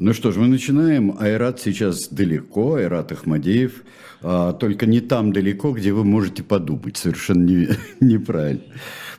Ну 0.00 0.14
что 0.14 0.32
ж, 0.32 0.36
мы 0.36 0.48
начинаем. 0.48 1.14
Айрат 1.20 1.60
сейчас 1.60 2.08
далеко, 2.08 2.76
Айрат 2.76 3.12
Ахмадеев, 3.12 3.82
а, 4.22 4.54
только 4.54 4.86
не 4.86 5.02
там 5.02 5.30
далеко, 5.30 5.72
где 5.72 5.92
вы 5.92 6.04
можете 6.04 6.42
подумать. 6.42 6.96
Совершенно 6.96 7.44
не, 7.44 7.68
неправильно. 8.00 8.62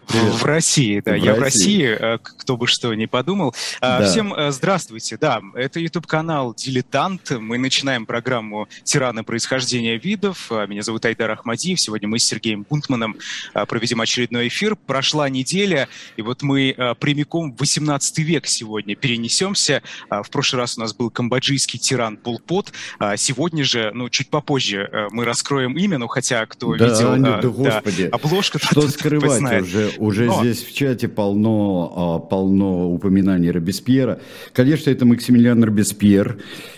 Привет. 0.07 0.33
В 0.33 0.45
России, 0.45 1.01
да, 1.05 1.13
в 1.13 1.15
я 1.15 1.35
России. 1.35 1.95
в 1.95 1.99
России, 2.01 2.19
кто 2.37 2.57
бы 2.57 2.67
что 2.67 2.93
ни 2.93 3.05
подумал. 3.05 3.55
А, 3.79 3.99
да. 3.99 4.07
Всем 4.07 4.33
э, 4.33 4.51
здравствуйте, 4.51 5.17
да, 5.17 5.41
это 5.55 5.79
YouTube-канал 5.79 6.53
«Дилетант». 6.53 7.31
Мы 7.31 7.57
начинаем 7.57 8.05
программу 8.05 8.67
«Тираны 8.83 9.23
происхождения 9.23 9.97
видов». 9.97 10.51
А, 10.51 10.65
меня 10.65 10.81
зовут 10.81 11.05
Айдар 11.05 11.31
Ахмадиев. 11.31 11.79
Сегодня 11.79 12.09
мы 12.09 12.19
с 12.19 12.25
Сергеем 12.25 12.65
Бунтманом 12.69 13.15
а, 13.53 13.65
проведем 13.65 14.01
очередной 14.01 14.49
эфир. 14.49 14.75
Прошла 14.75 15.29
неделя, 15.29 15.87
и 16.17 16.21
вот 16.21 16.41
мы 16.41 16.75
прямиком 16.99 17.53
в 17.53 17.59
18 17.59 18.17
век 18.19 18.47
сегодня 18.47 18.95
перенесемся. 18.95 19.81
В 20.09 20.29
прошлый 20.29 20.61
раз 20.61 20.70
у 20.77 20.81
нас 20.81 20.93
был 20.93 21.09
камбоджийский 21.09 21.79
тиран 21.79 22.17
Полпот. 22.17 22.71
Сегодня 23.17 23.63
же, 23.63 23.91
ну, 23.93 24.09
чуть 24.09 24.29
попозже 24.29 24.89
э, 24.91 25.07
мы 25.11 25.25
раскроем 25.25 25.77
имя, 25.77 25.97
ну, 25.97 26.07
хотя 26.07 26.45
кто 26.45 26.75
да, 26.75 26.85
видел 26.85 27.15
да, 27.17 27.41
да, 27.41 27.47
господи. 27.47 28.09
обложку, 28.11 28.59
что 28.59 28.87
скрывать 28.89 29.41
уже 29.61 29.91
уже 29.97 30.25
Но... 30.25 30.41
здесь 30.41 30.63
в 30.63 30.73
чате 30.73 31.07
полно, 31.07 31.93
а, 31.95 32.19
полно 32.19 32.91
упоминаний 32.91 33.51
Робеспьера. 33.51 34.19
Конечно, 34.53 34.89
это 34.89 35.05
Максимилиан 35.05 35.63
Робеспьер. 35.63 36.37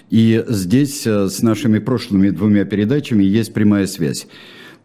И 0.09 0.43
здесь 0.47 1.07
э, 1.07 1.27
с 1.27 1.41
нашими 1.41 1.79
прошлыми 1.79 2.29
двумя 2.29 2.65
передачами 2.65 3.23
есть 3.23 3.53
прямая 3.53 3.87
связь. 3.87 4.27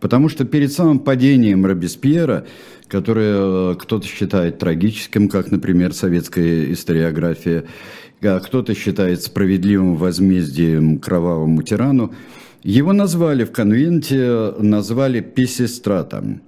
Потому 0.01 0.29
что 0.29 0.45
перед 0.45 0.73
самым 0.73 1.01
падением 1.01 1.67
Робеспьера, 1.67 2.47
которое 2.87 3.73
э, 3.73 3.77
кто-то 3.79 4.07
считает 4.07 4.59
трагическим, 4.59 5.29
как, 5.29 5.51
например, 5.51 5.93
советская 5.93 6.73
историография, 6.73 7.61
а 7.61 7.67
кто-то 8.21 8.75
считает 8.75 9.23
справедливым 9.23 9.97
возмездием 9.97 10.99
кровавому 10.99 11.63
тирану, 11.63 12.15
его 12.63 12.93
назвали 12.93 13.45
в 13.45 13.53
конвенте, 13.53 14.53
назвали 14.59 15.21
писестратом 15.21 16.43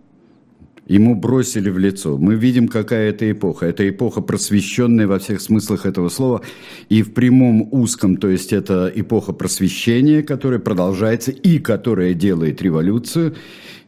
ему 0.90 1.14
бросили 1.14 1.70
в 1.70 1.78
лицо. 1.78 2.18
Мы 2.18 2.34
видим, 2.34 2.66
какая 2.66 3.10
это 3.10 3.30
эпоха. 3.30 3.66
Это 3.66 3.88
эпоха 3.88 4.20
просвещенная 4.20 5.06
во 5.06 5.20
всех 5.20 5.40
смыслах 5.40 5.86
этого 5.86 6.08
слова. 6.08 6.42
И 6.88 7.02
в 7.02 7.14
прямом 7.14 7.68
узком, 7.70 8.16
то 8.16 8.28
есть 8.28 8.52
это 8.52 8.90
эпоха 8.92 9.32
просвещения, 9.32 10.22
которая 10.24 10.58
продолжается 10.58 11.30
и 11.30 11.60
которая 11.60 12.14
делает 12.14 12.60
революцию. 12.60 13.36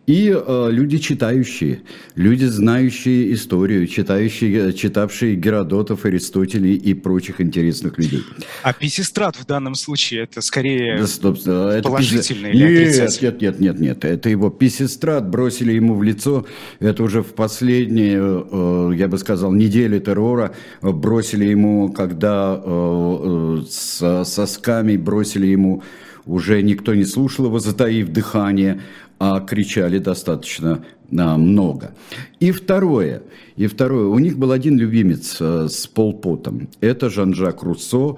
И 0.06 0.34
э, 0.34 0.68
люди 0.70 0.98
читающие, 0.98 1.82
люди 2.16 2.44
знающие 2.46 3.32
историю, 3.34 3.86
читающие, 3.86 4.72
читавшие 4.72 5.36
Геродотов, 5.36 6.04
Аристотелей 6.04 6.74
и 6.74 6.92
прочих 6.92 7.40
интересных 7.40 7.98
людей. 7.98 8.24
А 8.64 8.72
писестрат 8.72 9.36
в 9.36 9.46
данном 9.46 9.76
случае 9.76 10.24
это 10.24 10.40
скорее 10.40 10.98
да, 10.98 11.06
стоп, 11.06 11.38
это 11.38 11.82
положительный 11.84 12.50
пис... 12.50 12.60
или 12.60 13.22
нет, 13.22 13.22
нет, 13.22 13.40
нет, 13.40 13.60
нет, 13.60 13.80
нет, 13.80 14.04
это 14.04 14.28
его 14.28 14.50
писестрат 14.50 15.28
бросили 15.30 15.72
ему 15.72 15.94
в 15.94 16.02
лицо, 16.02 16.46
это 16.80 17.04
уже 17.04 17.22
в 17.22 17.34
последние, 17.34 18.18
э, 18.18 18.92
я 18.96 19.06
бы 19.06 19.18
сказал, 19.18 19.52
недели 19.52 20.00
террора 20.00 20.52
бросили 20.80 21.44
ему, 21.44 21.92
когда 21.92 22.60
э, 22.60 23.58
э, 23.60 23.62
с 23.70 24.24
сосками 24.24 24.96
бросили 24.96 25.46
ему 25.46 25.84
уже 26.26 26.62
никто 26.62 26.94
не 26.94 27.04
слушал 27.04 27.46
его, 27.46 27.58
затаив 27.58 28.08
дыхание, 28.08 28.80
а 29.18 29.40
кричали 29.40 29.98
достаточно 29.98 30.84
а, 31.16 31.36
много. 31.36 31.94
И 32.40 32.50
второе, 32.50 33.22
и 33.56 33.66
второе, 33.66 34.06
у 34.06 34.18
них 34.18 34.38
был 34.38 34.50
один 34.50 34.76
любимец 34.78 35.36
а, 35.40 35.68
с 35.68 35.86
полпотом, 35.86 36.68
это 36.80 37.08
Жан-Жак 37.08 37.62
Руссо, 37.62 38.16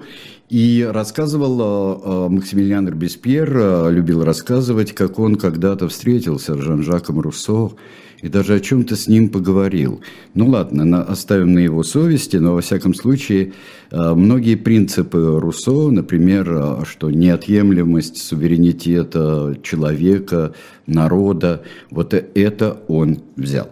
и 0.49 0.87
рассказывал 0.89 1.61
а, 1.61 2.29
Максимилиан 2.29 2.87
Робеспьер, 2.87 3.91
любил 3.91 4.23
рассказывать, 4.23 4.93
как 4.93 5.19
он 5.19 5.35
когда-то 5.35 5.87
встретился 5.87 6.55
с 6.55 6.59
Жан-Жаком 6.59 7.19
Руссо, 7.19 7.71
и 8.21 8.27
даже 8.27 8.55
о 8.55 8.59
чем-то 8.59 8.95
с 8.95 9.07
ним 9.07 9.29
поговорил. 9.29 10.01
Ну 10.33 10.47
ладно, 10.47 10.85
на, 10.85 11.03
оставим 11.03 11.53
на 11.53 11.59
его 11.59 11.83
совести, 11.83 12.37
но 12.37 12.53
во 12.53 12.61
всяком 12.61 12.93
случае 12.93 13.53
э, 13.91 14.13
многие 14.13 14.55
принципы 14.55 15.39
Руссо, 15.39 15.89
например, 15.91 16.49
э, 16.49 16.85
что 16.85 17.11
неотъемлемость 17.11 18.17
суверенитета 18.17 19.57
человека, 19.63 20.53
народа, 20.87 21.63
вот 21.89 22.13
это 22.13 22.81
он 22.87 23.19
взял. 23.35 23.69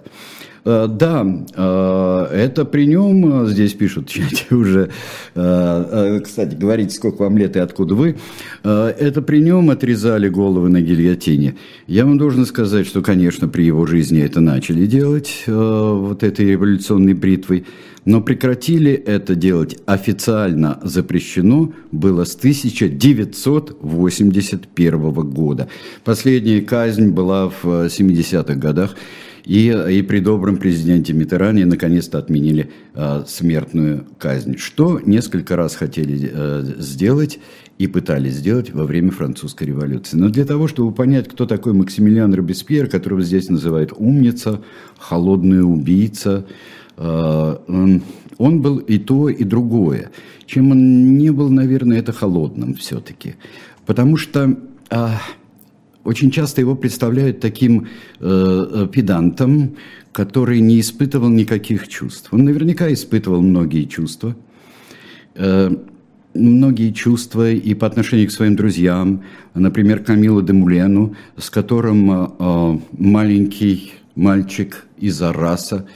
Э, 0.65 0.87
да, 0.89 1.25
э, 1.55 2.27
это 2.31 2.65
при 2.65 2.85
нем, 2.85 3.43
э, 3.43 3.47
здесь 3.47 3.73
пишут 3.73 4.11
уже, 4.51 4.89
кстати, 5.33 6.55
говорите, 6.55 6.95
сколько 6.95 7.23
вам 7.23 7.37
лет 7.37 7.55
и 7.55 7.59
откуда 7.59 7.95
вы, 7.95 8.17
это 8.63 9.21
при 9.21 9.39
нем 9.39 9.69
отрезали 9.69 10.27
головы 10.29 10.69
на 10.69 10.81
гильотине. 10.81 11.55
Я 11.87 12.05
вам 12.05 12.17
должен 12.17 12.45
сказать, 12.45 12.87
что, 12.87 13.01
конечно, 13.01 13.49
при 13.49 13.63
его 13.63 13.85
жизни 13.85 14.21
это 14.21 14.39
начали 14.39 14.85
делать, 14.85 15.43
вот 15.47 16.23
этой 16.23 16.45
революционной 16.45 17.13
бритвой, 17.13 17.65
но 18.05 18.21
прекратили 18.21 18.91
это 18.91 19.35
делать 19.35 19.77
официально 19.85 20.79
запрещено 20.83 21.73
было 21.91 22.23
с 22.25 22.35
1981 22.35 25.11
года. 25.29 25.67
Последняя 26.03 26.61
казнь 26.61 27.09
была 27.09 27.49
в 27.49 27.65
70-х 27.65 28.55
годах. 28.55 28.95
И, 29.45 29.67
и 29.67 30.01
при 30.03 30.19
добром 30.19 30.57
президенте 30.57 31.13
Митеране 31.13 31.65
наконец-то 31.65 32.17
отменили 32.17 32.71
э, 32.93 33.23
смертную 33.27 34.05
казнь, 34.17 34.57
что 34.57 35.01
несколько 35.03 35.57
раз 35.57 35.75
хотели 35.75 36.29
э, 36.31 36.63
сделать 36.77 37.39
и 37.77 37.87
пытались 37.87 38.35
сделать 38.35 38.71
во 38.71 38.85
время 38.85 39.11
французской 39.11 39.65
революции. 39.65 40.15
Но 40.15 40.29
для 40.29 40.45
того, 40.45 40.67
чтобы 40.67 40.93
понять, 40.93 41.27
кто 41.27 41.45
такой 41.45 41.73
Максимилиан 41.73 42.33
Робеспьер, 42.33 42.87
которого 42.87 43.21
здесь 43.21 43.49
называют 43.49 43.91
умница, 43.95 44.61
холодный 44.97 45.61
убийца, 45.61 46.45
э, 46.95 47.57
он, 48.37 48.61
был 48.61 48.77
и 48.77 48.97
то, 48.97 49.27
и 49.27 49.43
другое. 49.43 50.11
Чем 50.45 50.71
он 50.71 51.17
не 51.17 51.31
был, 51.31 51.49
наверное, 51.49 51.99
это 51.99 52.13
холодным 52.13 52.75
все-таки. 52.75 53.35
Потому 53.85 54.15
что... 54.15 54.57
Э, 54.89 55.07
очень 56.03 56.31
часто 56.31 56.61
его 56.61 56.75
представляют 56.75 57.39
таким 57.39 57.87
э, 58.19 58.65
э, 58.73 58.87
педантом, 58.91 59.77
который 60.11 60.59
не 60.59 60.79
испытывал 60.79 61.29
никаких 61.29 61.87
чувств. 61.87 62.29
Он 62.31 62.43
наверняка 62.43 62.91
испытывал 62.91 63.41
многие 63.41 63.85
чувства. 63.85 64.35
Э, 65.35 65.71
многие 66.33 66.91
чувства 66.91 67.51
и 67.51 67.73
по 67.73 67.87
отношению 67.87 68.27
к 68.27 68.31
своим 68.31 68.55
друзьям, 68.55 69.23
например, 69.53 70.03
Камилу 70.03 70.41
де 70.41 70.53
Мулену, 70.53 71.15
с 71.37 71.49
которым 71.49 72.11
э, 72.11 72.79
маленький 72.97 73.93
мальчик 74.15 74.85
из 74.97 75.21
Араса, 75.21 75.87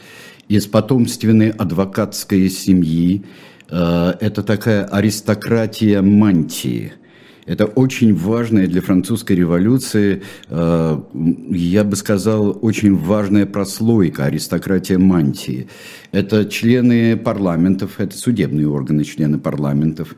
из 0.48 0.68
потомственной 0.68 1.50
адвокатской 1.50 2.50
семьи, 2.50 3.24
э, 3.70 4.14
это 4.22 4.42
такая 4.42 4.86
аристократия 4.86 6.02
мантии– 6.02 6.94
это 7.48 7.66
очень 7.66 8.14
важная 8.14 8.68
для 8.68 8.82
французской 8.82 9.38
революции, 9.38 10.22
э, 10.50 11.02
я 11.50 11.84
бы 11.84 11.96
сказал, 11.96 12.60
очень 12.62 12.96
важная 12.96 13.46
прослойка, 13.46 14.26
аристократия 14.26 14.98
мантии. 14.98 15.70
Это 16.12 16.46
члены 16.46 17.16
парламентов, 17.16 18.00
это 18.00 18.18
судебные 18.18 18.68
органы, 18.68 19.06
члены 19.06 19.40
парламентов, 19.40 20.16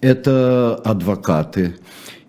это 0.00 0.74
адвокаты, 0.74 1.76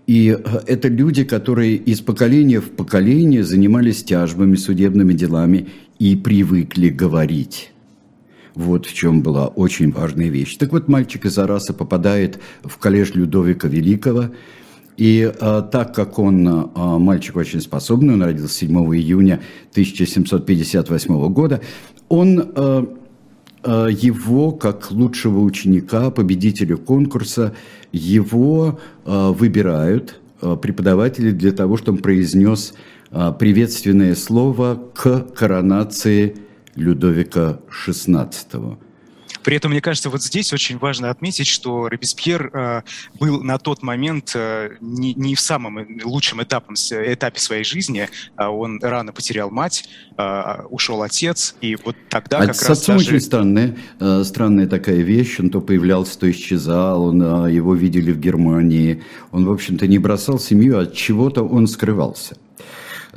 и 0.05 0.37
э, 0.37 0.59
это 0.67 0.89
люди, 0.89 1.23
которые 1.23 1.75
из 1.75 2.01
поколения 2.01 2.61
в 2.61 2.69
поколение 2.69 3.43
занимались 3.43 4.03
тяжбами, 4.03 4.55
судебными 4.55 5.13
делами 5.13 5.69
и 5.97 6.15
привыкли 6.15 6.89
говорить. 6.89 7.71
Вот 8.55 8.85
в 8.85 8.93
чем 8.93 9.21
была 9.21 9.47
очень 9.47 9.91
важная 9.91 10.29
вещь. 10.29 10.55
Так 10.55 10.71
вот, 10.71 10.87
мальчик 10.87 11.25
из 11.25 11.37
Араса 11.37 11.73
попадает 11.73 12.39
в 12.63 12.77
коллеж 12.77 13.13
Людовика 13.13 13.67
Великого, 13.67 14.29
и 14.95 15.29
а, 15.41 15.61
так 15.61 15.93
как 15.93 16.19
он 16.19 16.47
а, 16.47 16.97
мальчик 16.97 17.35
очень 17.35 17.59
способный, 17.59 18.13
он 18.13 18.23
родился 18.23 18.53
7 18.53 18.71
июня 18.95 19.41
1758 19.71 21.33
года, 21.33 21.59
он 22.07 22.53
а, 22.55 22.85
его, 23.63 24.51
как 24.51 24.91
лучшего 24.91 25.39
ученика, 25.39 26.11
победителя 26.11 26.77
конкурса, 26.77 27.55
его 27.91 28.79
выбирают 29.05 30.19
преподаватели 30.61 31.31
для 31.31 31.51
того, 31.51 31.75
чтобы 31.77 31.97
он 31.97 32.03
произнес 32.03 32.75
приветственное 33.09 34.13
слово 34.13 34.79
к 34.93 35.21
коронации 35.35 36.35
Людовика 36.75 37.59
XVI. 37.69 38.77
При 39.45 39.55
этом, 39.55 39.71
мне 39.71 39.79
кажется, 39.79 40.09
вот 40.09 40.23
здесь 40.23 40.51
очень 40.53 40.79
важно 40.79 41.11
отметить, 41.11 41.45
что 41.45 41.87
Робеспьер 41.87 42.49
э, 42.51 42.81
был 43.19 43.43
на 43.43 43.59
тот 43.59 43.83
момент 43.83 44.31
э, 44.33 44.71
не, 44.81 45.13
не 45.13 45.35
в 45.35 45.39
самом 45.39 45.87
лучшем 46.03 46.41
этапом, 46.41 46.73
этапе 46.73 47.39
своей 47.39 47.63
жизни. 47.63 48.09
А 48.37 48.49
он 48.49 48.79
рано 48.81 49.13
потерял 49.13 49.51
мать, 49.51 49.87
э, 50.17 50.63
ушел 50.71 51.03
отец, 51.03 51.55
и 51.61 51.77
вот 51.85 51.95
тогда 52.09 52.39
а 52.39 52.47
как 52.47 52.55
с 52.55 52.67
раз 52.67 52.79
отцом 52.79 52.97
даже... 52.97 53.09
очень 53.09 53.19
странная, 53.21 53.77
э, 53.99 54.23
странная 54.23 54.65
такая 54.65 55.01
вещь. 55.01 55.39
Он 55.39 55.51
то 55.51 55.61
появлялся, 55.61 56.17
то 56.17 56.31
исчезал. 56.31 57.03
Он, 57.03 57.21
э, 57.45 57.51
его 57.53 57.75
видели 57.75 58.11
в 58.11 58.19
Германии. 58.19 59.03
Он, 59.31 59.45
в 59.45 59.51
общем-то, 59.51 59.85
не 59.85 59.99
бросал 59.99 60.39
семью, 60.39 60.79
от 60.79 60.95
чего-то 60.95 61.43
он 61.43 61.67
скрывался. 61.67 62.35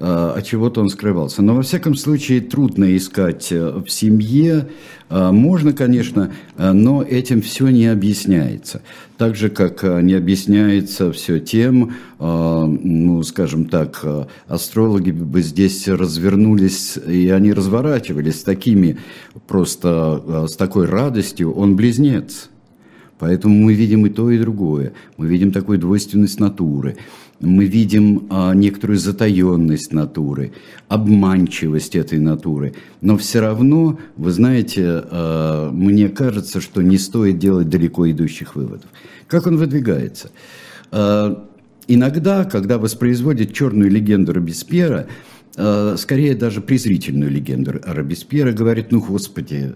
Э, 0.01 0.35
от 0.37 0.47
чего-то 0.47 0.81
он 0.81 0.91
скрывался. 0.91 1.43
Но 1.43 1.57
во 1.57 1.63
всяком 1.63 1.97
случае 1.97 2.41
трудно 2.41 2.97
искать 2.97 3.51
э, 3.51 3.83
в 3.85 3.89
семье. 3.91 4.69
Э, 5.11 5.33
можно, 5.33 5.73
конечно, 5.73 6.33
но 6.57 7.03
этим 7.03 7.43
все 7.43 7.69
не 7.69 7.87
объясняется. 7.87 8.83
Так 9.17 9.35
же, 9.35 9.49
как 9.49 9.83
не 9.83 10.15
объясняется 10.15 11.11
все 11.11 11.41
тем, 11.41 11.95
ну, 12.21 13.23
скажем 13.25 13.65
так, 13.65 14.05
астрологи 14.47 15.11
бы 15.11 15.43
здесь 15.43 15.89
развернулись, 15.89 16.97
и 16.97 17.29
они 17.31 17.53
разворачивались 17.53 18.41
с 18.41 18.45
такими, 18.45 18.99
просто 19.49 20.47
с 20.49 20.55
такой 20.55 20.87
радостью. 20.87 21.53
Он 21.53 21.75
близнец. 21.75 22.49
Поэтому 23.19 23.57
мы 23.57 23.75
видим 23.75 24.07
и 24.07 24.11
то, 24.11 24.31
и 24.31 24.39
другое. 24.39 24.93
Мы 25.17 25.27
видим 25.27 25.51
такую 25.51 25.81
двойственность 25.81 26.39
натуры 26.39 26.97
мы 27.41 27.67
видим 27.67 28.27
а, 28.31 28.55
некоторую 28.55 28.99
затаенность 28.99 29.93
натуры, 29.93 30.53
обманчивость 30.89 31.95
этой 31.95 32.19
натуры. 32.19 32.75
Но 33.01 33.17
все 33.17 33.41
равно, 33.41 33.99
вы 34.17 34.33
знаете, 34.33 34.85
а, 34.87 35.71
мне 35.71 36.09
кажется, 36.09 36.61
что 36.61 36.83
не 36.83 36.99
стоит 36.99 37.39
делать 37.39 37.69
далеко 37.69 38.11
идущих 38.11 38.57
выводов. 38.57 38.91
Как 39.29 39.47
он 39.47 39.57
выдвигается? 39.57 40.31
А, 40.91 41.47
иногда, 41.87 42.45
когда 42.45 42.79
воспроизводят 42.79 43.53
черную 43.53 43.91
легенду 43.91 44.33
Робеспьера, 44.33 45.07
скорее 45.97 46.35
даже 46.35 46.61
презрительную 46.61 47.31
легенду 47.31 47.81
Робеспьера, 47.85 48.53
говорит, 48.53 48.93
ну, 48.93 49.01
господи, 49.01 49.75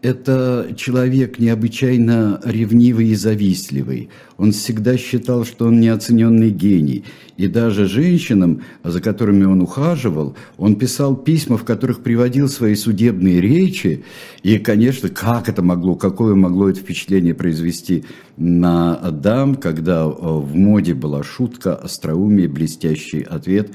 это 0.00 0.68
человек 0.76 1.40
необычайно 1.40 2.40
ревнивый 2.44 3.08
и 3.08 3.14
завистливый. 3.16 4.10
Он 4.36 4.52
всегда 4.52 4.96
считал, 4.96 5.44
что 5.44 5.66
он 5.66 5.80
неоцененный 5.80 6.50
гений. 6.50 7.04
И 7.36 7.48
даже 7.48 7.88
женщинам, 7.88 8.62
за 8.84 9.00
которыми 9.00 9.44
он 9.44 9.60
ухаживал, 9.60 10.36
он 10.56 10.76
писал 10.76 11.16
письма, 11.16 11.58
в 11.58 11.64
которых 11.64 12.00
приводил 12.04 12.48
свои 12.48 12.76
судебные 12.76 13.40
речи. 13.40 14.04
И, 14.44 14.58
конечно, 14.60 15.08
как 15.08 15.48
это 15.48 15.62
могло, 15.62 15.96
какое 15.96 16.36
могло 16.36 16.68
это 16.68 16.78
впечатление 16.78 17.34
произвести 17.34 18.04
на 18.36 18.94
дам, 19.10 19.56
когда 19.56 20.04
э, 20.04 20.06
в 20.06 20.54
моде 20.54 20.94
была 20.94 21.24
шутка, 21.24 21.74
остроумие, 21.74 22.46
блестящий 22.46 23.22
ответ. 23.22 23.72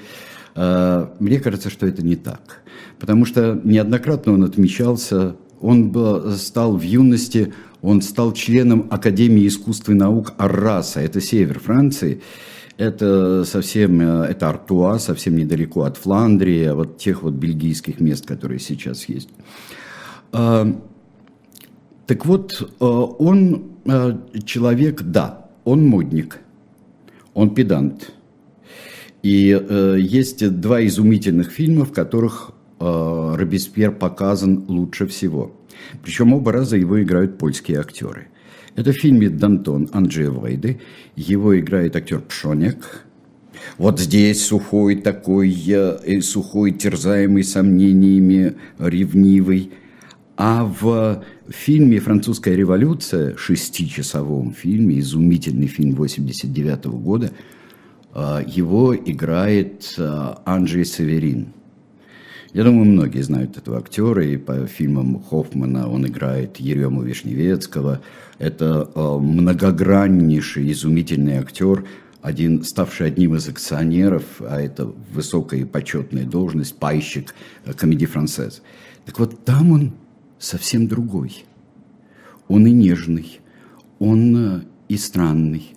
Э, 0.56 1.08
мне 1.20 1.40
кажется, 1.40 1.70
что 1.70 1.86
это 1.86 2.04
не 2.04 2.16
так. 2.16 2.62
Потому 3.00 3.26
что 3.26 3.60
неоднократно 3.64 4.34
он 4.34 4.44
отмечался 4.44 5.36
он 5.64 5.92
был, 5.92 6.32
стал 6.32 6.76
в 6.76 6.82
юности, 6.82 7.54
он 7.82 8.02
стал 8.02 8.34
членом 8.34 8.88
Академии 8.92 9.48
искусств 9.48 9.90
и 9.90 9.94
наук 9.94 10.34
Арраса, 10.38 11.00
это 11.00 11.22
север 11.22 11.60
Франции. 11.60 12.22
Это 12.78 13.46
совсем, 13.46 14.02
э, 14.02 14.26
это 14.26 14.50
Артуа, 14.50 14.98
совсем 14.98 15.38
недалеко 15.38 15.84
от 15.84 15.96
Фландрии, 15.96 16.72
вот 16.72 16.98
тех 16.98 17.24
вот 17.24 17.34
бельгийских 17.34 18.00
мест, 18.00 18.26
которые 18.26 18.60
сейчас 18.60 19.06
есть. 19.06 19.30
А, 20.32 20.68
так 22.08 22.26
вот, 22.26 22.62
э, 22.62 22.86
он 22.86 23.64
э, 23.86 24.18
человек, 24.44 25.04
да, 25.04 25.46
он 25.64 25.88
модник, 25.88 26.40
он 27.36 27.54
педант. 27.54 28.12
И 29.24 29.58
есть 30.00 30.60
два 30.60 30.86
изумительных 30.86 31.50
фильма, 31.52 31.86
в 31.86 31.94
которых 31.94 32.54
Э, 32.86 33.36
Робеспьер 33.38 33.94
показан 33.94 34.66
лучше 34.68 35.08
всего. 35.08 35.56
Причем 36.04 36.34
оба 36.34 36.52
раза 36.52 36.76
его 36.76 37.02
играют 37.02 37.38
польские 37.38 37.80
актеры. 37.80 38.28
Это 38.76 38.92
в 38.92 38.98
фильме 38.98 39.30
«Дантон» 39.30 39.90
Анджея 39.94 40.32
Вайды. 40.32 40.82
Его 41.16 41.58
играет 41.58 41.96
актер 41.96 42.20
Пшонек. 42.20 43.06
Вот 43.78 44.02
здесь 44.02 44.44
сухой 44.44 44.98
такой, 44.98 45.56
э, 45.66 46.20
сухой, 46.22 46.72
терзаемый 46.72 47.46
сомнениями, 47.46 48.56
ревнивый. 48.80 49.72
А 50.36 50.66
в 50.66 51.24
фильме 51.48 52.00
«Французская 52.00 52.58
революция», 52.58 53.38
шестичасовом 53.38 54.54
фильме, 54.54 55.00
изумительный 55.00 55.68
фильм 55.68 55.96
89 55.96 56.98
года, 56.98 57.28
э, 57.28 57.63
его 58.16 58.96
играет 58.96 59.96
Анджей 60.46 60.86
Северин– 60.86 61.54
я 62.54 62.64
думаю, 62.64 62.86
многие 62.86 63.24
знают 63.24 63.58
этого 63.58 63.80
актера, 63.80 64.24
и 64.24 64.38
по 64.38 64.68
фильмам 64.68 65.24
Хоффмана 65.24 65.90
он 65.90 66.06
играет 66.06 66.58
Ерему 66.58 67.02
Вишневецкого. 67.02 68.02
Это 68.38 68.92
э, 68.94 69.18
многограннейший, 69.18 70.72
изумительный 70.72 71.38
актер, 71.38 71.88
один, 72.22 72.64
ставший 72.64 73.08
одним 73.08 73.34
из 73.36 73.50
акционеров, 73.50 74.24
а 74.40 74.62
это 74.62 74.86
высокая 75.12 75.62
и 75.62 75.66
почетная 75.66 76.26
должность, 76.26 76.78
пайщик 76.78 77.34
комедии 77.76 78.06
францез. 78.06 78.62
Так 79.06 79.18
вот, 79.18 79.44
там 79.46 79.72
он 79.72 79.94
совсем 80.38 80.88
другой. 80.88 81.46
Он 82.48 82.68
и 82.68 82.72
нежный, 82.72 83.40
он 83.98 84.66
и 84.90 84.98
странный, 84.98 85.74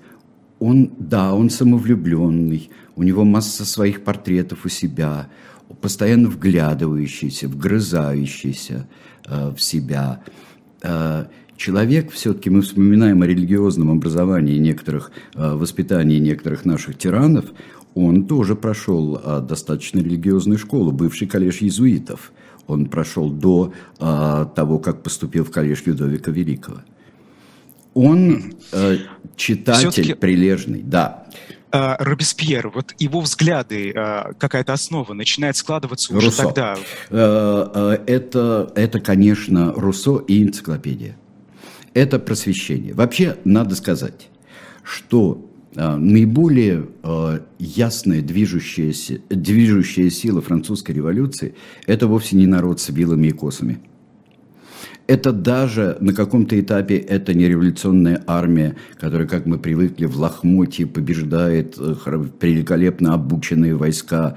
он, 0.59 0.93
да, 0.99 1.35
он 1.35 1.51
самовлюбленный, 1.51 2.71
у 2.95 3.03
него 3.03 3.25
масса 3.25 3.65
своих 3.65 4.05
портретов 4.05 4.65
у 4.65 4.69
себя– 4.69 5.29
постоянно 5.81 6.29
вглядывающийся, 6.29 7.49
вгрызающийся 7.49 8.89
э, 9.27 9.53
в 9.57 9.63
себя. 9.63 10.23
Э, 10.83 11.27
человек, 11.57 12.11
все-таки 12.13 12.51
мы 12.51 12.63
вспоминаем 12.63 13.23
о 13.23 13.27
религиозном 13.27 13.91
образовании 13.91 14.59
некоторых, 14.59 15.11
э, 15.35 15.55
воспитании 15.55 16.19
некоторых 16.19 16.65
наших 16.65 16.99
тиранов, 16.99 17.47
он 17.95 18.27
тоже 18.27 18.55
прошел 18.55 19.17
э, 19.23 19.41
достаточно 19.41 20.01
религиозную 20.01 20.59
школу, 20.59 20.93
бывший 20.93 21.27
коллеж 21.27 21.63
иезуитов. 21.63 22.33
Он 22.67 22.87
прошел 22.87 23.31
до 23.31 23.73
э, 23.99 24.47
того, 24.55 24.79
как 24.79 25.03
поступил 25.03 25.45
в 25.45 25.51
коллеж 25.51 25.87
Людовика 25.87 26.31
Великого. 26.31 26.79
Он 27.97 28.53
э, 28.73 28.99
читатель 29.37 30.15
прилежный, 30.17 30.83
да. 30.83 31.29
А, 31.73 31.97
Робеспьер, 31.99 32.69
вот 32.69 32.95
его 32.99 33.23
взгляды, 33.23 33.91
а, 33.97 34.35
какая-то 34.35 34.75
основа 34.75 35.15
начинает 35.15 35.57
складываться 35.57 36.15
уже 36.15 36.27
Руссо. 36.27 36.43
тогда. 36.43 36.77
Э, 37.09 37.69
э, 37.75 37.99
это, 38.07 38.71
это, 38.77 39.01
конечно, 39.01 39.73
Руссо 39.73 40.19
и 40.19 40.43
энциклопедия. 40.43 41.17
Это 41.95 42.19
просвещение. 42.19 42.93
Вообще, 42.93 43.39
надо 43.45 43.75
сказать, 43.75 44.29
что 44.83 45.49
а, 45.75 45.97
наиболее 45.97 46.89
ясная 47.59 48.21
движущаяся, 48.21 49.21
движущая 49.31 50.11
сила 50.11 50.43
французской 50.43 50.93
революции– 50.93 51.55
это 51.87 52.07
вовсе 52.09 52.37
не 52.37 52.47
народ 52.47 52.79
с 52.79 52.91
вилами 52.91 53.29
и 53.29 53.33
косами– 53.33 53.81
это 55.07 55.33
даже 55.33 55.97
на 56.01 56.13
каком-то 56.13 56.59
этапе 56.59 56.97
это 56.97 57.33
не 57.33 57.47
революционная 57.47 58.23
армия, 58.27 58.75
которая, 58.99 59.29
как 59.29 59.47
мы 59.47 59.59
привыкли, 59.59 60.07
в 60.07 60.17
лохмотье 60.19 60.87
побеждает 60.87 61.77
э, 61.79 61.95
великолепно 62.41 63.15
обученные 63.15 63.77
войска, 63.77 64.37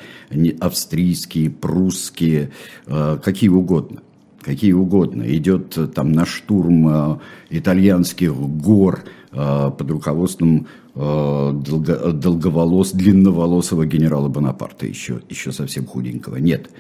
австрийские, 0.59 1.49
прусские, 1.49 2.51
э, 2.85 3.17
какие 3.23 3.49
угодно. 3.49 4.01
Какие 4.41 4.73
угодно. 4.73 5.23
Идет 5.23 5.77
э, 5.77 5.87
там 5.87 6.11
на 6.11 6.25
штурм 6.25 7.19
итальянских 7.49 8.35
гор 8.35 9.03
под 9.31 9.91
руководством 9.91 10.65
долго, 10.95 12.11
долговолос, 12.11 12.93
длинноволосого 12.93 13.85
генерала 13.85 14.27
Бонапарта, 14.27 14.87
еще, 14.87 15.21
еще 15.29 15.51
совсем 15.51 15.85
худенького. 15.85 16.37
Нет. 16.37 16.71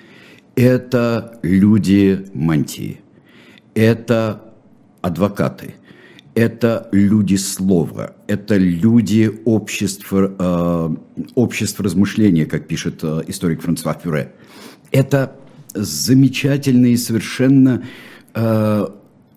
Это 0.55 1.39
люди 1.43 2.25
мантии 2.33 3.01
это 3.75 4.53
адвокаты, 5.01 5.75
это 6.35 6.87
люди 6.91 7.35
слова, 7.35 8.15
это 8.27 8.57
люди 8.57 9.31
общества, 9.45 10.35
э, 10.37 11.23
общества 11.35 11.85
размышления, 11.85 12.45
как 12.45 12.67
пишет 12.67 12.99
э, 13.03 13.23
историк 13.27 13.61
Франсуа 13.61 13.93
Фюре. 13.93 14.33
Это 14.91 15.35
замечательные 15.73 16.97
совершенно 16.97 17.83
э, 18.33 18.87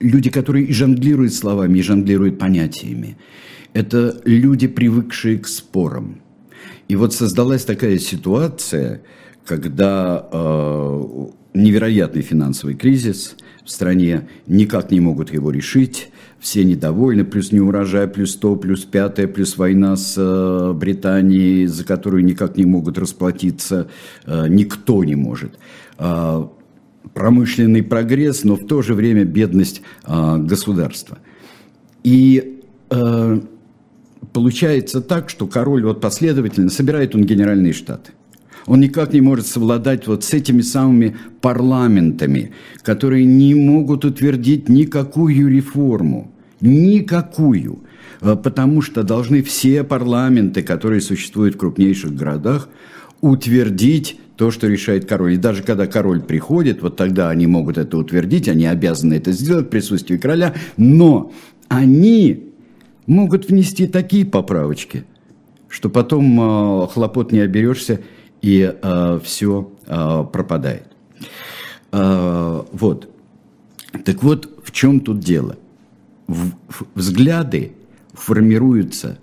люди, 0.01 0.31
которые 0.31 0.67
и 0.67 0.73
жонглируют 0.73 1.35
словами, 1.35 1.79
и 1.79 1.83
жонглируют 1.83 2.39
понятиями. 2.39 3.17
Это 3.73 4.21
люди, 4.25 4.67
привыкшие 4.67 5.39
к 5.39 5.49
спорам. 5.49 6.21
И 6.89 6.97
вот 6.97 7.15
создалась 7.15 7.65
такая 7.65 7.99
ситуация, 7.99 9.03
когда 9.47 10.29
э, 10.31 11.27
невероятный 11.55 12.23
финансовый 12.23 12.75
кризис 12.75 13.37
в 13.65 13.71
стране, 13.71 14.29
никак 14.47 14.91
не 14.91 15.01
могут 15.01 15.33
его 15.33 15.51
решить, 15.51 16.11
все 16.41 16.65
недовольны, 16.65 17.25
плюс 17.25 17.53
неурожай, 17.53 18.09
плюс 18.09 18.35
то, 18.35 18.57
плюс 18.57 18.85
пятое, 18.85 19.29
плюс 19.29 19.57
война 19.57 19.97
с 19.97 20.17
э, 20.19 20.73
Британией, 20.73 21.67
за 21.67 21.85
которую 21.85 22.25
никак 22.25 22.57
не 22.57 22.65
могут 22.65 22.99
расплатиться, 22.99 23.89
э, 24.27 24.47
никто 24.49 25.05
не 25.05 25.15
может. 25.15 25.59
Э, 25.99 26.45
промышленный 27.15 27.83
прогресс, 27.83 28.43
но 28.45 28.57
в 28.57 28.67
то 28.67 28.83
же 28.83 28.95
время 28.95 29.25
бедность 29.25 29.83
э, 30.05 30.37
государства. 30.39 31.19
И 32.03 32.61
э, 32.91 33.41
получается 34.33 35.01
так, 35.01 35.31
что 35.31 35.47
король 35.47 35.85
вот 35.85 36.01
последовательно 36.01 36.71
собирает 36.71 37.15
он 37.15 37.25
генеральные 37.25 37.73
штаты. 37.73 38.13
Он 38.67 38.81
никак 38.81 39.13
не 39.13 39.21
может 39.21 39.47
совладать 39.47 40.07
вот 40.07 40.25
с 40.25 40.33
этими 40.33 40.61
самыми 40.61 41.17
парламентами, 41.41 42.53
которые 42.83 43.25
не 43.25 43.55
могут 43.55 44.05
утвердить 44.05 44.69
никакую 44.69 45.49
реформу. 45.49 46.33
Никакую. 46.61 47.81
Э, 48.21 48.37
потому 48.37 48.81
что 48.83 49.03
должны 49.03 49.43
все 49.43 49.83
парламенты, 49.85 50.63
которые 50.63 51.01
существуют 51.01 51.57
в 51.57 51.59
крупнейших 51.59 52.15
городах, 52.15 52.69
утвердить 53.21 54.19
то, 54.37 54.51
что 54.51 54.67
решает 54.67 55.05
король. 55.05 55.35
И 55.35 55.37
даже 55.37 55.63
когда 55.63 55.87
король 55.87 56.23
приходит, 56.23 56.83
вот 56.83 56.97
тогда 56.97 57.31
они 57.31 57.47
могут 57.47 57.79
это 57.79 57.99
утвердить, 57.99 58.49
они 58.49 58.67
обязаны 58.67 59.15
это 59.15 59.33
сделать 59.33 59.67
в 59.67 59.71
присутствии 59.71 60.17
короля, 60.17 60.55
но 60.77 61.33
они 61.69 62.53
могут 63.07 63.49
внести 63.49 63.87
такие 63.87 64.25
поправочки, 64.25 65.05
что 65.69 65.91
потом 65.91 66.85
э, 66.85 66.87
хлопот 66.89 67.33
не 67.33 67.41
оберешься, 67.41 68.01
и 68.43 68.75
э, 68.83 69.21
все 69.23 69.73
э, 69.87 70.25
пропадает. 70.33 70.89
Э, 71.93 72.63
вот. 72.73 73.09
Так 74.05 74.23
вот, 74.23 74.63
в 74.65 74.73
чем 74.73 75.01
тут 75.01 75.21
дело? 75.21 75.57
В, 76.27 76.51
в, 76.69 76.85
взгляды 76.95 77.73
формируются, 78.15 79.19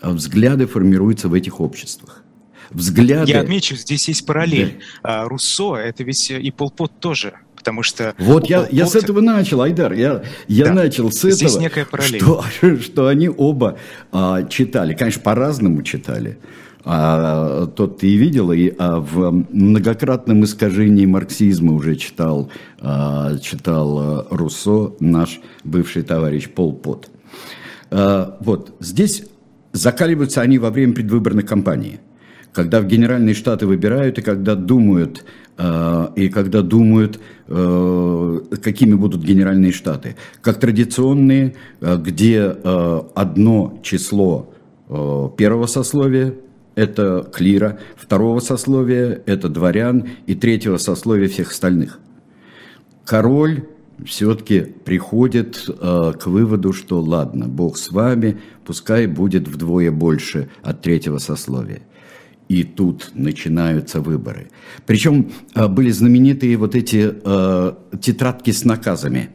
взгляды 0.00 0.66
формируются 0.66 1.28
в 1.28 1.34
этих 1.34 1.60
обществах. 1.60 2.22
Взгляды... 2.70 3.30
Я 3.30 3.42
отмечу, 3.42 3.76
здесь 3.76 4.08
есть 4.08 4.26
параллель. 4.26 4.80
Да. 5.02 5.28
Руссо, 5.28 5.76
это 5.76 6.02
ведь 6.02 6.30
и 6.30 6.50
Полпот 6.50 6.98
тоже 6.98 7.34
потому 7.64 7.82
что... 7.82 8.14
Вот 8.18 8.50
я, 8.50 8.68
я 8.70 8.86
с 8.86 8.94
этого 8.94 9.22
начал, 9.22 9.62
Айдар, 9.62 9.94
я, 9.94 10.22
я 10.48 10.66
да. 10.66 10.74
начал 10.74 11.10
с 11.10 11.22
Здесь 11.22 11.52
этого, 11.52 11.62
некая 11.62 11.86
параллель. 11.86 12.20
Что, 12.20 12.44
что 12.82 13.06
они 13.06 13.30
оба 13.30 13.78
а, 14.12 14.42
читали, 14.42 14.92
конечно, 14.92 15.22
по-разному 15.22 15.82
читали, 15.82 16.36
а, 16.84 17.66
тот 17.66 17.98
ты 17.98 18.08
и 18.08 18.16
видел, 18.16 18.52
и 18.52 18.72
а, 18.78 19.00
в 19.00 19.46
многократном 19.50 20.44
искажении 20.44 21.06
марксизма 21.06 21.72
уже 21.72 21.96
читал, 21.96 22.50
а, 22.80 23.38
читал 23.38 23.98
а, 23.98 24.26
Руссо, 24.30 24.92
наш 25.00 25.40
бывший 25.64 26.02
товарищ 26.02 26.48
Пол 26.50 26.74
Пот. 26.74 27.08
А, 27.90 28.36
вот, 28.40 28.74
здесь 28.80 29.24
закаливаются 29.72 30.42
они 30.42 30.58
во 30.58 30.70
время 30.70 30.92
предвыборной 30.92 31.42
кампании, 31.42 32.00
когда 32.52 32.80
в 32.80 32.86
Генеральные 32.86 33.34
Штаты 33.34 33.66
выбирают 33.66 34.18
и 34.18 34.22
когда 34.22 34.54
думают, 34.54 35.24
а, 35.56 36.12
и 36.16 36.28
когда 36.28 36.60
думают, 36.60 37.18
а, 37.48 38.40
какими 38.62 38.94
будут 38.94 39.22
Генеральные 39.22 39.72
Штаты. 39.72 40.16
Как 40.42 40.60
традиционные, 40.60 41.54
а, 41.80 41.96
где 41.96 42.40
а, 42.42 43.08
одно 43.14 43.80
число 43.82 44.50
первого 45.38 45.66
сословия, 45.66 46.34
это 46.74 47.28
клира, 47.32 47.78
второго 47.96 48.40
сословия– 48.40 49.22
это 49.26 49.48
дворян, 49.48 50.08
и 50.26 50.34
третьего 50.34 50.76
сословия 50.76 51.28
всех 51.28 51.50
остальных. 51.50 52.00
Король 53.04 53.64
все-таки 54.04 54.60
приходит 54.60 55.68
э, 55.68 56.12
к 56.18 56.26
выводу, 56.26 56.72
что 56.72 57.00
ладно, 57.00 57.48
Бог 57.48 57.76
с 57.78 57.90
вами, 57.90 58.40
пускай 58.64 59.06
будет 59.06 59.46
вдвое 59.46 59.90
больше 59.90 60.48
от 60.62 60.82
третьего 60.82 61.18
сословия. 61.18 61.82
И 62.48 62.64
тут 62.64 63.10
начинаются 63.14 64.00
выборы. 64.00 64.50
Причем 64.86 65.30
э, 65.54 65.68
были 65.68 65.90
знаменитые 65.90 66.56
вот 66.56 66.74
эти 66.74 67.14
э, 67.24 67.72
тетрадки 68.00 68.50
с 68.50 68.64
наказами. 68.64 69.30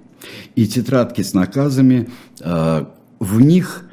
И 0.55 0.67
тетрадки 0.67 1.21
с 1.21 1.33
наказами, 1.33 2.09
э, 2.41 2.85
в 3.19 3.41
них 3.41 3.88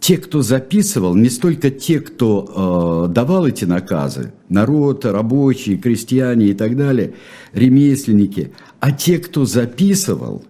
те, 0.00 0.16
кто 0.16 0.40
записывал, 0.40 1.14
не 1.14 1.28
столько 1.28 1.70
те, 1.70 2.00
кто 2.00 3.06
э, 3.08 3.12
давал 3.12 3.46
эти 3.46 3.66
наказы, 3.66 4.32
народ, 4.48 5.04
рабочие, 5.04 5.76
крестьяне 5.76 6.46
и 6.46 6.54
так 6.54 6.76
далее, 6.76 7.14
ремесленники, 7.52 8.52
а 8.80 8.92
те, 8.92 9.18
кто 9.18 9.44
записывал, 9.44 10.42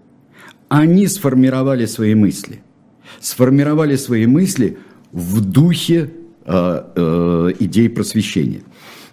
они 0.68 1.08
сформировали 1.08 1.86
свои 1.86 2.14
мысли. 2.14 2.62
Сформировали 3.20 3.96
свои 3.96 4.26
мысли 4.26 4.78
в 5.10 5.40
духе 5.40 6.12
э, 6.44 6.82
э, 6.94 7.52
идей 7.58 7.90
просвещения. 7.90 8.62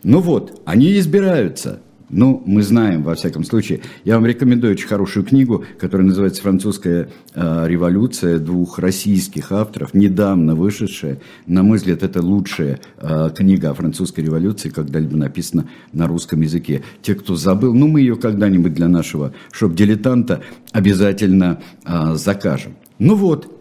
Ну 0.03 0.20
вот, 0.20 0.62
они 0.65 0.98
избираются– 1.00 1.82
ну, 2.10 2.42
мы 2.46 2.64
знаем, 2.64 3.04
во 3.04 3.16
всяком 3.16 3.44
случае. 3.44 3.82
Я 4.06 4.16
вам 4.16 4.26
рекомендую 4.26 4.74
очень 4.74 4.88
хорошую 4.88 5.26
книгу, 5.26 5.66
которая 5.78 6.08
называется 6.08 6.42
«Французская 6.42 7.10
э, 7.34 7.68
революция» 7.68 8.40
двух 8.40 8.80
российских 8.80 9.52
авторов, 9.52 9.94
недавно 9.94 10.56
вышедшая. 10.56 11.20
На 11.48 11.64
мой 11.64 11.78
взгляд, 11.78 12.04
это 12.04 12.22
лучшая 12.22 12.80
э, 12.98 13.30
книга 13.36 13.72
о 13.72 13.74
французской 13.74 14.22
революции, 14.22 14.70
когда-либо 14.70 15.18
написана 15.18 15.68
на 15.92 16.08
русском 16.08 16.40
языке. 16.40 16.82
Те, 17.02 17.14
кто 17.14 17.36
забыл, 17.36 17.74
ну, 17.74 17.88
мы 17.88 18.00
ее 18.00 18.16
когда-нибудь 18.16 18.74
для 18.74 18.88
нашего 18.88 19.34
шоп-дилетанта 19.52 20.42
обязательно 20.72 21.60
э, 21.86 22.14
закажем. 22.16 22.76
Ну 23.00 23.16
вот, 23.16 23.57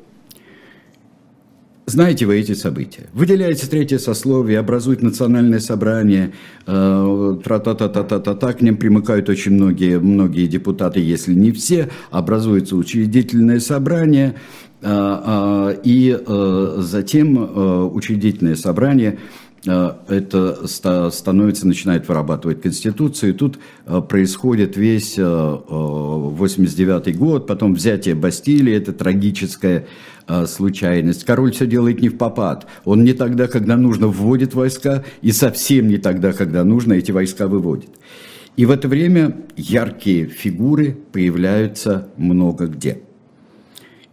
знаете 1.86 2.26
вы 2.26 2.40
эти 2.40 2.54
события. 2.54 3.06
Выделяется 3.12 3.70
третье 3.70 3.98
сословие, 3.98 4.58
образует 4.58 5.02
национальное 5.02 5.60
собрание, 5.60 6.32
э, 6.66 7.36
тра-та-та-та-та-та, 7.44 8.52
к 8.54 8.60
ним 8.60 8.76
примыкают 8.76 9.28
очень 9.28 9.52
многие, 9.52 10.00
многие 10.00 10.48
депутаты, 10.48 10.98
если 10.98 11.32
не 11.32 11.52
все, 11.52 11.88
образуется 12.10 12.74
учредительное 12.74 13.60
собрание, 13.60 14.34
э, 14.82 14.88
э, 14.88 15.76
и 15.84 16.18
э, 16.18 16.76
затем 16.78 17.94
учредительное 17.94 18.56
собрание 18.56 19.20
это 19.64 20.68
становится, 20.68 21.66
начинает 21.66 22.06
вырабатывать 22.06 22.62
Конституцию, 22.62 23.30
и 23.30 23.36
тут 23.36 23.58
происходит 24.08 24.76
весь 24.76 25.18
89 25.18 27.18
год, 27.18 27.48
потом 27.48 27.74
взятие 27.74 28.14
Бастилии, 28.14 28.72
это 28.72 28.92
трагическое 28.92 29.86
а, 30.26 30.46
случайность. 30.46 31.24
Король 31.24 31.52
все 31.52 31.66
делает 31.66 32.00
не 32.00 32.08
в 32.08 32.18
попад. 32.18 32.66
Он 32.84 33.04
не 33.04 33.12
тогда, 33.12 33.46
когда 33.46 33.76
нужно, 33.76 34.08
вводит 34.08 34.54
войска, 34.54 35.04
и 35.22 35.30
совсем 35.30 35.88
не 35.88 35.98
тогда, 35.98 36.32
когда 36.32 36.64
нужно, 36.64 36.94
эти 36.94 37.12
войска 37.12 37.46
выводит. 37.46 37.90
И 38.56 38.66
в 38.66 38.70
это 38.70 38.88
время 38.88 39.36
яркие 39.56 40.26
фигуры 40.26 40.96
появляются 41.12 42.08
много 42.16 42.66
где. 42.66 43.02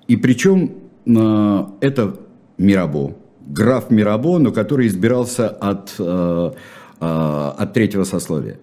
И 0.08 0.16
причем 0.16 0.74
а, 1.08 1.74
это 1.82 2.20
Мирабо, 2.60 3.16
граф 3.48 3.90
Мирабо, 3.90 4.38
но 4.38 4.52
который 4.52 4.88
избирался 4.88 5.50
от, 5.50 5.96
а, 5.98 6.54
от 7.58 7.74
третьего 7.74 8.04
сословия. 8.04 8.60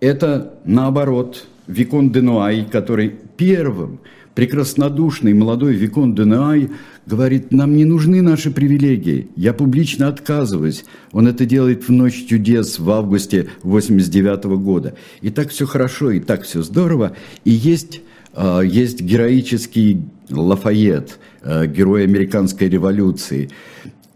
Это, 0.00 0.54
наоборот, 0.64 1.46
Викон 1.66 2.10
Денуай, 2.10 2.66
который 2.70 3.08
первым 3.36 4.00
прекраснодушный 4.34 5.32
молодой 5.32 5.74
Викон 5.74 6.14
Денуай 6.14 6.70
говорит, 7.06 7.52
нам 7.52 7.76
не 7.76 7.84
нужны 7.84 8.22
наши 8.22 8.50
привилегии, 8.50 9.28
я 9.36 9.52
публично 9.52 10.08
отказываюсь. 10.08 10.84
Он 11.12 11.28
это 11.28 11.46
делает 11.46 11.88
в 11.88 11.92
ночь 11.92 12.26
чудес 12.26 12.78
в 12.78 12.90
августе 12.90 13.48
89 13.62 14.44
года. 14.44 14.94
И 15.20 15.30
так 15.30 15.50
все 15.50 15.66
хорошо, 15.66 16.10
и 16.10 16.20
так 16.20 16.42
все 16.42 16.62
здорово. 16.62 17.16
И 17.44 17.50
есть, 17.50 18.00
а, 18.32 18.60
есть 18.60 19.00
героический 19.00 20.02
Лафайет, 20.30 21.18
а, 21.42 21.66
герой 21.66 22.04
американской 22.04 22.68
революции. 22.68 23.50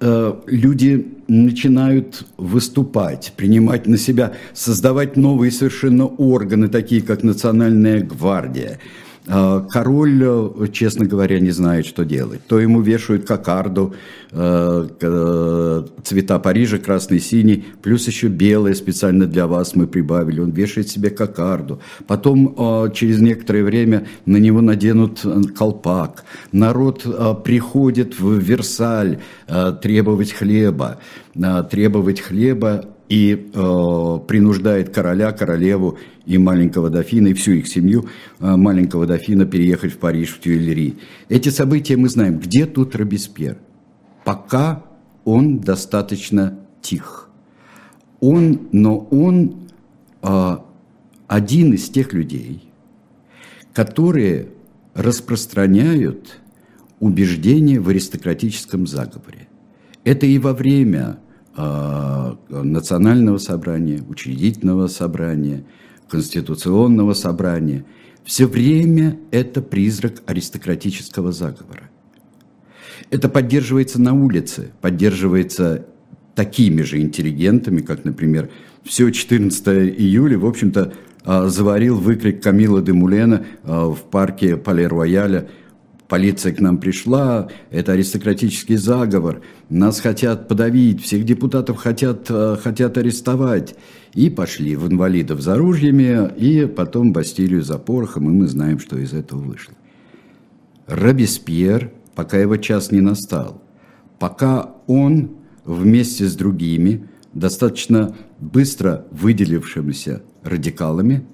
А, 0.01 0.43
люди 0.47 1.07
начинают 1.29 2.27
выступать, 2.39 3.35
принимать 3.37 3.87
на 3.87 3.99
себя, 3.99 4.33
создавать 4.55 5.17
новые 5.17 5.53
совершенно 5.53 6.07
органы, 6.07 6.69
такие 6.69 7.03
как 7.03 7.23
Национальная 7.23 8.03
гвардия– 8.03 8.81
король, 9.29 10.23
э, 10.23 10.67
честно 10.73 11.05
говоря, 11.05 11.39
не 11.39 11.51
знает, 11.51 11.87
что 11.87 12.05
делать. 12.05 12.41
То 12.47 12.59
ему 12.59 12.81
вешают 12.81 13.27
кокарду, 13.27 13.95
э, 14.33 14.89
э, 15.01 15.83
цвета 16.03 16.39
Парижа, 16.39 16.79
красный, 16.79 17.21
синий, 17.21 17.65
плюс 17.83 18.07
еще 18.07 18.29
белое 18.29 18.75
специально 18.75 19.27
для 19.27 19.47
вас 19.47 19.75
мы 19.75 19.87
прибавили. 19.87 20.41
Он 20.41 20.51
вешает 20.51 20.89
себе 20.89 21.11
кокарду. 21.11 21.81
Потом 22.07 22.93
через 22.95 23.21
некоторое 23.21 23.65
время 23.65 24.07
на 24.27 24.39
него 24.39 24.61
наденут 24.61 25.25
колпак. 25.57 26.25
Народ 26.53 27.05
приходит 27.45 28.19
в 28.19 28.39
Версаль 28.39 29.19
требовать 29.83 30.33
хлеба. 30.33 30.99
Требовать 31.71 32.21
хлеба 32.21 32.85
и 33.09 33.51
э, 33.53 34.19
принуждает 34.27 34.91
короля, 34.91 35.33
королеву 35.33 35.99
и 36.27 36.37
маленького 36.37 36.91
дофина, 36.91 37.29
и 37.29 37.35
всю 37.35 37.53
их 37.53 37.69
семью 37.69 38.09
э, 38.39 38.57
маленького 38.57 39.07
дофина 39.07 39.47
переехать 39.47 39.93
в 39.93 39.99
Париж, 39.99 40.35
в 40.35 40.41
Тюильри. 40.41 40.99
Эти 41.29 41.49
события 41.49 41.97
мы 41.97 42.09
знаем. 42.09 42.39
Где 42.39 42.67
тут 42.67 42.95
Робеспьер? 42.95 43.57
Пока 44.25 44.85
он 45.25 45.59
достаточно 45.59 46.59
тих. 46.83 47.31
Он, 48.21 48.69
но 48.73 48.99
он 49.11 49.69
э, 50.23 50.57
один 51.27 51.73
из 51.73 51.89
тех 51.89 52.13
людей, 52.13 52.63
которые 53.73 54.49
распространяют 54.95 56.41
убеждения 57.01 57.81
в 57.81 57.89
аристократическом 57.89 58.87
заговоре. 58.87 59.49
Это 60.05 60.27
и 60.27 60.39
во 60.39 60.53
время 60.53 61.19
национального 61.59 63.39
собрания, 63.39 64.03
учредительного 64.09 64.87
собрания, 64.87 65.65
конституционного 66.09 67.15
собрания. 67.15 67.85
Все 68.25 68.47
время 68.47 69.19
это 69.31 69.63
призрак 69.63 70.23
аристократического 70.27 71.33
заговора. 71.33 71.91
Это 73.11 73.29
поддерживается 73.29 74.01
на 74.01 74.13
улице, 74.13 74.73
поддерживается 74.81 75.87
такими 76.35 76.83
же 76.83 77.01
интеллигентами, 77.01 77.81
как, 77.81 78.05
например, 78.05 78.51
все 78.85 79.11
14 79.11 79.67
июля, 79.99 80.39
в 80.39 80.47
общем-то, 80.47 80.93
а, 81.25 81.49
заварил 81.49 81.99
выкрик 81.99 82.43
Камила 82.43 82.81
де 82.81 82.93
Мулена 82.93 83.45
а, 83.65 83.89
в 83.89 84.03
парке 84.11 84.57
Пале-Рояля 84.57 85.49
полиция 86.09 86.53
к 86.53 86.61
нам 86.61 86.79
пришла, 86.79 87.49
это 87.71 87.93
аристократический 87.93 88.77
заговор, 88.77 89.43
нас 89.69 90.01
хотят 90.01 90.49
подавить, 90.49 91.03
всех 91.03 91.25
депутатов 91.25 91.77
хотят, 91.77 92.27
э, 92.31 92.57
хотят 92.61 92.97
арестовать. 92.99 93.77
И 94.15 94.31
пошли 94.31 94.75
в 94.75 94.91
инвалидов 94.91 95.43
за 95.43 95.57
ружьями, 95.57 96.31
и 96.37 96.67
потом 96.67 97.13
Бастилию 97.13 97.63
за 97.63 97.79
порохом, 97.79 98.29
и 98.29 98.33
мы 98.33 98.49
знаем, 98.49 98.79
что 98.79 98.99
из 98.99 99.13
этого 99.13 99.41
вышло. 99.41 99.75
Робеспьер, 100.87 101.93
пока 102.15 102.39
его 102.39 102.57
час 102.57 102.91
не 102.91 103.03
настал, 103.03 103.63
пока 104.19 104.75
он 104.87 105.33
вместе 105.67 106.27
с 106.27 106.35
другими, 106.35 107.07
достаточно 107.35 108.17
быстро 108.41 109.05
выделившимися 109.11 110.23
радикалами, 110.43 111.27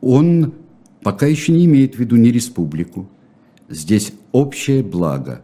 он 0.00 0.54
пока 1.02 1.26
еще 1.26 1.52
не 1.52 1.66
имеет 1.66 1.96
в 1.96 1.98
виду 1.98 2.16
ни 2.16 2.28
республику, 2.28 3.08
здесь 3.72 4.12
общее 4.30 4.82
благо. 4.82 5.42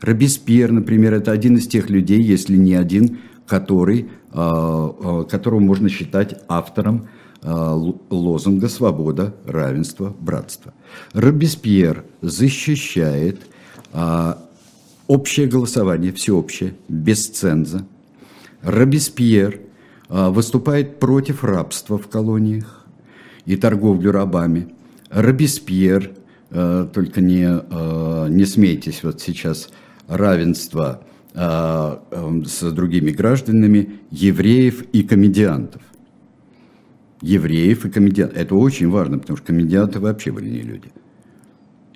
Робеспьер, 0.00 0.70
например, 0.70 1.14
это 1.14 1.32
один 1.32 1.56
из 1.56 1.66
тех 1.66 1.90
людей, 1.90 2.22
если 2.22 2.56
не 2.56 2.74
один, 2.74 3.18
который, 3.46 4.10
а, 4.32 4.94
а, 5.02 5.24
которого 5.24 5.60
можно 5.60 5.88
считать 5.88 6.40
автором 6.48 7.08
а, 7.42 7.74
лозунга 7.74 8.68
«Свобода, 8.68 9.34
равенство, 9.44 10.14
братство». 10.18 10.72
Робеспьер 11.12 12.04
защищает 12.20 13.40
общее 15.08 15.48
голосование, 15.48 16.12
всеобщее, 16.12 16.74
без 16.88 17.26
ценза. 17.26 17.84
Робеспьер 18.62 19.58
выступает 20.08 21.00
против 21.00 21.42
рабства 21.42 21.98
в 21.98 22.06
колониях 22.06 22.86
и 23.46 23.56
торговлю 23.56 24.12
рабами. 24.12 24.68
Робеспьер 25.08 26.12
только 26.92 27.20
не, 27.20 27.46
э, 27.46 28.26
не 28.28 28.44
смейтесь 28.44 29.02
вот 29.02 29.20
сейчас, 29.20 29.70
равенство 30.08 31.02
э, 31.34 31.96
эм, 32.10 32.44
с 32.44 32.70
другими 32.72 33.10
гражданами 33.10 34.00
евреев 34.10 34.82
и 34.92 35.02
комедиантов. 35.02 35.82
Евреев 37.22 37.84
и 37.84 37.90
комедиантов. 37.90 38.36
Это 38.36 38.54
очень 38.56 38.88
важно, 38.88 39.18
потому 39.18 39.36
что 39.36 39.46
комедианты 39.46 40.00
вообще 40.00 40.32
были 40.32 40.48
не 40.48 40.62
люди. 40.62 40.90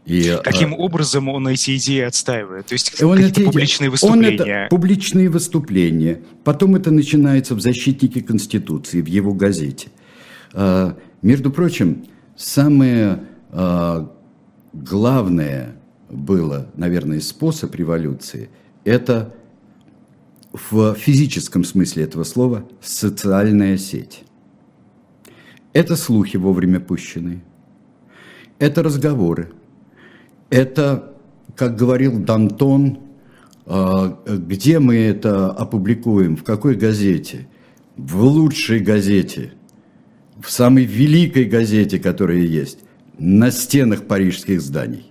И, 0.07 0.39
Каким 0.45 0.75
а, 0.75 0.77
образом 0.77 1.29
он 1.31 1.49
эти 1.49 1.77
идеи 1.77 2.03
отстаивает? 2.03 2.67
То 2.67 2.75
есть 2.75 2.91
какие-то 2.91 3.41
публичные 3.41 3.89
выступления? 3.89 4.43
Он 4.43 4.49
это 4.49 4.67
публичные 4.69 5.31
выступления. 5.31 6.21
Потом 6.45 6.77
это 6.77 6.91
начинается 6.91 7.55
в 7.55 7.61
«Защитнике 7.61 8.23
Конституции», 8.23 9.01
в 9.01 9.07
его 9.07 9.33
газете. 9.33 9.89
А, 10.53 10.97
между 11.23 11.51
прочим, 11.51 12.05
самые 12.37 13.25
а, 13.51 14.14
главное 14.75 15.77
было, 16.11 16.69
наверное, 16.77 17.21
способ 17.21 17.75
революции– 17.75 18.51
это 18.85 19.35
в 20.53 20.95
физическом 20.95 21.65
смысле 21.65 22.05
этого 22.05 22.25
слова 22.25 22.69
социальная 22.81 23.79
сеть. 23.79 24.25
Это 25.73 25.97
слухи 25.97 26.37
вовремя 26.37 26.79
пущенные, 26.79 27.43
это 28.59 28.83
разговоры, 28.83 29.51
это, 30.51 31.15
как 31.57 31.77
говорил 31.77 32.21
Дантон, 32.21 33.01
а, 33.67 34.23
где 34.27 34.79
мы 34.79 34.97
это 34.97 35.51
опубликуем, 35.51 36.37
в 36.37 36.45
какой 36.45 36.77
газете? 36.77 37.49
В 37.97 38.23
лучшей 38.23 38.81
газете, 38.81 39.53
в 40.41 40.51
самой 40.51 40.85
великой 40.85 41.45
газете, 41.45 41.99
которая 41.99 42.39
есть– 42.39 42.81
на 43.19 43.51
стенах 43.51 44.05
парижских 44.05 44.61
зданий. 44.61 45.11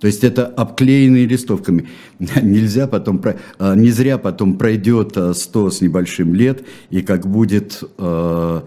То 0.00 0.06
есть 0.06 0.24
это 0.24 0.46
обклеенные 0.46 1.26
листовками. 1.26 1.88
Нельзя 2.18 2.86
потом, 2.86 3.22
а, 3.58 3.74
не 3.74 3.90
зря 3.90 4.18
потом 4.18 4.56
пройдет 4.56 5.16
100 5.34 5.66
а, 5.66 5.70
с 5.70 5.80
небольшим 5.80 6.34
лет, 6.34 6.64
и 6.88 7.02
как 7.02 7.26
будет 7.26 7.82
э, 7.98 8.60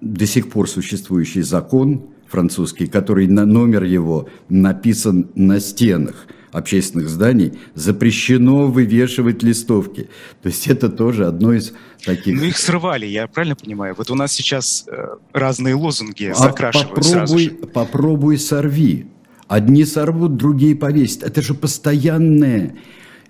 до 0.00 0.26
сих 0.26 0.50
пор 0.50 0.68
существующий 0.68 1.42
закон 1.42 2.02
французский, 2.26 2.86
который 2.86 3.28
на 3.28 3.46
номер 3.46 3.84
его 3.84 4.28
написан 4.48 5.30
на 5.34 5.60
стенах– 5.60 6.26
общественных 6.54 7.08
зданий 7.08 7.52
запрещено 7.74 8.68
вывешивать 8.68 9.42
листовки. 9.42 10.08
То 10.42 10.48
есть 10.48 10.68
это 10.68 10.88
тоже 10.88 11.26
одно 11.26 11.52
из 11.52 11.72
таких... 12.04 12.36
Ну 12.36 12.44
их 12.44 12.56
срывали, 12.56 13.06
я 13.06 13.26
правильно 13.26 13.56
понимаю? 13.56 13.94
Вот 13.98 14.10
у 14.10 14.14
нас 14.14 14.32
сейчас 14.32 14.84
э, 14.86 15.16
разные 15.32 15.74
лозунги 15.74 16.26
а 16.26 16.34
закрашивают 16.34 16.90
попробуй, 16.90 17.10
сразу 17.10 17.38
же. 17.38 17.50
Попробуй 17.50 18.38
сорви. 18.38 19.06
Одни 19.48 19.84
сорвут, 19.84 20.36
другие 20.36 20.76
повесят. 20.76 21.24
Это 21.24 21.42
же 21.42 21.54
постоянное. 21.54 22.76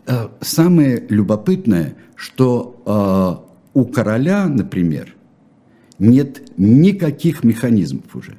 Э, 0.06 0.28
самое 0.42 1.04
любопытное, 1.08 1.96
что 2.16 2.82
э, 2.84 3.54
у 3.72 3.84
короля, 3.86 4.46
например, 4.46 5.14
нет 5.98 6.42
никаких 6.58 7.42
механизмов 7.42 8.14
уже. 8.14 8.36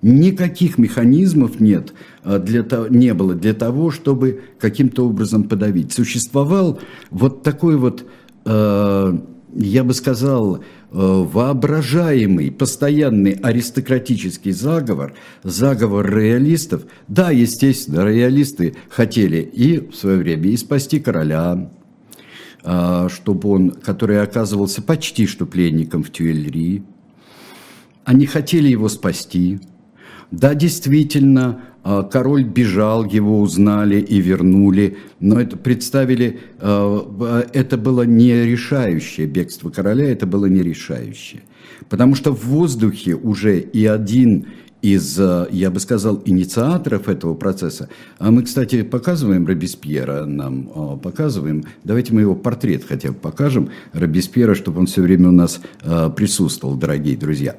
Никаких 0.00 0.78
механизмов 0.78 1.58
нет 1.58 1.92
а, 2.22 2.38
для 2.38 2.62
того, 2.62 2.86
не 2.86 3.14
было 3.14 3.34
для 3.34 3.52
того, 3.52 3.90
чтобы 3.90 4.42
каким-то 4.60 5.06
образом 5.06 5.44
подавить. 5.44 5.92
Существовал 5.92 6.78
вот 7.10 7.42
такой 7.42 7.76
вот, 7.76 8.06
э, 8.44 9.18
я 9.54 9.84
бы 9.84 9.94
сказал, 9.94 10.58
э, 10.58 10.60
воображаемый, 10.92 12.52
постоянный 12.52 13.32
аристократический 13.32 14.52
заговор, 14.52 15.14
заговор 15.42 16.06
роялистов. 16.08 16.84
Да, 17.08 17.32
естественно, 17.32 18.04
роялисты 18.04 18.76
хотели 18.88 19.38
и 19.38 19.80
в 19.80 19.96
свое 19.96 20.18
время 20.18 20.48
и 20.48 20.56
спасти 20.56 21.00
короля, 21.00 21.72
э, 22.62 23.08
чтобы 23.12 23.48
он, 23.48 23.70
который 23.70 24.22
оказывался 24.22 24.80
почти 24.80 25.26
что 25.26 25.44
пленником 25.44 26.04
в 26.04 26.12
Тюэльри, 26.12 26.84
они 28.04 28.26
хотели 28.26 28.68
его 28.68 28.88
спасти– 28.88 29.58
да, 30.30 30.54
действительно, 30.54 31.62
а, 31.82 32.02
король 32.02 32.44
бежал, 32.44 33.06
его 33.06 33.40
узнали 33.40 34.00
и 34.00 34.20
вернули, 34.20 34.98
но 35.20 35.40
это 35.40 35.56
представили, 35.56 36.40
а, 36.58 37.46
это 37.52 37.78
было 37.78 38.02
не 38.02 38.44
решающее 38.44 39.26
бегство 39.26 39.70
короля, 39.70 40.10
это 40.10 40.26
было 40.26 40.46
не 40.46 40.62
решающее. 40.62 41.42
Потому 41.88 42.14
что 42.14 42.32
в 42.32 42.44
воздухе 42.44 43.14
уже 43.14 43.60
и 43.60 43.86
один 43.86 44.48
из, 44.82 45.18
а, 45.18 45.48
я 45.50 45.70
бы 45.70 45.80
сказал, 45.80 46.20
инициаторов 46.26 47.08
этого 47.08 47.34
процесса. 47.34 47.88
А 48.18 48.30
мы, 48.30 48.42
кстати, 48.42 48.82
показываем 48.82 49.46
Робеспьера, 49.46 50.26
нам 50.26 50.98
показываем. 51.02 51.64
Давайте 51.84 52.12
мы 52.12 52.20
его 52.20 52.34
портрет 52.34 52.84
хотя 52.86 53.12
бы 53.12 53.14
покажем, 53.14 53.70
Робеспьера, 53.94 54.54
чтобы 54.54 54.80
он 54.80 54.86
все 54.86 55.00
время 55.00 55.30
у 55.30 55.32
нас 55.32 55.60
присутствовал, 56.16 56.74
дорогие 56.74 57.16
друзья. 57.16 57.56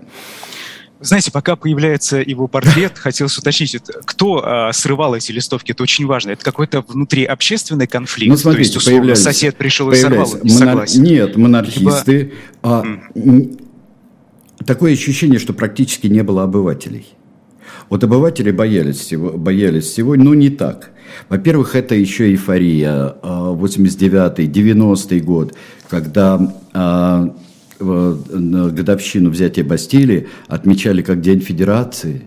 Знаете, 1.02 1.32
пока 1.32 1.56
появляется 1.56 2.18
его 2.18 2.48
портрет, 2.48 2.94
хотелось 2.98 3.38
уточнить, 3.38 3.78
кто 4.06 4.42
а, 4.44 4.74
срывал 4.74 5.16
эти 5.16 5.32
листовки, 5.32 5.72
это 5.72 5.84
очень 5.84 6.06
важно. 6.06 6.32
Это 6.32 6.44
какой-то 6.44 6.84
внутриобщественный 6.88 7.88
конфликт? 7.88 8.32
Ну, 8.32 8.38
смотрите, 8.38 8.72
То 8.72 8.76
есть, 8.76 8.88
условно, 8.88 9.16
сосед 9.16 9.56
пришел 9.56 9.92
и 9.92 9.96
сорвал, 9.96 10.30
не 10.44 10.54
Монар... 10.58 10.86
Нет, 10.96 11.38
монархисты. 11.38 12.12
Либо... 12.12 12.34
А, 12.64 12.84
mm. 13.16 13.66
Такое 14.66 14.94
ощущение, 14.94 15.40
что 15.40 15.54
практически 15.54 16.08
не 16.08 16.22
было 16.22 16.44
обывателей. 16.44 17.08
Вот 17.90 18.04
обыватели 18.04 18.52
боялись 18.52 18.98
всего, 18.98 19.32
боялись 19.32 19.86
всего, 19.86 20.16
но 20.16 20.34
не 20.34 20.50
так. 20.50 20.92
Во-первых, 21.28 21.76
это 21.76 21.96
еще 21.96 22.30
эйфория, 22.30 23.16
89-й, 23.24 24.46
а, 24.46 24.48
90-й 24.48 25.20
год, 25.22 25.56
когда 25.90 26.56
а, 26.74 27.36
годовщину 27.80 29.30
взятия 29.30 29.64
Бастилии 29.64 30.28
отмечали 30.48 31.02
как 31.02 31.22
День 31.22 31.40
Федерации, 31.40 32.24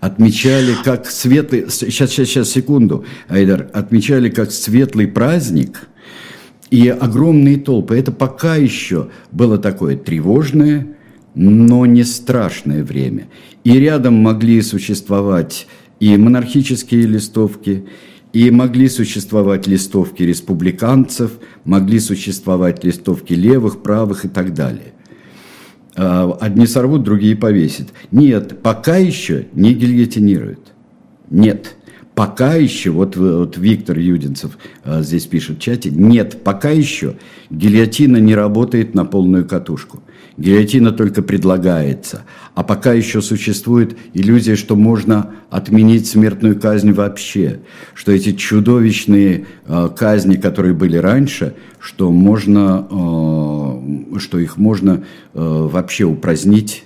отмечали 0.00 0.74
как 0.84 1.06
светлый, 1.06 1.66
сейчас, 1.68 2.10
сейчас, 2.10 2.28
сейчас, 2.28 2.50
секунду, 2.50 3.04
Айдар, 3.28 3.68
отмечали 3.72 4.30
как 4.30 4.50
светлый 4.50 5.06
праздник 5.06 5.88
и 6.70 6.88
огромные 6.88 7.58
толпы. 7.58 7.98
Это 7.98 8.12
пока 8.12 8.56
еще 8.56 9.08
было 9.30 9.58
такое 9.58 9.96
тревожное, 9.96 10.96
но 11.34 11.86
не 11.86 12.04
страшное 12.04 12.82
время. 12.82 13.28
И 13.64 13.78
рядом 13.78 14.14
могли 14.14 14.62
существовать 14.62 15.66
и 16.00 16.16
монархические 16.16 17.02
листовки, 17.02 17.86
и 18.36 18.50
могли 18.50 18.90
существовать 18.90 19.66
листовки 19.66 20.22
республиканцев, 20.22 21.38
могли 21.64 21.98
существовать 21.98 22.84
листовки 22.84 23.32
левых, 23.32 23.82
правых 23.82 24.26
и 24.26 24.28
так 24.28 24.52
далее. 24.52 24.92
А, 25.96 26.36
одни 26.38 26.66
сорвут, 26.66 27.02
другие 27.02 27.34
повесят. 27.34 27.88
Нет, 28.10 28.60
пока 28.60 28.98
еще 28.98 29.46
не 29.54 29.72
гильотинируют. 29.72 30.74
Нет. 31.30 31.76
Пока 32.16 32.54
еще, 32.54 32.92
вот, 32.92 33.14
вот 33.14 33.58
Виктор 33.58 33.98
Юдинцев 33.98 34.56
а, 34.84 35.02
здесь 35.02 35.26
пишет 35.26 35.58
в 35.58 35.60
чате, 35.60 35.90
нет, 35.90 36.42
пока 36.42 36.70
еще 36.70 37.16
гильотина 37.50 38.16
не 38.16 38.34
работает 38.34 38.94
на 38.94 39.04
полную 39.04 39.46
катушку. 39.46 40.00
Гильотина 40.38 40.92
только 40.92 41.20
предлагается. 41.20 42.22
А 42.54 42.62
пока 42.62 42.94
еще 42.94 43.20
существует 43.20 43.98
иллюзия, 44.14 44.56
что 44.56 44.76
можно 44.76 45.32
отменить 45.50 46.06
смертную 46.06 46.58
казнь 46.58 46.92
вообще. 46.92 47.60
Что 47.92 48.12
эти 48.12 48.32
чудовищные 48.32 49.44
э, 49.66 49.88
казни, 49.94 50.36
которые 50.36 50.72
были 50.72 50.96
раньше, 50.96 51.52
что, 51.78 52.10
можно, 52.10 52.88
э, 52.90 54.18
что 54.20 54.38
их 54.38 54.56
можно 54.56 55.04
э, 55.34 55.38
вообще 55.38 56.04
упразднить, 56.04 56.84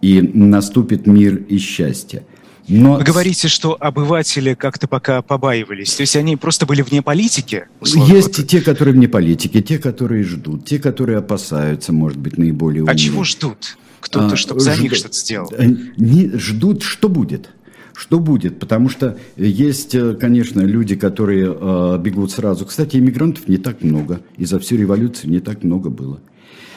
и 0.00 0.22
наступит 0.22 1.06
мир 1.06 1.36
и 1.36 1.58
счастье. 1.58 2.22
Но... 2.68 2.96
Вы 2.96 3.04
говорите, 3.04 3.48
что 3.48 3.76
обыватели 3.80 4.54
как-то 4.54 4.88
пока 4.88 5.22
побаивались, 5.22 5.94
то 5.94 6.02
есть 6.02 6.16
они 6.16 6.36
просто 6.36 6.66
были 6.66 6.82
вне 6.82 7.00
политики? 7.00 7.64
Есть 7.82 8.38
вот. 8.38 8.46
те, 8.46 8.60
которые 8.60 8.94
вне 8.94 9.08
политики, 9.08 9.62
те, 9.62 9.78
которые 9.78 10.22
ждут, 10.24 10.66
те, 10.66 10.78
которые 10.78 11.18
опасаются, 11.18 11.92
может 11.92 12.18
быть, 12.18 12.36
наиболее 12.36 12.82
умные. 12.82 12.94
А 12.94 12.96
чего 12.96 13.24
ждут? 13.24 13.78
Кто-то, 14.00 14.34
а, 14.34 14.36
чтобы 14.36 14.60
за 14.60 14.74
жд... 14.74 14.82
них 14.82 14.94
что-то 14.94 15.14
сделал? 15.16 15.50
Не, 15.96 16.30
ждут, 16.38 16.82
что 16.82 17.08
будет. 17.08 17.50
Что 17.94 18.20
будет? 18.20 18.60
Потому 18.60 18.88
что 18.88 19.18
есть, 19.36 19.94
э, 19.94 20.14
конечно, 20.14 20.60
люди, 20.60 20.94
которые 20.94 21.52
э, 21.52 21.98
бегут 21.98 22.30
сразу. 22.30 22.64
Кстати, 22.64 22.96
иммигрантов 22.96 23.48
не 23.48 23.56
так 23.56 23.82
много, 23.82 24.20
и 24.36 24.44
за 24.44 24.60
всю 24.60 24.76
революцию 24.76 25.32
не 25.32 25.40
так 25.40 25.64
много 25.64 25.90
было. 25.90 26.20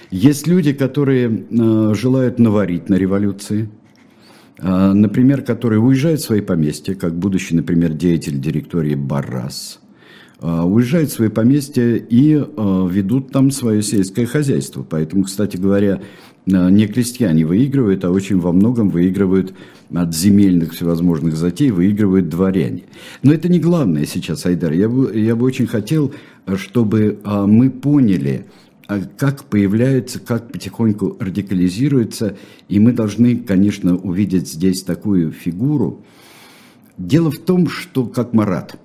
Есть 0.10 0.47
люди, 0.47 0.73
которые 0.73 1.30
э, 1.30 1.93
желают 1.93 2.39
наварить 2.39 2.89
на 2.89 2.95
революции, 2.95 3.69
например, 4.57 5.41
которые 5.41 5.79
уезжают 5.79 6.21
в 6.21 6.25
свои 6.25 6.41
поместья, 6.41 6.93
как 6.93 7.15
будущий, 7.15 7.55
например, 7.55 7.93
деятель 7.93 8.39
директории 8.39 8.95
Баррас, 8.95 9.81
а, 10.41 10.65
уезжают 10.65 11.11
в 11.11 11.13
свои 11.13 11.29
поместья 11.29 11.95
и 11.95 12.35
а, 12.35 12.87
ведут 12.87 13.31
там 13.31 13.51
свое 13.51 13.83
сельское 13.83 14.25
хозяйство. 14.25 14.83
Поэтому, 14.87 15.23
кстати 15.23 15.55
говоря, 15.57 16.01
не 16.47 16.87
крестьяне 16.87 17.45
выигрывают, 17.45 18.03
а 18.03 18.09
очень 18.09 18.39
во 18.39 18.51
многом 18.51 18.89
выигрывают 18.89 19.53
от 19.93 20.15
земельных 20.15 20.73
всевозможных 20.73 21.35
затей, 21.35 21.69
выигрывают 21.69 22.29
дворяне. 22.29 22.85
Но 23.21 23.31
это 23.31 23.47
не 23.47 23.59
главное 23.59 24.07
сейчас, 24.07 24.47
Айдар. 24.47 24.71
Я 24.71 24.89
бы, 24.89 25.15
я 25.15 25.35
бы 25.35 25.45
очень 25.45 25.67
хотел, 25.67 26.11
чтобы 26.55 27.19
мы 27.23 27.69
поняли, 27.69 28.47
а 28.47 28.61
как 28.99 29.45
появляется, 29.45 30.19
как 30.19 30.51
потихоньку 30.51 31.15
радикализируется. 31.19 32.36
И 32.67 32.80
мы 32.80 32.93
должны, 32.93 33.38
конечно, 33.38 33.95
увидеть 33.95 34.49
здесь 34.49 34.82
такую 34.84 35.32
фигуру. 35.32 36.04
Дело 36.97 37.32
в 37.32 37.39
том, 37.39 37.69
что, 37.69 38.06
как 38.06 38.34
Марат, 38.34 38.77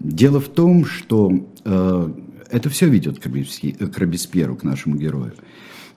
дело 0.00 0.38
в 0.40 0.48
том, 0.48 0.84
что 0.84 1.32
э, 1.64 2.12
это 2.50 2.68
все 2.68 2.88
ведет 2.88 3.20
к, 3.20 3.22
к 3.22 3.98
Робеспьеру, 3.98 4.56
к 4.56 4.64
нашему 4.64 4.96
герою. 4.96 5.32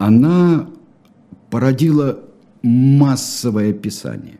она 0.00 0.66
породила 1.50 2.20
массовое 2.62 3.74
писание. 3.74 4.38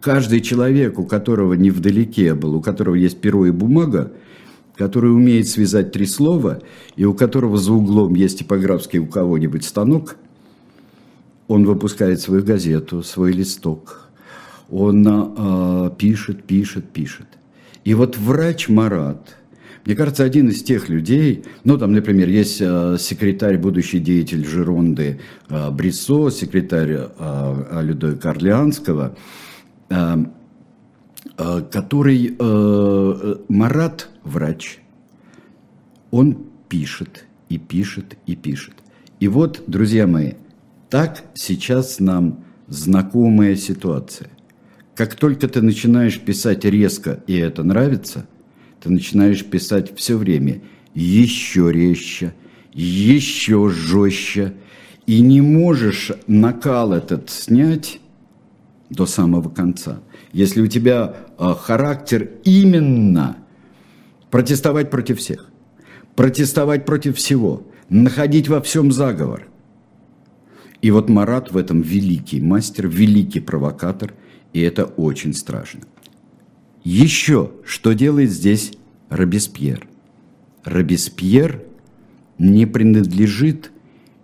Каждый 0.00 0.40
человек, 0.40 0.98
у 1.00 1.04
которого 1.04 1.54
не 1.54 1.70
вдалеке 1.70 2.34
был, 2.34 2.54
у 2.54 2.62
которого 2.62 2.94
есть 2.94 3.20
перо 3.20 3.46
и 3.46 3.50
бумага, 3.50 4.12
который 4.76 5.12
умеет 5.12 5.48
связать 5.48 5.90
три 5.90 6.06
слова, 6.06 6.60
и 6.94 7.04
у 7.04 7.14
которого 7.14 7.58
за 7.58 7.72
углом 7.72 8.14
есть 8.14 8.38
типографский 8.38 9.00
у 9.00 9.06
кого-нибудь 9.06 9.64
станок, 9.64 10.16
он 11.48 11.64
выпускает 11.64 12.20
свою 12.20 12.44
газету, 12.44 13.02
свой 13.02 13.32
листок, 13.32 14.08
он 14.70 15.04
э, 15.04 15.90
пишет, 15.98 16.44
пишет, 16.44 16.88
пишет. 16.90 17.26
И 17.82 17.94
вот 17.94 18.16
врач 18.16 18.68
Марат– 18.68 19.36
мне 19.86 19.96
кажется, 19.96 20.24
один 20.24 20.48
из 20.48 20.62
тех 20.62 20.88
людей, 20.88 21.44
ну, 21.64 21.78
там, 21.78 21.92
например, 21.92 22.28
есть 22.28 22.58
э, 22.60 22.96
секретарь, 22.98 23.56
будущий 23.56 23.98
деятель 23.98 24.44
Жеронды 24.44 25.20
э, 25.48 25.70
Бриссо, 25.70 26.30
секретарь 26.30 26.96
э, 26.98 27.80
Людовика 27.82 28.30
Орлеанского, 28.30 29.16
э, 29.88 30.16
э, 31.38 31.62
который, 31.70 32.36
э, 32.38 33.36
Марат, 33.48 34.10
врач, 34.22 34.80
он 36.10 36.46
пишет 36.68 37.24
и 37.48 37.56
пишет 37.56 38.18
и 38.26 38.36
пишет. 38.36 38.74
И 39.18 39.28
вот, 39.28 39.62
друзья 39.66 40.06
мои, 40.06 40.32
так 40.90 41.24
сейчас 41.34 42.00
нам 42.00 42.44
знакомая 42.68 43.56
ситуация. 43.56 44.28
Как 44.94 45.14
только 45.14 45.48
ты 45.48 45.62
начинаешь 45.62 46.20
писать 46.20 46.66
резко, 46.66 47.22
и 47.26 47.36
это 47.38 47.62
нравится– 47.62 48.26
ты 48.80 48.90
начинаешь 48.90 49.44
писать 49.44 49.96
все 49.96 50.16
время 50.16 50.62
еще 50.94 51.70
резче, 51.70 52.34
еще 52.72 53.68
жестче, 53.68 54.54
и 55.06 55.20
не 55.20 55.40
можешь 55.40 56.12
накал 56.26 56.92
этот 56.92 57.30
снять 57.30 58.00
до 58.90 59.06
самого 59.06 59.48
конца. 59.48 60.00
Если 60.32 60.60
у 60.60 60.66
тебя 60.66 61.16
э, 61.38 61.54
характер 61.58 62.30
именно 62.44 63.36
протестовать 64.30 64.90
против 64.90 65.18
всех, 65.18 65.50
протестовать 66.16 66.84
против 66.84 67.16
всего, 67.16 67.66
находить 67.88 68.48
во 68.48 68.60
всем 68.60 68.92
заговор. 68.92 69.48
И 70.80 70.90
вот 70.90 71.08
Марат 71.08 71.50
в 71.50 71.56
этом 71.56 71.82
великий 71.82 72.40
мастер, 72.40 72.88
великий 72.88 73.40
провокатор, 73.40 74.14
и 74.52 74.60
это 74.60 74.84
очень 74.84 75.34
страшно. 75.34 75.80
Еще 76.84 77.50
что 77.64 77.92
делает 77.92 78.30
здесь 78.30 78.72
Робеспьер? 79.08 79.86
Робеспьер 80.64 81.62
не 82.38 82.66
принадлежит 82.66 83.70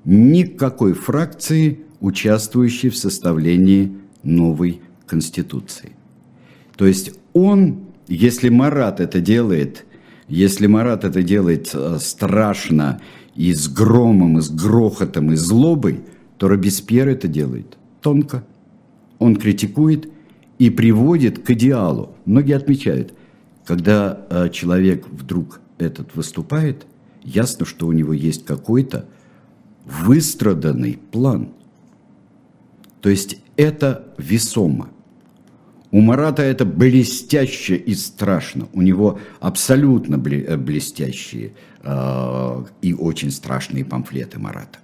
никакой 0.05 0.95
фракции, 0.95 1.81
участвующей 2.01 2.89
в 2.89 2.97
составлении 2.97 3.93
новой 4.23 4.81
Конституции. 5.07 5.93
То 6.77 6.87
есть 6.87 7.13
он, 7.33 7.87
если 8.07 8.49
Марат 8.49 9.01
это 9.01 9.21
делает, 9.21 9.85
если 10.29 10.67
Марат 10.67 11.05
это 11.05 11.23
делает 11.23 11.71
э, 11.75 11.99
страшно 12.01 13.01
и 13.35 13.53
с 13.53 13.69
громом, 13.69 14.39
и 14.39 14.43
с 14.43 14.51
грохотом, 14.51 15.33
и 15.33 15.37
злобой, 15.37 16.01
то 16.39 16.49
Робеспьер 16.49 17.09
это 17.09 17.29
делает 17.29 17.77
тонко. 18.01 18.45
Он 19.19 19.37
критикует 19.37 20.11
и 20.59 20.71
приводит 20.71 21.45
к 21.45 21.51
идеалу. 21.51 22.15
Многие 22.25 22.57
отмечают, 22.57 23.13
когда 23.65 24.27
э, 24.31 24.49
человек 24.51 25.07
вдруг 25.09 25.61
этот 25.79 26.15
выступает, 26.15 26.87
ясно, 27.23 27.67
что 27.67 27.87
у 27.87 27.93
него 27.93 28.13
есть 28.13 28.45
какой-то 28.45 29.07
выстраданный 29.85 30.99
план. 31.11 31.51
То 33.01 33.11
есть 33.11 33.39
это 33.57 34.15
весомо. 34.19 34.89
У 35.91 36.01
Марата 36.01 36.43
это 36.43 36.65
блестяще 36.65 37.77
и 37.77 37.95
страшно. 37.95 38.69
У 38.73 38.83
него 38.83 39.21
абсолютно 39.41 40.17
э, 40.17 40.57
блестящие 40.57 41.53
э, 41.83 42.65
и 42.83 42.95
очень 42.95 43.31
страшные 43.31 43.85
памфлеты 43.85 44.39
Марата. 44.39 44.79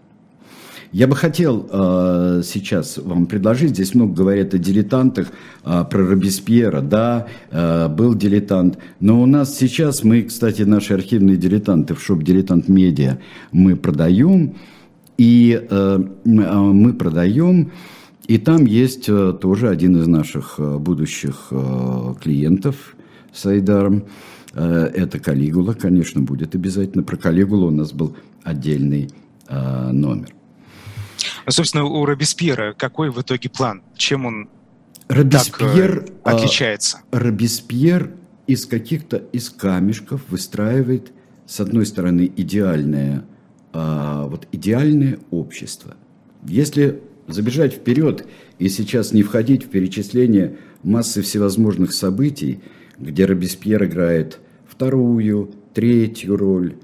Я 0.92 1.06
бы 1.06 1.16
хотел 1.16 1.66
э, 1.70 2.42
сейчас 2.44 2.98
вам 2.98 3.24
предложить, 3.24 3.70
здесь 3.70 3.94
много 3.94 4.12
говорят 4.12 4.52
о 4.52 4.58
дилетантах, 4.58 5.28
э, 5.64 5.84
про 5.90 6.06
Робеспьера, 6.06 6.82
да, 6.82 7.28
э, 7.50 7.88
был 7.88 8.14
дилетант, 8.14 8.76
но 9.00 9.22
у 9.22 9.24
нас 9.24 9.56
сейчас, 9.56 10.04
мы, 10.04 10.22
кстати, 10.22 10.62
наши 10.62 10.92
архивные 10.92 11.38
дилетанты 11.38 11.94
в 11.94 12.02
шоп 12.02 12.22
«Дилетант 12.22 12.68
Медиа» 12.68 13.18
мы 13.52 13.74
продаем, 13.74 14.56
и 15.16 15.66
э, 15.66 15.98
мы 16.26 16.92
продаем, 16.92 17.72
и 18.26 18.36
там 18.36 18.66
есть 18.66 19.08
э, 19.08 19.32
тоже 19.40 19.70
один 19.70 19.96
из 19.96 20.06
наших 20.06 20.56
э, 20.58 20.76
будущих 20.76 21.48
э, 21.52 22.14
клиентов 22.22 22.96
с 23.32 23.46
Айдаром, 23.46 24.04
э, 24.52 24.90
это 24.94 25.18
Калигула, 25.18 25.72
конечно, 25.72 26.20
будет 26.20 26.54
обязательно. 26.54 27.02
Про 27.02 27.16
Калигулу 27.16 27.68
у 27.68 27.70
нас 27.70 27.94
был 27.94 28.14
отдельный 28.44 29.08
э, 29.48 29.90
номер. 29.90 30.34
Собственно, 31.48 31.84
у 31.84 32.04
Робеспьера 32.04 32.74
какой 32.76 33.10
в 33.10 33.20
итоге 33.20 33.48
план? 33.48 33.82
Чем 33.96 34.26
он 34.26 34.48
Робеспьер, 35.08 36.00
так, 36.00 36.34
э, 36.34 36.36
отличается? 36.36 36.98
Э, 37.10 37.18
Робеспьер 37.18 38.12
из 38.46 38.66
каких-то 38.66 39.16
из 39.32 39.50
камешков 39.50 40.22
выстраивает, 40.28 41.12
с 41.46 41.60
одной 41.60 41.86
стороны, 41.86 42.30
идеальное, 42.36 43.24
э, 43.72 44.26
вот 44.28 44.46
идеальное 44.52 45.18
общество. 45.30 45.96
Если 46.46 47.00
забежать 47.28 47.74
вперед 47.74 48.26
и 48.58 48.68
сейчас 48.68 49.12
не 49.12 49.22
входить 49.22 49.64
в 49.64 49.68
перечисление 49.68 50.56
массы 50.82 51.22
всевозможных 51.22 51.92
событий, 51.92 52.60
где 52.98 53.26
Робеспьер 53.26 53.84
играет 53.84 54.38
вторую, 54.66 55.52
третью 55.74 56.36
роль, 56.36 56.76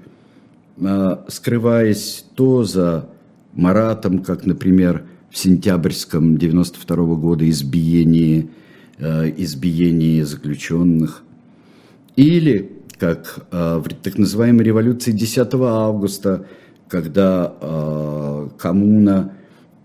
а, 0.81 1.25
скрываясь 1.27 2.25
то 2.35 2.63
за 2.63 3.09
Маратом, 3.53 4.19
как, 4.19 4.45
например, 4.45 5.03
в 5.29 5.37
сентябрьском 5.37 6.37
92 6.37 6.95
-го 6.95 7.15
года 7.17 7.49
избиении, 7.49 8.49
э, 8.97 9.31
избиении 9.37 10.21
заключенных, 10.21 11.23
или 12.15 12.71
как 12.97 13.45
э, 13.51 13.77
в 13.77 13.87
так 14.03 14.17
называемой 14.17 14.65
революции 14.65 15.11
10 15.11 15.53
августа, 15.53 16.45
когда 16.87 17.53
э, 17.61 18.49
коммуна 18.57 19.33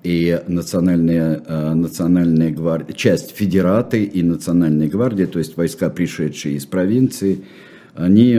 и 0.03 0.43
национальная, 0.49 1.41
национальная 1.75 2.51
гвардия, 2.51 2.95
часть 2.95 3.35
федераты 3.35 4.05
и 4.05 4.23
национальная 4.23 4.87
гвардия, 4.87 5.27
то 5.27 5.39
есть 5.39 5.57
войска, 5.57 5.89
пришедшие 5.89 6.57
из 6.57 6.67
провинции, 6.67 7.45
они 7.95 8.37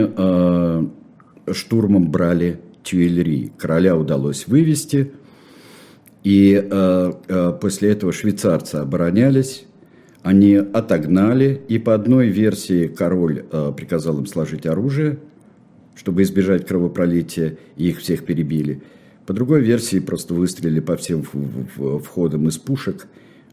штурмом 1.52 2.08
брали 2.12 2.60
Тюильри. 2.86 3.52
Короля 3.58 3.96
удалось 3.96 4.46
вывести, 4.46 5.12
и 6.22 6.54
э, 6.54 7.12
э, 7.28 7.58
после 7.60 7.90
этого 7.90 8.12
швейцарцы 8.12 8.76
оборонялись, 8.76 9.66
они 10.22 10.54
отогнали, 10.54 11.60
и 11.68 11.78
по 11.78 11.94
одной 11.94 12.28
версии 12.28 12.86
король 12.86 13.44
э, 13.50 13.72
приказал 13.76 14.18
им 14.18 14.26
сложить 14.26 14.66
оружие, 14.66 15.18
чтобы 15.96 16.22
избежать 16.22 16.66
кровопролития, 16.66 17.58
и 17.76 17.88
их 17.88 17.98
всех 17.98 18.24
перебили. 18.24 18.82
По 19.26 19.32
другой 19.32 19.62
версии 19.62 19.98
просто 19.98 20.34
выстрелили 20.34 20.80
по 20.80 20.96
всем 20.96 21.24
входам 22.04 22.46
из 22.46 22.58
пушек, 22.58 23.08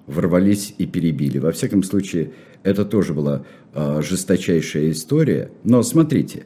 ворвались 0.05 0.75
и 0.77 0.85
перебили. 0.85 1.39
Во 1.39 1.51
всяком 1.51 1.81
случае, 1.81 2.33
это 2.61 2.85
тоже 2.85 3.13
была 3.13 3.45
э, 3.73 4.01
жесточайшая 4.03 4.91
история. 4.91 5.49
Но 5.63 5.81
смотрите, 5.81 6.45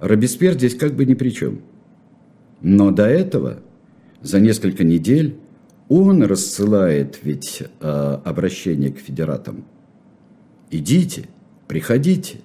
Робеспьер 0.00 0.54
здесь 0.54 0.74
как 0.74 0.94
бы 0.94 1.04
ни 1.04 1.14
при 1.14 1.30
чем. 1.30 1.60
Но 2.60 2.90
до 2.90 3.06
этого, 3.06 3.58
за 4.22 4.40
несколько 4.40 4.84
недель, 4.84 5.36
он 5.88 6.22
рассылает 6.22 7.20
ведь 7.22 7.62
э, 7.80 8.18
обращение 8.24 8.90
к 8.90 8.98
федератам. 8.98 9.64
Идите, 10.70 11.28
приходите. 11.68 12.38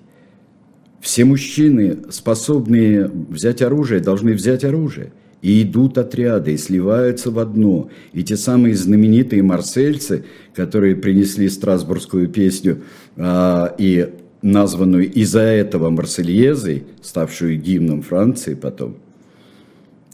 Все 1.00 1.26
мужчины, 1.26 1.98
способные 2.10 3.08
взять 3.08 3.62
оружие, 3.62 4.00
должны 4.00 4.34
взять 4.34 4.64
оружие. 4.64 5.12
И 5.42 5.64
идут 5.64 5.98
отряды, 5.98 6.54
и 6.54 6.58
сливаются 6.58 7.32
в 7.32 7.40
одно. 7.40 7.90
И 8.14 8.24
те 8.24 8.38
самые 8.38 8.76
знаменитые 8.76 9.42
марсельцы, 9.42 10.26
которые 10.54 10.96
принесли 10.96 11.50
страсбургскую 11.50 12.30
песню 12.30 12.84
э, 13.16 13.68
и 13.80 14.10
названную 14.44 15.12
из-за 15.12 15.42
этого 15.42 15.90
Марсельезой, 15.90 16.84
ставшую 17.02 17.60
гимном 17.60 18.02
Франции 18.04 18.54
потом. 18.54 18.98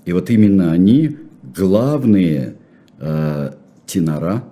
И 0.07 0.13
вот 0.13 0.29
именно 0.29 0.71
они 0.71 1.17
главные 1.43 2.55
э, 2.97 3.51
тенора, 3.85 4.45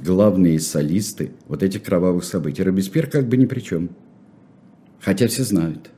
главные 0.00 0.58
солисты 0.60 1.32
вот 1.46 1.62
этих 1.62 1.82
кровавых 1.82 2.24
событий. 2.24 2.62
Робеспьер 2.62 3.06
как 3.06 3.28
бы 3.28 3.36
ни 3.36 3.44
при 3.44 3.60
чем. 3.60 3.90
Хотя 4.98 5.28
все 5.28 5.44
знают. 5.44 5.90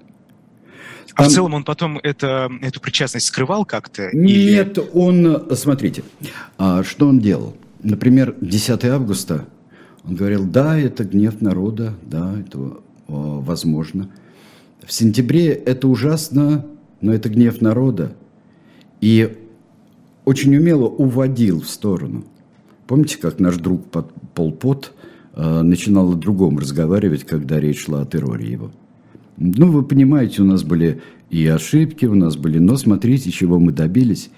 Там... 1.14 1.26
А 1.26 1.28
в 1.28 1.28
целом 1.28 1.54
он 1.54 1.62
потом 1.62 1.98
это, 1.98 2.50
эту 2.62 2.80
причастность 2.80 3.26
скрывал 3.26 3.64
как-то? 3.64 4.10
Нет, 4.12 4.76
или... 4.76 4.90
он, 4.92 5.46
смотрите, 5.54 6.02
а 6.58 6.82
что 6.82 7.06
он 7.06 7.20
делал? 7.20 7.56
Например, 7.80 8.34
10 8.40 8.84
августа 8.87 9.46
он 10.02 10.16
говорил, 10.16 10.46
да, 10.46 10.76
это 10.76 11.04
гнев 11.04 11.40
народа, 11.40 11.94
да, 12.02 12.34
это 12.40 12.78
возможно. 13.06 14.10
В 14.84 14.92
сентябре 14.92 15.52
это 15.52 15.87
ужасно, 15.87 16.66
но 17.00 17.14
это 17.14 17.28
гнев 17.28 17.60
народа. 17.60 18.16
И 19.05 19.37
очень 20.25 20.57
умело 20.57 20.87
уводил 20.87 21.61
в 21.61 21.69
сторону. 21.69 22.25
Помните, 22.87 23.19
как 23.19 23.38
наш 23.38 23.57
друг 23.57 23.85
Пол 24.33 24.51
Пот 24.51 24.95
э, 25.35 25.61
начинал 25.61 26.12
о 26.12 26.14
другом 26.14 26.59
разговаривать, 26.59 27.25
когда 27.25 27.61
речь 27.61 27.85
шла 27.85 28.01
о 28.01 28.07
терроре 28.07 28.51
его? 28.51 28.71
Ну, 29.37 29.71
вы 29.71 29.83
понимаете, 29.83 30.40
у 30.40 30.47
нас 30.47 30.62
были 30.62 31.03
и 31.29 31.47
ошибки, 31.47 32.07
у 32.07 32.14
нас 32.14 32.38
были, 32.38 32.59
но 32.59 32.79
смотрите, 32.79 33.31
чего 33.31 33.59
мы 33.59 33.73
добились. 33.73 34.31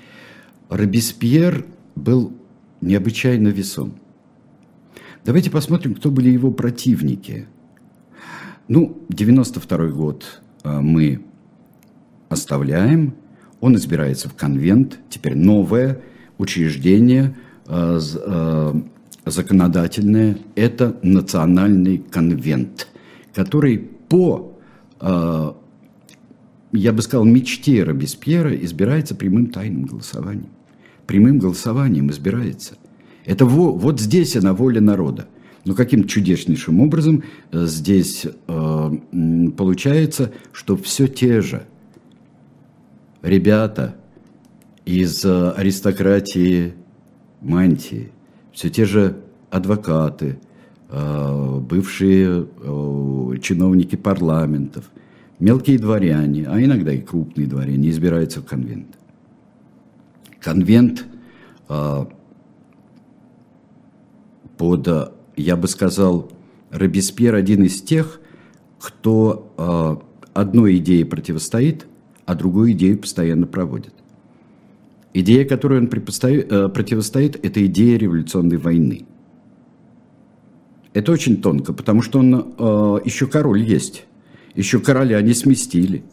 Робеспьер 0.68 1.64
был 1.94 2.32
необычайно 2.80 3.46
весом. 3.46 3.92
Давайте 5.24 5.48
посмотрим, 5.48 5.94
кто 5.94 6.10
были 6.10 6.30
его 6.30 6.50
противники. 6.50 7.46
Ну, 8.66 9.00
92 9.10 9.86
год 9.90 10.42
э, 10.64 10.80
мы 10.80 11.22
оставляем– 12.28 13.14
он 13.60 13.76
избирается 13.76 14.28
в 14.28 14.34
конвент, 14.34 14.98
теперь 15.08 15.34
новое 15.34 16.00
учреждение 16.38 17.36
э, 17.66 18.00
э, 18.00 18.74
законодательное, 19.24 20.38
это 20.54 20.96
национальный 21.02 21.98
конвент, 21.98 22.88
который 23.34 23.78
по, 23.78 24.56
э, 25.00 25.52
я 26.72 26.92
бы 26.92 27.02
сказал, 27.02 27.24
мечте 27.24 27.82
Робеспьера 27.82 28.54
избирается 28.56 29.14
прямым 29.14 29.46
тайным 29.46 29.84
голосованием. 29.84 30.50
Прямым 31.06 31.38
голосованием 31.38 32.10
избирается. 32.10 32.76
Это 33.24 33.46
во, 33.46 33.72
вот 33.72 34.00
здесь 34.00 34.36
она 34.36 34.52
воля 34.52 34.80
народа. 34.80 35.28
Но 35.64 35.74
каким 35.74 36.04
чудеснейшим 36.04 36.80
образом 36.80 37.24
здесь 37.52 38.24
э, 38.24 38.90
получается, 39.56 40.32
что 40.52 40.76
все 40.76 41.08
те 41.08 41.40
же– 41.40 41.66
ребята 43.26 43.96
из 44.84 45.24
э, 45.24 45.50
аристократии 45.50 46.74
мантии, 47.40 48.12
все 48.52 48.70
те 48.70 48.84
же 48.84 49.16
адвокаты, 49.50 50.38
э, 50.88 51.58
бывшие 51.60 52.46
э, 52.46 53.38
чиновники 53.42 53.96
парламентов, 53.96 54.84
мелкие 55.40 55.78
дворяне, 55.78 56.46
а 56.48 56.62
иногда 56.62 56.92
и 56.92 57.00
крупные 57.00 57.48
дворяне 57.48 57.90
избираются 57.90 58.40
в 58.40 58.46
конвент. 58.46 58.96
Конвент 60.40 61.04
под, 64.56 64.88
я 65.36 65.56
бы 65.56 65.66
сказал, 65.66 66.30
Робеспьер 66.70 67.34
один 67.34 67.64
из 67.64 67.82
тех, 67.82 68.20
кто 68.78 70.06
одной 70.32 70.76
идее 70.76 71.04
противостоит– 71.04 71.88
а 72.26 72.34
другую 72.34 72.72
идею 72.72 72.98
постоянно 72.98 73.46
проводит. 73.46 73.94
Идея, 75.14 75.46
которой 75.46 75.78
он 75.78 75.86
э, 75.86 75.88
противостоит, 76.68 77.44
это 77.44 77.64
идея 77.64 77.96
революционной 77.96 78.58
войны. 78.58 79.06
Это 80.92 81.12
очень 81.12 81.40
тонко, 81.40 81.72
потому 81.72 82.02
что 82.02 82.18
он 82.18 82.34
э, 82.34 82.98
еще 83.04 83.26
король 83.26 83.62
есть, 83.62 84.04
еще 84.54 84.80
короля 84.80 85.22
не 85.22 85.32
сместили. 85.32 86.04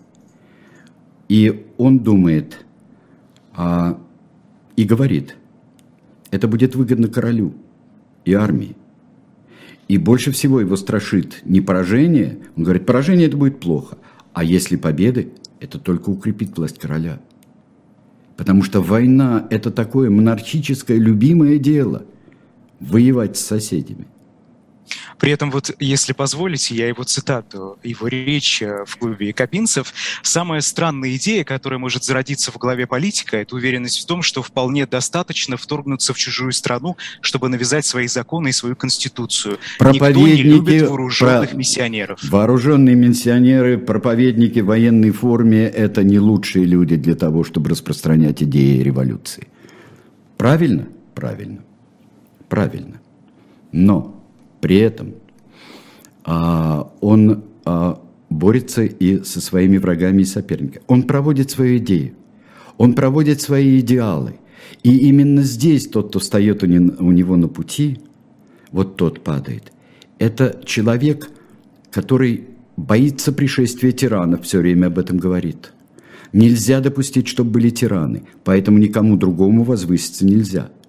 И 1.28 1.66
он 1.78 2.00
думает 2.00 2.64
а, 3.56 4.00
и 4.76 4.84
говорит, 4.84 5.38
это 6.32 6.48
будет 6.48 6.76
выгодно 6.76 7.08
королю 7.08 7.54
и 8.26 8.34
армии. 8.34 8.76
И 9.88 9.98
больше 9.98 10.32
всего 10.32 10.60
его 10.60 10.76
страшит 10.76 11.42
не 11.46 11.62
поражение, 11.62 12.40
он 12.56 12.64
говорит, 12.64 12.86
поражение 12.86 13.28
это 13.28 13.38
будет 13.38 13.60
плохо, 13.60 13.98
а 14.34 14.44
если 14.44 14.76
победы, 14.76 15.32
это 15.64 15.80
только 15.80 16.10
укрепит 16.10 16.58
власть 16.58 16.78
короля. 16.78 17.20
Потому 18.36 18.64
что 18.64 18.82
война– 18.82 19.48
это 19.50 19.72
такое 19.72 20.10
монархическое 20.10 20.98
любимое 20.98 21.58
дело– 21.58 22.04
воевать 22.82 23.38
с 23.38 23.46
соседями. 23.46 24.06
При 25.24 25.32
этом 25.32 25.52
вот, 25.52 25.74
если 25.80 26.12
позволите, 26.12 26.76
я 26.76 26.90
его 26.90 27.06
цитату, 27.06 27.78
его 27.82 28.10
речь 28.10 28.62
э, 28.62 28.84
в 28.86 28.98
клубе 28.98 29.28
якобинцев, 29.28 29.94
самая 30.22 30.60
странная 30.60 31.16
идея, 31.16 31.46
которая 31.46 31.80
может 31.80 32.04
зародиться 32.04 32.52
в 32.52 32.58
голове 32.58 32.88
политика, 32.88 33.38
это 33.38 33.56
уверенность 33.56 34.02
в 34.02 34.06
том, 34.06 34.22
что 34.22 34.42
вполне 34.42 34.86
достаточно 34.86 35.56
вторгнуться 35.56 36.14
в 36.14 36.18
чужую 36.18 36.52
страну, 36.52 36.98
чтобы 37.22 37.48
навязать 37.48 37.86
свои 37.86 38.08
законы 38.08 38.50
и 38.50 38.52
свою 38.52 38.76
конституцию. 38.76 39.60
Никто 39.80 40.10
не 40.10 40.44
любит 40.44 40.90
вооруженных 40.90 41.52
про... 41.52 41.58
миссионеров. 41.58 42.20
Вооруженные 42.22 42.98
миссионеры, 42.98 43.78
проповедники 43.78 44.60
в 44.60 44.66
военной 44.66 45.12
форме– 45.12 45.64
это 45.74 46.04
не 46.04 46.20
лучшие 46.20 46.66
люди 46.66 46.98
для 46.98 47.16
того, 47.16 47.46
чтобы 47.46 47.70
распространять 47.70 48.44
идеи 48.44 48.80
революции. 48.80 49.48
Правильно? 50.36 50.90
Правильно. 51.16 51.64
Правильно. 52.50 53.00
Но 53.72 54.13
при 54.64 54.78
этом 54.78 55.16
а, 56.24 56.90
он 57.02 57.44
а, 57.66 58.02
борется 58.30 58.84
и 58.84 59.22
со 59.26 59.42
своими 59.42 59.78
врагами 59.78 60.22
и 60.22 60.26
соперниками. 60.26 60.86
Он 60.88 61.04
проводит 61.04 61.52
свою 61.52 61.80
идею, 61.80 62.14
он 62.78 62.94
проводит 62.94 63.42
свои 63.42 63.82
идеалы. 63.82 64.36
И 64.82 65.10
именно 65.10 65.42
здесь 65.42 65.88
тот, 65.88 66.08
кто 66.10 66.20
встает 66.20 66.64
у 66.64 66.68
него 66.68 67.36
на 67.36 67.50
пути, 67.50 68.00
вот 68.72 68.96
тот 68.96 69.22
падает. 69.22 69.74
Это 70.18 70.62
человек, 70.64 71.30
который 71.92 72.48
боится 72.78 73.34
пришествия 73.34 73.92
тиранов, 73.92 74.46
все 74.46 74.60
время 74.60 74.88
об 74.88 74.98
этом 74.98 75.18
говорит. 75.18 75.74
Нельзя 76.32 76.80
допустить, 76.80 77.28
чтобы 77.28 77.52
были 77.52 77.70
тираны, 77.70 78.24
поэтому 78.46 78.78
никому 78.78 79.18
другому 79.18 79.66
возвыситься 79.66 80.26
нельзя– 80.26 80.70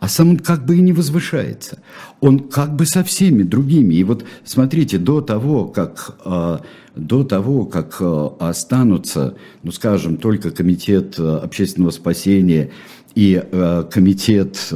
а 0.00 0.08
сам 0.08 0.30
он 0.30 0.38
как 0.38 0.64
бы 0.64 0.76
и 0.76 0.80
не 0.80 0.92
возвышается. 0.92 1.78
Он 2.20 2.38
как 2.38 2.74
бы 2.76 2.86
со 2.86 3.04
всеми 3.04 3.42
другими. 3.42 3.94
И 3.94 4.04
вот 4.04 4.24
смотрите, 4.44 4.98
до 4.98 5.20
того, 5.20 5.66
как, 5.66 6.16
а, 6.24 6.60
до 6.94 7.24
того, 7.24 7.66
как 7.66 7.96
а, 8.00 8.36
останутся, 8.38 9.34
ну 9.62 9.72
скажем, 9.72 10.16
только 10.16 10.50
комитет 10.50 11.16
а, 11.18 11.38
общественного 11.38 11.90
спасения 11.90 12.70
и 13.14 13.42
комитет 13.90 14.70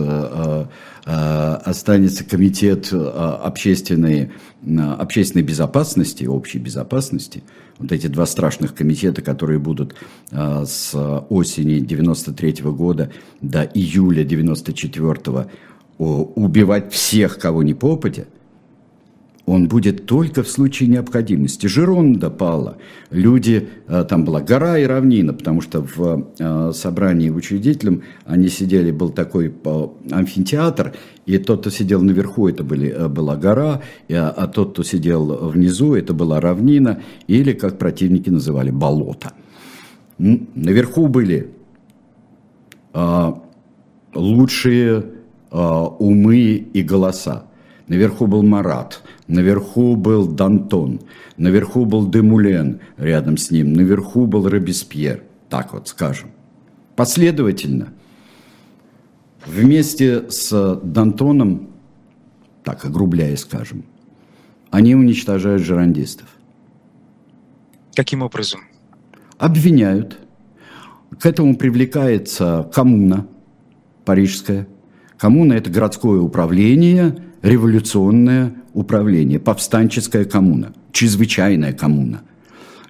останется 1.05 2.25
комитет 2.25 2.91
общественной, 2.91 4.33
общественной 4.99 5.43
безопасности, 5.43 6.25
общей 6.25 6.59
безопасности– 6.59 7.43
вот 7.81 7.93
эти 7.93 8.07
два 8.07 8.27
страшных 8.27 8.75
комитета, 8.75 9.23
которые 9.23 9.59
будут 9.59 9.95
а, 10.31 10.65
с 10.65 10.95
осени 11.29 11.81
93 11.81 12.63
-го 12.63 12.73
года 12.73 13.11
до 13.41 13.63
июля 13.63 14.25
94 14.25 15.13
-го, 15.13 15.47
убивать 15.99 16.93
всех, 16.93 17.39
кого 17.39 17.63
не 17.63 17.75
попадя– 17.75 18.25
он 19.51 19.67
будет 19.67 20.07
только 20.07 20.45
в 20.45 20.49
случае 20.49 20.89
необходимости. 20.89 21.67
Жеронда 21.67 22.31
пала. 22.31 22.77
Люди, 23.11 23.69
э, 23.89 24.05
там 24.09 24.25
была 24.25 24.41
гора 24.41 24.79
и 24.79 24.85
равнина, 24.85 25.35
потому 25.35 25.61
что 25.61 25.83
в 25.83 26.29
э, 26.39 26.73
собрании 26.73 27.31
учредителем 27.31 28.05
они 28.25 28.49
сидели, 28.49 28.93
был 28.93 29.11
такой 29.11 29.49
э, 29.49 29.87
амфитеатр, 30.13 30.95
и 31.27 31.39
тот, 31.39 31.63
кто 31.63 31.71
сидел 31.71 32.01
наверху, 32.01 32.47
это 32.47 32.63
были, 32.63 33.09
была 33.09 33.35
гора, 33.35 33.83
а 34.09 34.47
тот, 34.47 34.73
кто 34.73 34.85
сидел 34.85 35.51
внизу, 35.51 35.95
это 35.95 36.15
была 36.15 36.41
равнина, 36.41 37.03
или, 37.27 37.53
как 37.53 37.77
противники 37.77 38.31
называли, 38.31 38.71
болото. 38.71 39.33
Наверху 40.19 41.09
были 41.09 41.51
лучшие 44.15 45.05
умы 45.53 46.67
и 46.73 46.83
голоса. 46.83 47.50
Наверху 47.91 48.29
был 48.29 48.45
Марат, 48.45 49.03
наверху 49.27 49.97
был 49.97 50.29
Дантон, 50.29 51.01
наверху 51.37 51.85
был 51.85 52.09
Демулен 52.09 52.79
рядом 52.97 53.37
с 53.37 53.51
ним, 53.51 53.73
наверху 53.73 54.27
был 54.27 54.49
Робеспьер, 54.49 55.25
так 55.49 55.73
вот 55.73 55.89
скажем. 55.89 56.31
Последовательно. 56.95 57.89
Вместе 59.45 60.31
с 60.31 60.81
Дантоном, 60.85 61.71
так 62.63 62.85
огрубляя 62.85 63.35
скажем, 63.35 63.83
они 64.71 64.95
уничтожают 64.95 65.65
жерандистов. 65.65 66.29
Каким 67.97 68.23
образом? 68.23 68.61
Обвиняют. 69.37 70.17
К 71.19 71.27
этому 71.27 71.57
привлекается 71.57 72.71
коммуна 72.73 73.27
парижская. 74.05 74.69
Коммуна– 75.19 75.55
это 75.55 75.71
городское 75.71 76.21
управление– 76.21 77.17
революционное 77.43 78.55
управление, 78.75 79.39
повстанческая 79.39 80.25
коммуна, 80.25 80.73
чрезвычайная 80.93 81.73
коммуна. 81.73 82.23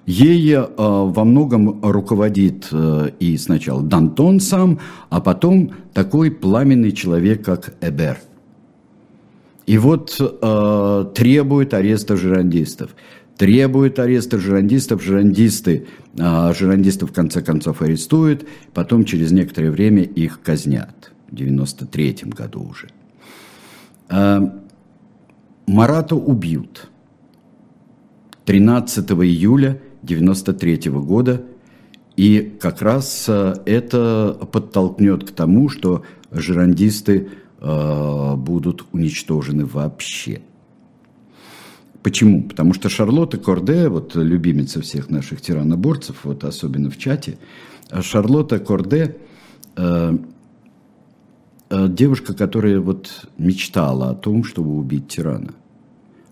Ей 0.05 0.53
э, 0.53 0.65
во 0.77 1.23
многом 1.23 1.79
руководит 1.83 2.67
э, 2.71 3.11
и 3.19 3.37
сначала 3.37 3.81
Дантон 3.83 4.39
сам, 4.39 4.79
а 5.09 5.21
потом 5.21 5.71
такой 5.93 6.31
пламенный 6.31 6.91
человек, 6.91 7.45
как 7.45 7.75
Эбер. 7.81 8.17
И 9.67 9.77
вот 9.77 10.17
э, 10.19 11.05
требует 11.15 11.73
ареста 11.73 12.17
жирандистов. 12.17 12.95
Требует 13.37 13.99
ареста 13.99 14.37
жирандистов, 14.37 15.03
жирандисты, 15.03 15.87
э, 16.17 16.53
жирандистов 16.57 17.11
в 17.11 17.13
конце 17.13 17.41
концов 17.41 17.81
арестуют, 17.81 18.45
потом 18.73 19.05
через 19.05 19.31
некоторое 19.31 19.71
время 19.71 20.01
их 20.01 20.41
казнят. 20.41 21.11
В 21.29 21.35
93 21.35 22.17
году 22.25 22.63
уже. 22.63 22.89
Э, 24.11 24.41
Марата 25.67 26.15
убьют 26.15 26.89
13 28.45 29.11
июля 29.11 29.81
93 30.03 30.89
года, 30.89 31.43
и 32.17 32.57
как 32.59 32.81
раз 32.81 33.25
э, 33.27 33.55
это 33.65 34.37
подтолкнет 34.51 35.23
к 35.23 35.31
тому, 35.31 35.69
что 35.69 36.03
жерандисты 36.31 37.29
э, 37.59 38.35
будут 38.35 38.85
уничтожены 38.91 39.65
вообще. 39.65 40.41
Почему? 42.03 42.43
Потому 42.43 42.73
что 42.73 42.89
Шарлотта 42.89 43.37
Корде, 43.37 43.87
вот 43.87 44.15
любимица 44.15 44.81
всех 44.81 45.09
наших 45.09 45.41
тираноборцев, 45.41 46.25
вот 46.25 46.43
особенно 46.43 46.89
в 46.89 46.97
чате, 46.97 47.37
Шарлотта 48.01 48.59
Корде 48.59 49.17
Э, 49.75 50.17
девушка, 51.71 52.33
которая 52.33 52.79
вот 52.79 53.27
мечтала 53.37 54.11
о 54.11 54.15
том, 54.15 54.43
чтобы 54.43 54.75
убить 54.75 55.07
тирана. 55.07 55.53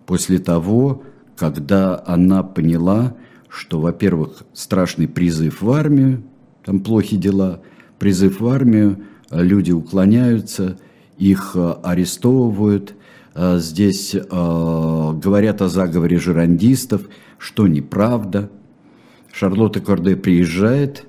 После 0.05 0.39
того, 0.39 1.03
когда 1.37 2.03
она 2.05 2.43
поняла, 2.43 3.15
что, 3.47 3.79
во-первых, 3.79 4.43
страшный 4.53 5.07
призыв 5.07 5.61
в 5.61 5.71
армию, 5.71 6.23
там 6.65 6.81
плохие 6.81 7.21
дела, 7.21 7.61
призыв 7.99 8.41
в 8.41 8.47
армию, 8.47 9.05
э, 9.29 9.41
люди 9.41 9.71
уклоняются, 9.71 10.77
их 11.17 11.51
э, 11.55 11.75
арестовывают, 11.83 12.95
здесь 13.35 14.15
говорят 14.15 15.61
о 15.61 15.69
заговоре 15.69 16.17
жерандистов, 16.17 17.03
что 17.37 17.67
неправда. 17.67 18.49
Шарлотта 19.31 19.79
Корде 19.79 20.17
приезжает 20.17 21.05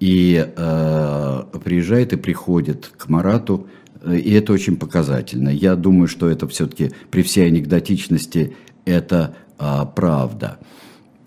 и 0.00 0.52
э, 0.56 1.42
приезжает 1.64 2.12
и 2.12 2.16
приходит 2.16 2.92
к 2.96 3.08
Марату, 3.08 3.66
и 4.06 4.32
это 4.32 4.52
очень 4.52 4.76
показательно. 4.76 5.48
Я 5.48 5.74
думаю, 5.74 6.06
что 6.06 6.28
это 6.28 6.46
все-таки 6.46 6.92
при 7.10 7.22
всей 7.22 7.48
анекдотичности 7.48 8.54
это 8.84 9.34
э, 9.58 9.80
правда. 9.94 10.58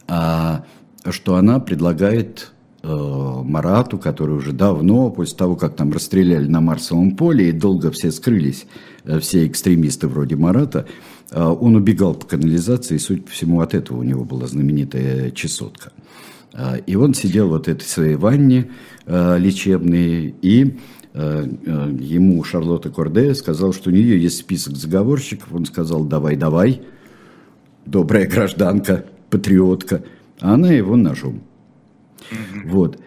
А, 0.07 0.65
что 1.11 1.35
она 1.35 1.59
предлагает 1.59 2.51
э, 2.81 2.87
Марату, 2.87 3.97
который 3.97 4.35
уже 4.35 4.53
давно, 4.53 5.09
после 5.11 5.37
того, 5.37 5.55
как 5.55 5.75
там 5.75 5.91
расстреляли 5.91 6.47
на 6.47 6.61
Марсовом 6.61 7.15
поле, 7.15 7.49
и 7.49 7.51
долго 7.51 7.91
все 7.91 8.11
скрылись, 8.11 8.65
э, 9.03 9.19
все 9.19 9.45
экстремисты 9.47 10.07
вроде 10.07 10.35
Марата, 10.35 10.87
э, 11.31 11.41
он 11.41 11.75
убегал 11.75 12.15
по 12.15 12.25
канализации, 12.25 12.95
и, 12.95 12.99
судя 12.99 13.21
по 13.21 13.31
всему, 13.31 13.61
от 13.61 13.73
этого 13.73 13.99
у 13.99 14.03
него 14.03 14.25
была 14.25 14.47
знаменитая 14.47 15.31
чесотка. 15.31 15.91
А, 15.91 16.01
и 16.85 16.95
он 16.95 17.13
сидел 17.13 17.49
вот 17.49 17.65
в 17.65 17.69
этой 17.69 17.83
своей 17.83 18.15
ванне 18.15 18.71
а, 19.05 19.37
лечебной, 19.37 20.35
и 20.41 20.77
а, 21.13 21.43
ему 21.45 22.43
Шарлотта 22.43 22.89
Корде 22.89 23.33
сказал, 23.35 23.73
что 23.73 23.89
у 23.89 23.93
нее 23.93 24.21
есть 24.21 24.37
список 24.37 24.75
заговорщиков. 24.75 25.47
Он 25.51 25.65
сказал, 25.65 26.05
давай, 26.05 26.35
давай, 26.35 26.81
добрая 27.85 28.27
гражданка, 28.27 29.05
патриотка. 29.29 30.03
А 30.39 30.55
она 30.55 30.71
его 30.71 30.95
ножом. 30.95 31.41
Вот. 32.65 32.99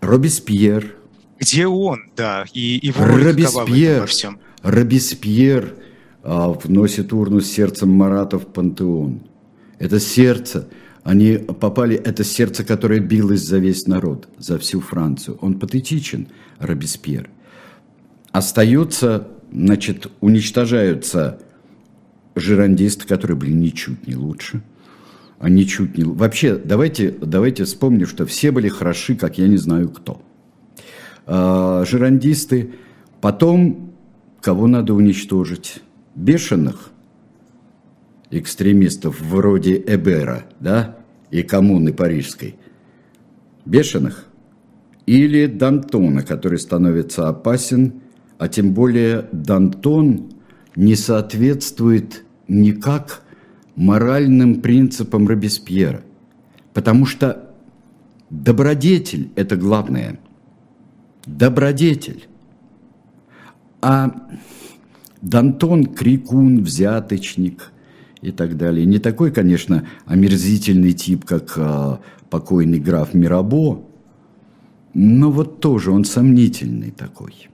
Робеспьер. 0.00 0.96
Где 1.38 1.66
он, 1.66 2.10
да, 2.16 2.44
и 2.52 2.78
его 2.82 3.04
Робеспьер, 3.04 4.00
во 4.00 4.06
всем. 4.06 4.38
Робеспьер 4.62 5.74
а, 6.22 6.50
вносит 6.50 7.12
урну 7.12 7.40
с 7.40 7.46
сердцем 7.46 7.90
Марата 7.90 8.38
в 8.38 8.46
пантеон. 8.46 9.20
Это 9.78 10.00
сердце– 10.00 10.68
Они 11.04 11.36
попали, 11.36 11.96
это 11.96 12.22
сердце, 12.22 12.64
которое 12.64 13.00
билось 13.00 13.42
за 13.42 13.58
весь 13.58 13.86
народ, 13.86 14.28
за 14.38 14.58
всю 14.58 14.80
Францию. 14.80 15.36
Он 15.40 15.58
патетичен, 15.58 16.28
Робеспьер. 16.58 17.28
Остается, 18.30 19.28
значит, 19.52 20.06
уничтожаются 20.20 21.40
жирандисты, 22.36 23.06
которые 23.06 23.36
были 23.36 23.52
ничуть 23.52 24.06
не 24.06 24.14
лучше. 24.14 24.62
Они 25.40 25.66
чуть 25.66 25.98
не... 25.98 26.04
Вообще, 26.04 26.56
давайте, 26.56 27.10
давайте 27.10 27.64
вспомним, 27.64 28.06
что 28.06 28.24
все 28.24 28.52
были 28.52 28.68
хороши, 28.68 29.16
как 29.16 29.38
я 29.38 29.48
не 29.48 29.56
знаю 29.56 29.88
кто. 29.88 30.22
А, 31.26 31.84
жирандисты. 31.84 32.74
Потом, 33.20 33.92
кого 34.40 34.68
надо 34.68 34.94
уничтожить? 34.94 35.80
Бешеных 36.14 36.92
экстремистов 38.32 39.20
вроде 39.20 39.76
Эбера, 39.86 40.44
да, 40.58 40.96
и 41.30 41.42
коммуны 41.42 41.92
парижской, 41.92 42.56
бешеных, 43.64 44.26
или 45.06 45.46
Дантона, 45.46 46.22
который 46.22 46.58
становится 46.58 47.28
опасен, 47.28 48.00
а 48.38 48.48
тем 48.48 48.72
более 48.72 49.28
Дантон 49.32 50.32
не 50.74 50.96
соответствует 50.96 52.24
никак 52.48 53.22
моральным 53.76 54.62
принципам 54.62 55.28
Робеспьера, 55.28 56.02
потому 56.72 57.04
что 57.06 57.50
добродетель– 58.30 59.30
это 59.36 59.56
главное. 59.56 60.18
Добродетель. 61.26 62.26
А 63.82 64.28
Дантон– 65.20 65.84
крикун, 65.94 66.62
взяточник– 66.62 67.72
и 68.22 68.30
так 68.30 68.56
далее. 68.56 68.86
Не 68.86 68.98
такой, 68.98 69.32
конечно, 69.32 69.86
омерзительный 70.06 70.92
тип, 70.92 71.24
как 71.24 71.52
а, 71.56 72.00
покойный 72.30 72.78
граф 72.78 73.14
Мирабо, 73.14 73.84
но 74.94 75.30
вот 75.30 75.60
тоже 75.60 75.90
он 75.90 76.04
сомнительный 76.04 76.92
такой. 76.92 77.48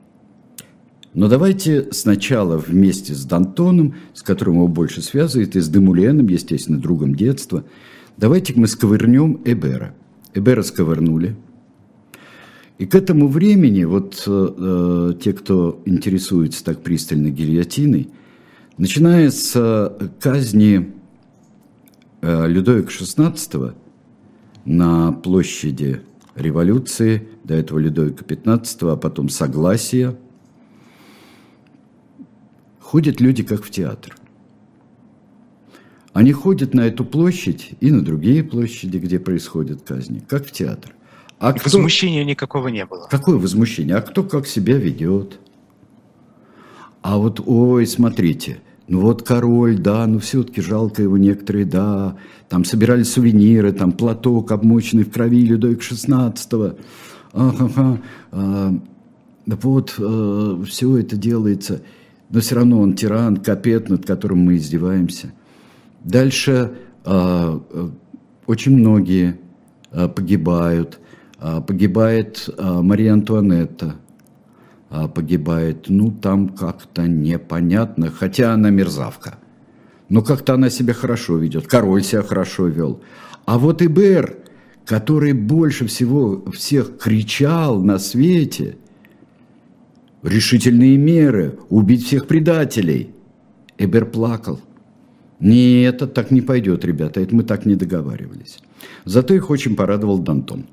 Но 1.15 1.29
давайте 1.29 1.89
сначала 1.91 2.59
вместе 2.59 3.15
с 3.15 3.25
Дантоном, 3.25 3.95
с 4.13 4.23
которым 4.23 4.57
его 4.57 4.69
больше 4.69 5.03
связывает, 5.03 5.57
и 5.57 5.61
с 5.61 5.69
Демуленом, 5.69 6.29
естественно, 6.29 6.79
другом 6.79 7.15
детства, 7.15 7.65
давайте 8.19 8.53
мы 8.55 8.67
сковырнем 8.67 9.41
Эбера. 9.45 9.95
Эбера 10.35 10.63
сковырнули. 10.63 11.35
И 12.77 12.87
к 12.87 12.95
этому 12.95 13.27
времени, 13.27 13.85
вот 13.85 14.23
э, 14.27 14.49
э 14.57 15.15
те, 15.21 15.33
кто 15.33 15.83
интересуется 15.87 16.63
так 16.65 16.83
пристально 16.83 17.31
гильотиной, 17.31 18.11
Начиная 18.79 19.29
с 19.33 19.93
казни 20.21 20.93
э, 22.21 22.47
Людовика 22.47 22.91
XVI 22.91 23.75
на 24.65 25.11
площади 25.11 26.03
революции, 26.37 27.27
до 27.43 27.55
этого 27.55 27.81
Людовика 27.81 28.25
XV, 28.25 28.93
а 28.93 28.97
потом 28.97 29.31
Согласия, 29.31 30.17
ходят 32.79 33.21
люди 33.21 33.43
как 33.43 33.65
в 33.65 33.71
театр. 33.71 34.17
Они 36.13 36.31
ходят 36.33 36.73
на 36.73 36.83
эту 36.83 37.05
площадь 37.05 37.73
и 37.81 37.91
на 37.91 38.05
другие 38.05 38.45
площади, 38.45 38.99
где 38.99 39.19
происходят 39.19 39.83
казни, 39.83 40.21
как 40.21 40.47
в 40.47 40.53
театр. 40.53 40.95
А 41.41 41.51
и 41.51 41.59
кто... 41.59 41.65
возмущения 41.65 42.23
никакого 42.23 42.69
не 42.69 42.87
было. 42.87 43.09
Какое 43.11 43.39
возмущение? 43.39 43.97
А 43.97 44.03
кто 44.03 44.23
как 44.23 44.47
себя 44.47 44.77
ведет? 44.77 45.41
А 47.03 47.17
вот, 47.19 47.41
ой, 47.45 47.85
смотрите, 47.85 48.61
ну 48.89 49.03
вот 49.03 49.23
король, 49.23 49.79
да, 49.79 50.07
ну 50.07 50.19
все-таки 50.19 50.63
жалко 50.63 51.03
его 51.03 51.19
некоторые, 51.19 51.67
да. 51.67 52.17
Там 52.49 52.65
собирали 52.65 53.03
сувениры, 53.03 53.73
там 53.73 53.93
платок, 53.93 54.51
обмоченный 54.51 55.05
в 55.05 55.13
крови 55.13 55.45
Людовик 55.45 55.81
XVI. 55.81 56.79
Ага, 57.35 58.01
а, 58.33 58.75
вот 59.47 59.95
а, 59.99 60.63
все 60.67 60.97
это 60.97 61.17
делается. 61.17 61.83
Но 62.31 62.41
все 62.41 62.55
равно 62.55 62.81
он 62.81 62.95
тиран, 62.95 63.37
капет, 63.37 63.91
над 63.91 64.07
которым 64.07 64.39
мы 64.39 64.57
издеваемся. 64.57 65.33
Дальше 66.03 66.73
а, 67.05 67.61
очень 68.47 68.75
многие 68.75 69.39
а, 69.93 70.09
погибают. 70.09 70.99
А, 71.39 71.61
погибает 71.61 72.49
а, 72.57 72.81
Мария 72.81 73.13
Антуанетта– 73.13 73.97
а, 74.07 74.08
погибает, 74.89 75.87
ну, 75.89 76.11
там 76.11 76.49
как-то 76.49 77.07
непонятно, 77.07 78.11
хотя 78.11 78.55
она 78.55 78.71
мерзавка. 78.71 79.39
Но 80.09 80.23
как-то 80.23 80.55
она 80.55 80.71
себя 80.71 80.95
хорошо 80.95 81.37
ведет, 81.37 81.67
король 81.67 82.03
себя 82.03 82.23
хорошо 82.23 82.69
вел. 82.69 83.03
А 83.45 83.59
вот 83.59 83.83
Ибер, 83.83 84.39
который 84.87 85.35
больше 85.35 85.87
всего 85.87 86.51
всех 86.53 86.99
кричал 86.99 87.83
на 87.83 87.99
свете, 87.99 88.79
решительные 90.23 90.97
меры, 90.97 91.59
убить 91.69 92.07
всех 92.07 92.27
предателей. 92.27 93.11
Эбер 93.77 94.07
плакал. 94.07 94.61
Нет, 95.41 95.97
это 95.97 96.07
так 96.07 96.31
не 96.31 96.41
пойдет, 96.41 96.85
ребята, 96.85 97.21
это 97.21 97.35
мы 97.35 97.45
так 97.45 97.65
не 97.65 97.77
договаривались. 97.77 98.59
Зато 99.05 99.35
их 99.35 99.51
очень 99.51 99.77
порадовал 99.77 100.19
Дантон. 100.19 100.67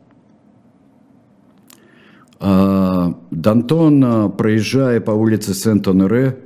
А, 2.40 3.18
Дантон, 3.32 4.04
а, 4.04 4.30
проезжая 4.30 5.00
по 5.00 5.12
улице 5.12 5.54
Сент-Оноре, 5.54 6.38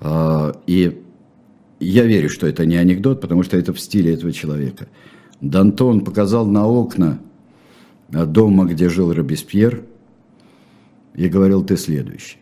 а, 0.00 0.52
и 0.66 1.02
я 1.80 2.04
верю, 2.04 2.28
что 2.28 2.46
это 2.46 2.64
не 2.64 2.76
анекдот, 2.76 3.20
потому 3.20 3.42
что 3.42 3.56
это 3.56 3.72
в 3.72 3.80
стиле 3.80 4.14
этого 4.14 4.32
человека. 4.32 4.88
Дантон 5.40 6.02
показал 6.02 6.46
на 6.46 6.66
окна 6.66 7.18
дома, 8.08 8.64
где 8.64 8.88
жил 8.88 9.12
Робеспьер, 9.12 9.84
и 11.14 11.28
говорил, 11.28 11.64
ты 11.64 11.76
следующий. 11.76 12.38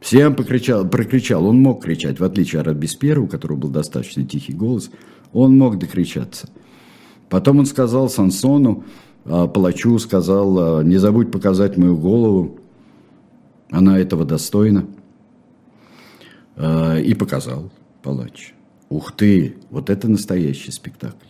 Всем 0.00 0.34
покричал, 0.34 0.86
прокричал, 0.86 1.46
он 1.46 1.60
мог 1.60 1.82
кричать, 1.82 2.20
в 2.20 2.24
отличие 2.24 2.60
от 2.60 2.66
Робеспьера, 2.66 3.20
у 3.20 3.26
которого 3.26 3.56
был 3.56 3.70
достаточно 3.70 4.24
тихий 4.24 4.52
голос, 4.52 4.90
он 5.32 5.56
мог 5.56 5.78
докричаться. 5.78 6.48
Потом 7.28 7.58
он 7.60 7.66
сказал 7.66 8.08
Сансону, 8.08 8.84
палачу 9.26 9.98
сказал, 9.98 10.78
а, 10.78 10.82
не 10.82 10.98
забудь 10.98 11.30
показать 11.30 11.76
мою 11.76 11.96
голову, 11.96 12.58
она 13.70 13.98
этого 13.98 14.24
достойна. 14.24 14.86
А, 16.56 16.96
и 16.98 17.14
показал 17.14 17.70
палач. 18.02 18.54
Ух 18.88 19.12
ты, 19.12 19.56
вот 19.70 19.90
это 19.90 20.08
настоящий 20.08 20.70
спектакль. 20.70 21.26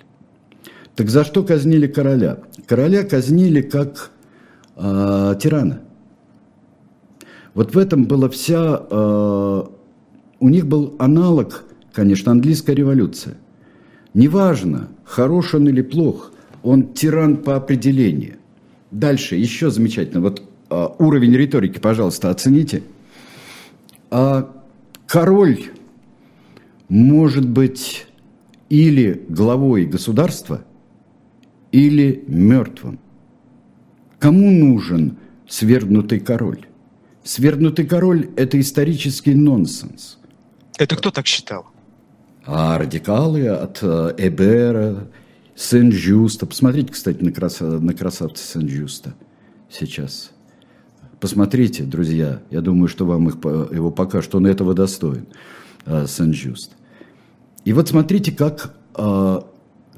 Так 0.95 1.09
за 1.09 1.25
что 1.25 1.43
казнили 1.43 1.87
короля? 1.87 2.39
Короля 2.67 3.05
казнили 3.05 3.61
как 3.61 4.11
э, 4.77 5.35
тирана. 5.41 5.81
Вот 7.55 7.75
в 7.75 7.79
этом 7.79 8.05
была 8.05 8.29
вся... 8.29 8.87
Э, 8.91 9.65
у 10.39 10.49
них 10.49 10.67
был 10.67 10.95
аналог, 10.99 11.65
конечно, 11.93 12.33
английская 12.33 12.75
революция. 12.75 13.37
Неважно, 14.15 14.89
хорош 15.05 15.55
он 15.55 15.69
или 15.69 15.83
плох, 15.83 16.33
он 16.67 16.93
тиран 16.95 17.37
по 17.37 17.55
определению. 17.55 18.39
Дальше, 18.91 19.37
еще 19.37 19.71
замечательно, 19.71 20.21
вот 20.21 20.43
а, 20.69 20.95
уровень 20.99 21.33
риторики, 21.37 21.79
пожалуйста, 21.79 22.31
оцените. 22.31 22.83
А, 24.11 24.51
король 25.07 25.67
может 26.89 27.49
быть 27.49 28.07
или 28.69 29.25
главой 29.29 29.85
государства, 29.87 30.65
или 31.71 32.25
мертвым. 32.27 32.99
Кому 34.19 34.51
нужен 34.51 35.19
свергнутый 35.49 36.19
король? 36.19 36.67
Свергнутый 37.23 37.87
король– 37.87 38.31
это 38.37 38.59
исторический 38.59 39.35
нонсенс. 39.35 40.19
Это 40.79 40.97
кто 40.97 41.13
так 41.13 41.27
считал? 41.27 41.67
А 42.45 42.77
радикалы 42.79 43.49
от 43.49 43.79
э, 43.83 44.15
Эбера, 44.19 45.07
Сен-Жюста. 45.57 46.47
Посмотрите, 46.47 46.93
кстати, 46.93 47.23
на, 47.23 47.33
краса, 47.33 47.65
на 47.65 47.95
красавца 47.95 48.45
Сен-Жюста 48.45 49.15
сейчас. 49.71 50.31
Посмотрите, 51.19 51.83
друзья. 51.83 52.43
Я 52.51 52.61
думаю, 52.61 52.89
что 52.89 53.07
вам 53.07 53.29
их, 53.29 53.37
его 53.37 53.91
покажут. 53.91 54.35
Он 54.35 54.47
этого 54.47 54.75
достоин, 54.75 55.27
э, 55.87 56.07
Сен-Жюст. 56.07 56.73
И 57.65 57.73
вот 57.73 57.89
смотрите, 57.89 58.33
как, 58.33 58.75
э, 58.97 59.41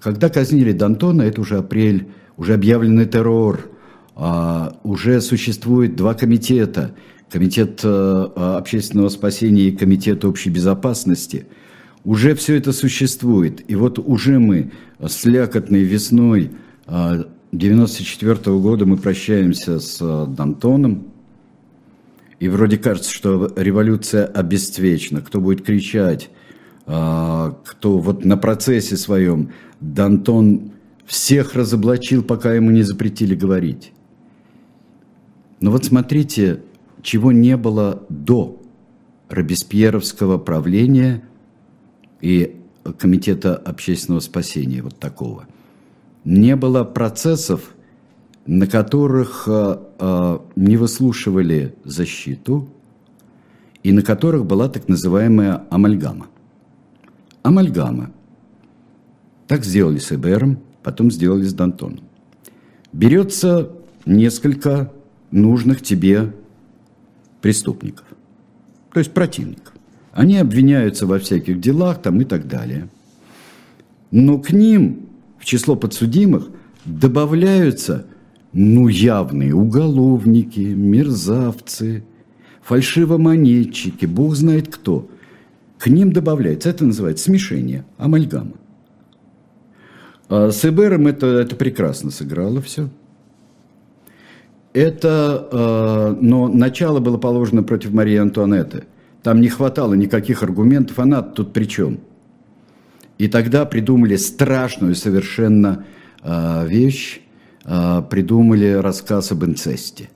когда 0.00 0.28
казнили 0.28 0.72
Д'Антона, 0.72 1.22
это 1.22 1.40
уже 1.40 1.58
апрель, 1.58 2.08
уже 2.36 2.54
объявленный 2.54 3.06
террор, 3.06 3.68
э, 4.16 4.70
уже 4.84 5.20
существует 5.20 5.96
два 5.96 6.14
комитета. 6.14 6.94
Комитет 7.30 7.84
общественного 7.84 9.10
спасения 9.10 9.64
и 9.64 9.76
комитет 9.76 10.24
общей 10.24 10.48
безопасности– 10.48 11.46
уже 12.08 12.34
все 12.34 12.56
это 12.56 12.72
существует. 12.72 13.70
И 13.70 13.74
вот 13.74 13.98
уже 13.98 14.38
мы 14.38 14.72
с 14.98 15.26
лякотной 15.26 15.82
весной 15.82 16.52
94 16.86 18.32
а, 18.32 18.34
-го 18.34 18.62
года 18.62 18.86
мы 18.86 18.96
прощаемся 18.96 19.78
с 19.78 19.98
а, 20.00 20.24
Дантоном. 20.24 21.08
И 22.40 22.48
вроде 22.48 22.78
кажется, 22.78 23.12
что 23.12 23.52
революция 23.56 24.24
обесцвечена. 24.24 25.20
Кто 25.20 25.42
будет 25.42 25.66
кричать, 25.66 26.30
а, 26.86 27.58
кто 27.66 27.98
вот 27.98 28.24
на 28.24 28.38
процессе 28.38 28.96
своем 28.96 29.50
Дантон 29.80 30.72
всех 31.04 31.54
разоблачил, 31.54 32.22
пока 32.22 32.54
ему 32.54 32.70
не 32.70 32.84
запретили 32.84 33.34
говорить. 33.34 33.92
Но 35.60 35.70
вот 35.70 35.84
смотрите, 35.84 36.62
чего 37.02 37.32
не 37.32 37.58
было 37.58 38.02
до 38.08 38.62
Робеспьеровского 39.28 40.38
правления 40.38 41.27
и 42.20 42.58
Комитета 42.96 43.56
общественного 43.56 44.20
спасения, 44.20 44.82
вот 44.82 44.98
такого. 44.98 45.46
Не 46.24 46.56
было 46.56 46.84
процессов, 46.84 47.74
на 48.46 48.66
которых 48.66 49.44
э, 49.46 49.78
э, 49.98 50.38
не 50.56 50.76
выслушивали 50.76 51.74
защиту 51.84 52.68
и 53.82 53.92
на 53.92 54.02
которых 54.02 54.46
была 54.46 54.68
так 54.68 54.88
называемая 54.88 55.64
амальгама. 55.70 56.28
Амальгама. 57.42 58.10
Так 59.46 59.64
сделали 59.64 59.98
с 59.98 60.12
ЭБРом, 60.12 60.58
потом 60.82 61.10
сделали 61.10 61.44
с 61.44 61.52
Дантоном. 61.52 62.04
Берется 62.92 63.70
несколько 64.06 64.92
нужных 65.30 65.82
тебе 65.82 66.32
преступников, 67.42 68.06
то 68.92 68.98
есть 68.98 69.12
противников. 69.12 69.74
Они 70.18 70.36
обвиняются 70.36 71.06
во 71.06 71.20
всяких 71.20 71.60
делах 71.60 72.02
там 72.02 72.20
и 72.20 72.24
так 72.24 72.48
далее. 72.48 72.88
Но 74.10 74.38
к 74.38 74.50
ним 74.50 75.10
в 75.38 75.44
число 75.44 75.76
подсудимых 75.76 76.48
добавляются 76.84 78.04
ну 78.52 78.88
явные 78.88 79.54
уголовники, 79.54 80.58
мерзавцы, 80.58 82.02
фальшивомонетчики, 82.62 84.06
бог 84.06 84.34
знает 84.34 84.74
кто. 84.74 85.08
К 85.78 85.86
ним 85.86 86.12
добавляется, 86.12 86.70
это 86.70 86.84
называется 86.84 87.26
смешение, 87.26 87.84
амальгама. 87.96 88.54
А 90.28 90.50
с 90.50 90.64
Эбером 90.64 91.06
это, 91.06 91.26
это 91.28 91.54
прекрасно 91.54 92.10
сыграло 92.10 92.60
все. 92.60 92.88
Это, 94.72 95.48
э, 95.52 96.16
но 96.20 96.48
начало 96.48 96.98
было 96.98 97.18
положено 97.18 97.62
против 97.62 97.92
Марии 97.92 98.16
Антуанетты. 98.16 98.82
Там 99.28 99.42
не 99.42 99.50
хватало 99.50 99.92
никаких 99.92 100.42
аргументов, 100.42 100.98
она 100.98 101.20
тут 101.20 101.52
при 101.52 101.66
чем? 101.66 102.00
И 103.18 103.28
тогда 103.28 103.66
придумали 103.66 104.16
страшную 104.16 104.94
совершенно 104.94 105.84
э, 106.22 106.66
вещь, 106.66 107.20
э, 107.66 108.02
придумали 108.08 108.72
рассказ 108.72 109.30
об 109.30 109.44
инцесте 109.44 110.08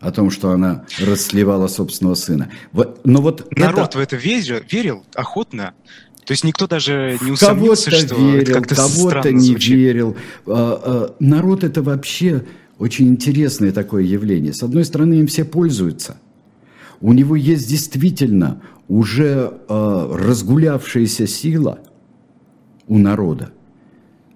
о 0.00 0.10
том, 0.10 0.32
что 0.32 0.50
она 0.50 0.84
расслевала 0.98 1.68
собственного 1.68 2.16
сына. 2.16 2.50
Вот, 2.72 3.02
но 3.04 3.20
вот 3.20 3.46
народ 3.56 3.90
это... 3.90 3.98
в 3.98 4.00
это 4.00 4.16
верил, 4.16 4.56
верил 4.68 5.04
охотно. 5.14 5.74
То 6.24 6.32
есть 6.32 6.42
никто 6.42 6.66
даже 6.66 7.16
не 7.22 7.30
усомнился, 7.30 7.92
кого-то 7.92 8.06
что 8.08 8.16
верил, 8.16 8.56
это 8.56 8.74
кого-то 8.74 9.32
не 9.32 9.40
звучит. 9.50 9.76
верил. 9.76 10.16
Народ 11.20 11.62
это 11.62 11.82
вообще 11.82 12.44
очень 12.80 13.06
интересное 13.06 13.70
такое 13.70 14.02
явление. 14.02 14.52
С 14.52 14.64
одной 14.64 14.84
стороны, 14.84 15.14
им 15.20 15.28
все 15.28 15.44
пользуются. 15.44 16.16
У 17.00 17.12
него 17.12 17.36
есть 17.36 17.68
действительно 17.68 18.62
уже 18.88 19.52
разгулявшаяся 19.68 21.26
сила 21.26 21.80
у 22.86 22.98
народа 22.98 23.52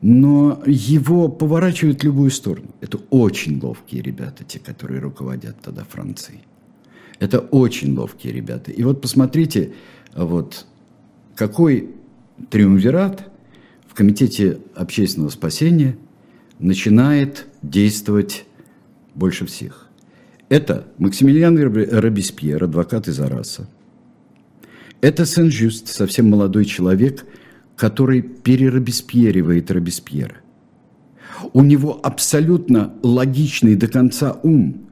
но 0.01 0.63
его 0.67 1.29
поворачивают 1.29 2.01
в 2.01 2.05
любую 2.05 2.31
сторону. 2.31 2.69
Это 2.81 2.99
очень 3.11 3.61
ловкие 3.61 4.03
ребята, 4.03 4.45
те, 4.45 4.59
которые 4.59 5.01
руководят 5.01 5.61
тогда 5.61 5.85
Францией. 5.85 6.41
Это 7.19 7.41
очень 7.41 7.95
ловкие 7.95 8.33
ребята. 8.33 8.71
И 8.71 8.83
вот 8.83 9.03
посмотрите, 9.03 9.75
вот 10.15 10.67
какой 11.35 11.91
триумвират 12.49 13.31
в 13.87 13.95
Комитете 13.95 14.59
общественного 14.75 15.31
спасения 15.31 15.97
начинает 16.59 17.47
действовать 17.63 18.47
больше 19.15 19.45
всех. 19.45 19.90
Это 20.51 20.87
Максимилиан 20.99 21.57
Робеспьер, 21.59 22.65
адвокат 22.65 23.09
из 23.09 23.19
Араса. 23.19 23.67
Это 25.01 25.25
Сен-Жюст, 25.25 25.89
совсем 25.89 26.29
молодой 26.29 26.67
человек– 26.67 27.25
который 27.81 28.21
переробеспьеривает 28.21 29.71
Робеспьера. 29.71 30.35
У 31.55 31.63
него 31.63 31.99
абсолютно 32.03 32.93
логичный 33.03 33.75
до 33.75 33.89
конца 33.89 34.39
ум. 34.43 34.87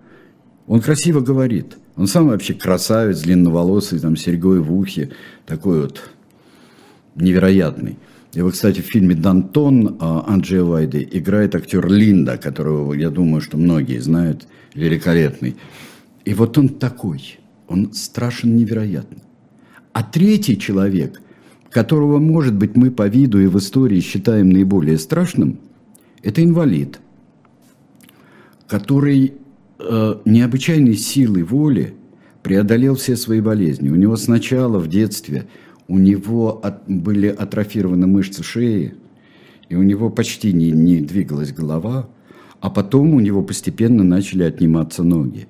Он 0.67 0.81
красиво 0.81 1.21
говорит. 1.21 1.77
Он 1.97 2.07
сам 2.07 2.29
вообще 2.29 2.55
красавец, 2.55 3.21
длинноволосый, 3.21 4.01
там, 4.01 4.17
серьгой 4.17 4.61
в 4.61 4.73
ухе, 4.73 5.11
такой 5.45 5.83
вот 5.83 6.01
невероятный. 7.15 7.99
Вот, 8.35 8.53
кстати, 8.53 8.81
в 8.81 8.85
фильме 8.85 9.14
«Дантон» 9.14 9.97
а, 10.01 10.24
Анджея 10.26 10.62
Вайды 10.62 11.09
играет 11.11 11.55
актер 11.55 11.91
Линда, 11.91 12.37
которого, 12.37 12.93
я 12.93 13.11
думаю, 13.11 13.41
что 13.41 13.57
многие 13.57 13.99
знают, 13.99 14.47
великолепный. 14.74 15.57
И 16.24 16.35
вот 16.35 16.59
он 16.59 16.68
такой, 16.68 17.39
он 17.68 17.93
страшен 17.95 18.57
невероятно. 18.57 19.18
А 19.93 20.03
третий 20.03 20.59
человек– 20.59 21.20
которого, 21.70 22.18
может 22.18 22.55
быть, 22.55 22.76
мы 22.76 22.91
по 22.91 23.09
виду 23.09 23.41
и 23.41 23.47
в 23.47 23.59
истории 23.59 24.01
считаем 24.01 24.51
наиболее 24.51 24.99
страшным, 24.99 25.59
это 26.22 26.43
инвалид, 26.43 26.99
который 28.66 29.35
э, 29.79 30.14
необычайной 30.24 30.95
силой 30.95 31.43
воли 31.43 31.95
преодолел 32.43 32.97
все 32.97 33.16
свои 33.16 33.41
болезни. 33.41 33.91
У 33.91 33.97
него 33.97 34.16
сначала 34.16 34.79
в 34.79 34.89
детстве 34.89 35.47
у 35.89 35.99
него 35.99 36.61
от, 36.62 36.86
были 36.86 37.28
атрофированы 37.28 38.07
мышцы 38.07 38.43
шеи, 38.43 38.95
и 39.68 39.74
у 39.74 39.82
него 39.82 40.11
почти 40.11 40.53
не, 40.53 40.70
не 40.70 41.01
двигалась 41.01 41.53
голова, 41.53 42.09
а 42.61 42.70
потом 42.70 43.14
у 43.14 43.20
него 43.20 43.43
постепенно 43.43 44.05
начали 44.05 44.45
отниматься 44.45 45.03
ноги. 45.03 45.49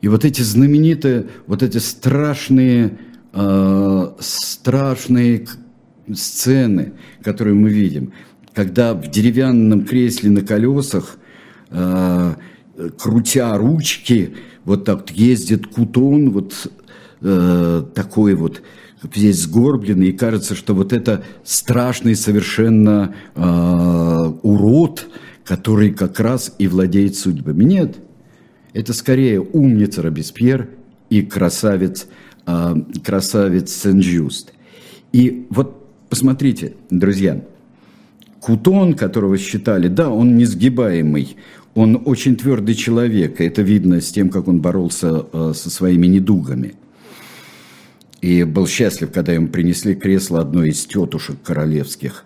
И 0.00 0.08
вот 0.08 0.24
эти 0.24 0.42
знаменитые, 0.42 1.26
вот 1.46 1.62
эти 1.62 1.78
страшные 1.78 2.98
э, 3.32 4.12
страшные 4.18 5.46
сцены, 6.12 6.92
которые 7.22 7.54
мы 7.54 7.70
видим, 7.70 8.12
когда 8.54 8.94
в 8.94 9.08
деревянном 9.08 9.84
кресле 9.84 10.30
на 10.30 10.42
колесах, 10.42 11.18
э, 11.70 12.34
крутя 12.98 13.56
ручки, 13.58 14.34
вот 14.64 14.84
так 14.84 15.10
ездит 15.10 15.66
кутон, 15.66 16.30
вот 16.30 16.70
э, 17.20 17.84
такой 17.94 18.34
вот 18.34 18.62
весь 19.14 19.42
сгорбленный, 19.42 20.08
и 20.08 20.12
кажется, 20.12 20.54
что 20.54 20.74
вот 20.74 20.92
это 20.92 21.24
страшный 21.44 22.16
совершенно 22.16 23.14
э, 23.34 24.32
урод, 24.42 25.08
который 25.44 25.90
как 25.90 26.20
раз 26.20 26.54
и 26.58 26.68
владеет 26.68 27.16
судьбами. 27.16 27.64
Нет, 27.64 27.96
это 28.72 28.92
скорее 28.92 29.40
умница 29.40 30.02
Робеспьер 30.02 30.68
и 31.08 31.22
красавец 31.22 32.06
а, 32.46 32.74
красавец 33.04 33.70
Сен-Жюст. 33.70 34.52
И 35.12 35.46
вот 35.50 35.86
посмотрите, 36.08 36.74
друзья, 36.90 37.44
Кутон, 38.40 38.94
которого 38.94 39.38
считали, 39.38 39.88
да, 39.88 40.08
он 40.10 40.36
несгибаемый, 40.36 41.36
он 41.74 42.02
очень 42.04 42.36
твердый 42.36 42.74
человек, 42.74 43.40
это 43.40 43.62
видно 43.62 44.00
с 44.00 44.10
тем, 44.10 44.30
как 44.30 44.48
он 44.48 44.60
боролся 44.60 45.26
а, 45.32 45.52
со 45.54 45.70
своими 45.70 46.06
недугами. 46.06 46.74
И 48.20 48.44
был 48.44 48.66
счастлив, 48.66 49.12
когда 49.12 49.32
ему 49.32 49.48
принесли 49.48 49.94
кресло 49.94 50.40
одной 50.40 50.70
из 50.70 50.84
тетушек 50.84 51.42
королевских. 51.42 52.24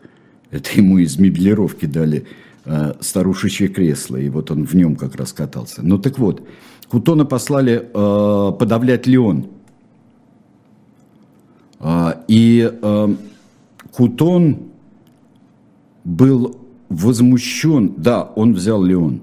Это 0.50 0.70
ему 0.74 0.98
из 0.98 1.18
меблировки 1.18 1.86
дали 1.86 2.26
э, 2.64 2.94
старушечье 3.00 3.68
кресло, 3.68 4.16
и 4.16 4.28
вот 4.28 4.50
он 4.50 4.64
в 4.64 4.74
нем 4.74 4.96
как 4.96 5.16
раз 5.16 5.32
катался. 5.32 5.82
Ну 5.82 5.98
так 5.98 6.18
вот, 6.18 6.46
Кутона 6.88 7.24
послали 7.24 7.88
э, 7.92 8.52
подавлять 8.58 9.06
Леон– 9.06 9.48
а, 11.84 12.24
и 12.28 12.72
а, 12.80 13.14
Кутон 13.92 14.70
был 16.02 16.56
возмущен, 16.88 17.92
да, 17.98 18.22
он 18.22 18.54
взял 18.54 18.82
Леон. 18.82 19.20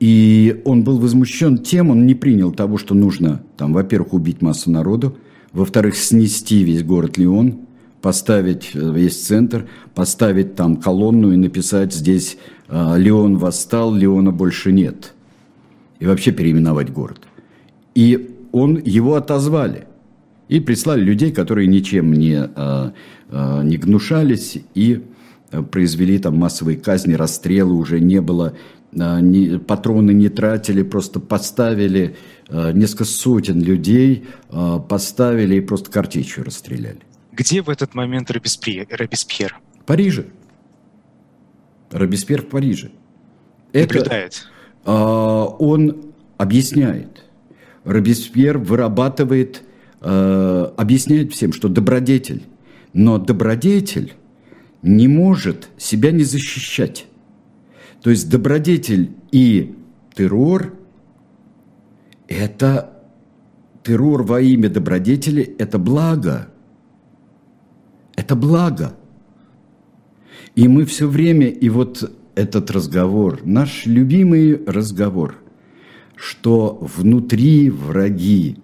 И 0.00 0.62
он 0.64 0.82
был 0.82 0.98
возмущен 0.98 1.58
тем, 1.58 1.90
он 1.90 2.06
не 2.06 2.14
принял 2.14 2.52
того, 2.52 2.78
что 2.78 2.94
нужно, 2.94 3.42
там, 3.58 3.74
во-первых, 3.74 4.14
убить 4.14 4.40
массу 4.40 4.70
народу, 4.70 5.16
во-вторых, 5.52 5.94
снести 5.94 6.64
весь 6.64 6.82
город 6.82 7.18
Леон, 7.18 7.58
поставить 8.00 8.70
э, 8.72 8.78
весь 8.78 9.20
центр, 9.20 9.68
поставить 9.94 10.54
там 10.54 10.76
колонну 10.76 11.32
и 11.32 11.36
написать 11.36 11.92
здесь 11.92 12.38
а, 12.68 12.96
«Леон 12.96 13.36
восстал, 13.36 13.94
Леона 13.94 14.32
больше 14.32 14.72
нет». 14.72 15.12
И 15.98 16.06
вообще 16.06 16.30
переименовать 16.30 16.90
город. 16.90 17.20
И 17.94 18.34
он, 18.52 18.80
его 18.82 19.16
отозвали. 19.16 19.86
И 20.48 20.60
прислали 20.60 21.02
людей, 21.02 21.30
которые 21.30 21.66
ничем 21.66 22.14
не, 22.14 22.38
а, 22.38 22.92
не 23.28 23.76
гнушались 23.76 24.58
и 24.74 25.02
произвели 25.70 26.18
там 26.18 26.38
массовые 26.38 26.78
казни, 26.78 27.14
расстрелы, 27.14 27.74
уже 27.74 28.00
не 28.00 28.20
было, 28.20 28.54
не, 28.92 29.58
патроны 29.58 30.12
не 30.12 30.28
тратили, 30.28 30.82
просто 30.82 31.20
поставили 31.20 32.16
несколько 32.50 33.04
сотен 33.04 33.60
людей, 33.60 34.26
поставили 34.88 35.56
и 35.56 35.60
просто 35.60 35.90
картечью 35.90 36.44
расстреляли. 36.44 37.00
Где 37.32 37.62
в 37.62 37.68
этот 37.70 37.94
момент 37.94 38.30
Робеспьер? 38.30 38.86
Робеспьер? 38.90 39.58
Париже. 39.86 40.26
Робеспьер 41.90 42.42
в 42.42 42.48
Париже. 42.48 42.90
Наблюдает. 43.72 44.48
Это, 44.84 44.92
он 45.58 46.12
объясняет. 46.36 47.24
Робеспьер 47.84 48.58
вырабатывает, 48.58 49.62
э, 50.00 50.70
объясняет 50.76 51.32
всем, 51.32 51.52
что 51.52 51.68
добродетель. 51.68 52.42
Но 52.92 53.18
добродетель 53.18 54.14
не 54.82 55.08
может 55.08 55.68
себя 55.78 56.10
не 56.10 56.24
защищать. 56.24 57.06
То 58.02 58.10
есть 58.10 58.30
добродетель 58.30 59.12
и 59.30 59.74
террор– 60.14 60.74
это 62.28 63.02
террор 63.82 64.22
во 64.22 64.40
имя 64.40 64.68
добродетели– 64.70 65.42
это 65.58 65.78
благо. 65.78 66.48
Это 68.16 68.36
благо. 68.36 68.94
И 70.54 70.68
мы 70.68 70.84
все 70.84 71.08
время, 71.08 71.48
и 71.48 71.68
вот 71.68 72.10
этот 72.34 72.70
разговор, 72.70 73.40
наш 73.44 73.86
любимый 73.86 74.64
разговор, 74.66 75.36
что 76.16 76.78
внутри 76.80 77.70
враги, 77.70 78.58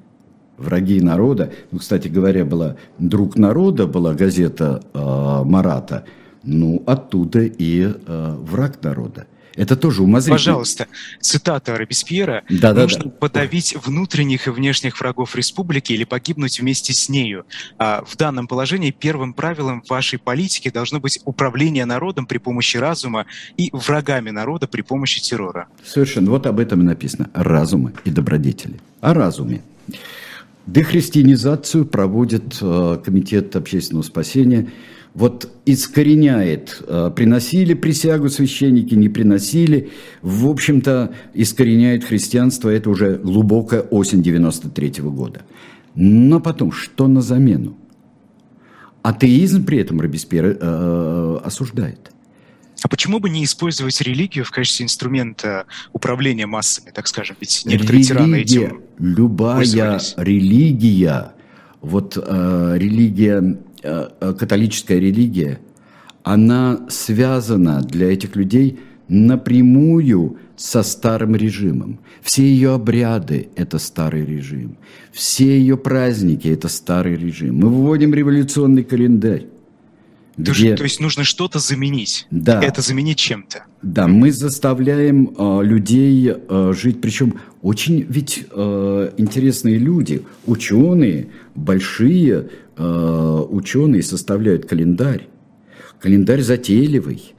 враги 0.56 1.00
народа, 1.00 1.52
ну, 1.70 1.78
кстати 1.78 2.08
говоря, 2.08 2.44
была 2.44 2.76
«Друг 2.98 3.36
народа», 3.36 3.86
была 3.86 4.14
газета 4.14 4.82
э, 4.92 5.44
Марата, 5.44 6.04
ну, 6.46 6.82
оттуда 6.86 7.42
и 7.42 7.82
э, 7.82 8.36
враг 8.40 8.82
народа. 8.82 9.26
Это 9.56 9.74
тоже 9.74 10.02
умозрительно. 10.02 10.36
Пожалуйста, 10.36 10.86
цитата 11.20 11.76
Робеспьера. 11.76 12.44
Да, 12.50 12.74
Нужно 12.74 13.04
да, 13.04 13.10
да. 13.10 13.10
подавить 13.10 13.74
внутренних 13.74 14.46
и 14.46 14.50
внешних 14.50 15.00
врагов 15.00 15.34
республики 15.34 15.94
или 15.94 16.04
погибнуть 16.04 16.60
вместе 16.60 16.92
с 16.92 17.08
нею. 17.08 17.46
А 17.78 18.04
в 18.06 18.16
данном 18.16 18.46
положении 18.46 18.90
первым 18.90 19.32
правилом 19.32 19.82
вашей 19.88 20.18
политики 20.18 20.70
должно 20.70 21.00
быть 21.00 21.20
управление 21.24 21.86
народом 21.86 22.26
при 22.26 22.36
помощи 22.38 22.76
разума 22.76 23.24
и 23.56 23.70
врагами 23.72 24.30
народа 24.30 24.68
при 24.68 24.82
помощи 24.82 25.22
террора. 25.22 25.68
Совершенно. 25.84 26.30
Вот 26.30 26.46
об 26.46 26.60
этом 26.60 26.82
и 26.82 26.84
написано. 26.84 27.30
Разумы 27.32 27.94
и 28.04 28.10
добродетели. 28.10 28.78
О 29.00 29.14
разуме. 29.14 29.62
Дехристианизацию 30.66 31.86
проводит 31.86 32.58
э, 32.60 32.98
Комитет 33.02 33.56
общественного 33.56 34.02
спасения– 34.02 34.70
вот 35.16 35.50
искореняет, 35.64 36.82
э, 36.86 37.10
приносили 37.16 37.72
присягу 37.72 38.28
священники, 38.28 38.94
не 38.94 39.08
приносили, 39.08 39.88
в 40.20 40.46
общем-то, 40.46 41.14
искореняет 41.32 42.04
христианство, 42.04 42.68
это 42.68 42.90
уже 42.90 43.16
глубокая 43.16 43.80
осень 43.80 44.22
93 44.22 45.00
-го 45.00 45.10
года. 45.10 45.40
Но 45.94 46.38
потом, 46.38 46.70
что 46.70 47.08
на 47.08 47.22
замену? 47.22 47.78
Атеизм 49.02 49.64
при 49.64 49.78
этом 49.78 50.02
Робеспьер 50.02 50.44
э, 50.44 50.58
э, 50.60 51.40
осуждает. 51.42 52.12
А 52.82 52.88
почему 52.88 53.18
бы 53.18 53.30
не 53.30 53.42
использовать 53.42 54.02
религию 54.02 54.44
в 54.44 54.50
качестве 54.50 54.84
инструмента 54.84 55.64
управления 55.94 56.46
массами, 56.46 56.92
так 56.94 57.06
скажем? 57.06 57.36
Ведь 57.40 57.62
некоторые 57.64 58.02
религия, 58.02 58.14
тираны 58.14 58.36
этим 58.36 58.82
Любая 58.98 60.00
религия, 60.18 61.32
вот 61.80 62.18
э, 62.22 62.74
религия 62.78 63.56
католическая 64.20 64.98
религия, 64.98 65.60
она 66.22 66.86
связана 66.88 67.82
для 67.82 68.12
этих 68.12 68.36
людей 68.36 68.78
напрямую 69.08 70.38
со 70.56 70.82
старым 70.82 71.36
режимом. 71.36 72.00
Все 72.22 72.42
ее 72.42 72.74
обряды– 72.74 73.48
это 73.56 73.78
старый 73.78 74.24
режим. 74.24 74.76
Все 75.12 75.58
ее 75.58 75.76
праздники– 75.76 76.48
это 76.56 76.68
старый 76.68 77.14
режим. 77.16 77.56
Мы 77.58 77.68
вводим 77.68 78.12
революционный 78.14 78.82
календарь. 78.82 79.46
Где... 80.36 80.76
То, 80.76 80.84
есть 80.84 81.00
нужно 81.00 81.24
что-то 81.24 81.58
заменить. 81.58 82.26
Да. 82.30 82.62
Это 82.62 82.82
заменить 82.82 83.18
чем-то. 83.18 83.64
Да, 83.82 84.06
мы 84.06 84.32
заставляем 84.32 85.34
э, 85.36 85.64
людей 85.64 86.30
э, 86.30 86.72
жить, 86.76 87.00
причем 87.00 87.40
очень 87.62 88.04
ведь 88.08 88.44
э, 88.50 89.10
интересные 89.16 89.78
люди, 89.78 90.22
ученые, 90.44 91.28
большие 91.54 92.50
э, 92.76 93.46
ученые 93.48 94.02
составляют 94.02 94.66
календарь. 94.66 95.28
Календарь 96.00 96.42
затейливый. 96.42 97.34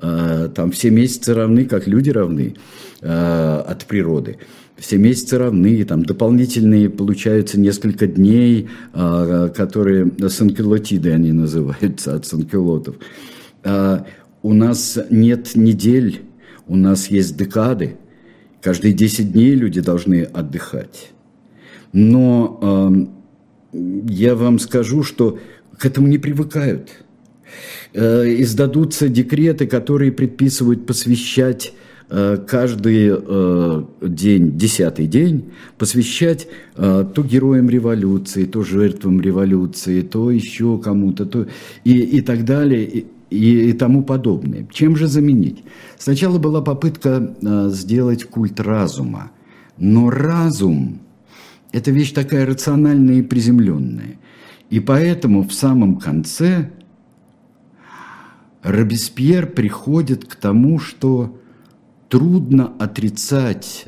Э, 0.00 0.48
там 0.54 0.70
все 0.70 0.90
месяцы 0.90 1.34
равны, 1.34 1.66
как 1.66 1.86
люди 1.86 2.08
равны 2.08 2.56
э, 3.02 3.62
от 3.66 3.84
природы 3.84 4.38
все 4.78 4.96
месяцы 4.96 5.38
равны, 5.38 5.84
там 5.84 6.04
дополнительные 6.04 6.88
получаются 6.88 7.58
несколько 7.58 8.06
дней, 8.06 8.68
а, 8.92 9.48
которые 9.48 10.10
санкелотиды 10.28 11.12
они 11.12 11.32
называются, 11.32 12.14
от 12.14 12.26
санкелотов. 12.26 12.96
А, 13.64 14.06
у 14.42 14.52
нас 14.52 14.98
нет 15.10 15.56
недель, 15.56 16.20
у 16.68 16.76
нас 16.76 17.08
есть 17.08 17.36
декады. 17.36 17.96
Каждые 18.62 18.94
10 18.94 19.32
дней 19.32 19.54
люди 19.54 19.80
должны 19.80 20.22
отдыхать. 20.22 21.10
Но 21.92 23.08
я 23.72 24.34
вам 24.34 24.58
скажу, 24.58 25.02
что 25.02 25.38
к 25.78 25.86
этому 25.86 26.06
не 26.06 26.18
привыкают. 26.18 26.90
Издадутся 27.94 29.08
декреты, 29.08 29.66
которые 29.66 30.12
предписывают 30.12 30.86
посвящать 30.86 31.72
Э, 31.72 31.86
каждый 32.08 33.10
э, 33.10 33.84
день, 34.00 34.56
десятый 34.56 35.06
день, 35.06 35.50
посвящать 35.76 36.48
э, 36.76 37.04
то 37.14 37.22
героям 37.22 37.68
революции, 37.68 38.46
то 38.46 38.62
жертвам 38.62 39.20
революции, 39.20 40.00
то 40.00 40.30
еще 40.30 40.78
кому-то, 40.78 41.26
то 41.26 41.46
и, 41.84 41.92
и 41.92 42.20
так 42.22 42.46
далее, 42.46 42.84
и, 42.84 43.06
и, 43.28 43.70
и 43.70 43.72
тому 43.74 44.02
подобное. 44.02 44.66
Чем 44.72 44.96
же 44.96 45.06
заменить? 45.06 45.62
Сначала 45.98 46.38
была 46.38 46.62
попытка 46.62 47.36
сделать 47.70 48.24
культ 48.24 48.58
разума, 48.58 49.30
но 49.76 50.08
разум– 50.08 51.00
это 51.72 51.90
вещь 51.90 52.12
такая 52.12 52.46
рациональная 52.46 53.16
и 53.16 53.22
приземленная. 53.22 54.18
И 54.70 54.80
поэтому 54.80 55.42
в 55.42 55.52
самом 55.52 55.96
конце 55.96 56.70
Робеспьер 58.62 59.46
приходит 59.46 60.24
к 60.24 60.34
тому, 60.34 60.78
что 60.78 61.37
трудно 62.08 62.72
отрицать 62.78 63.86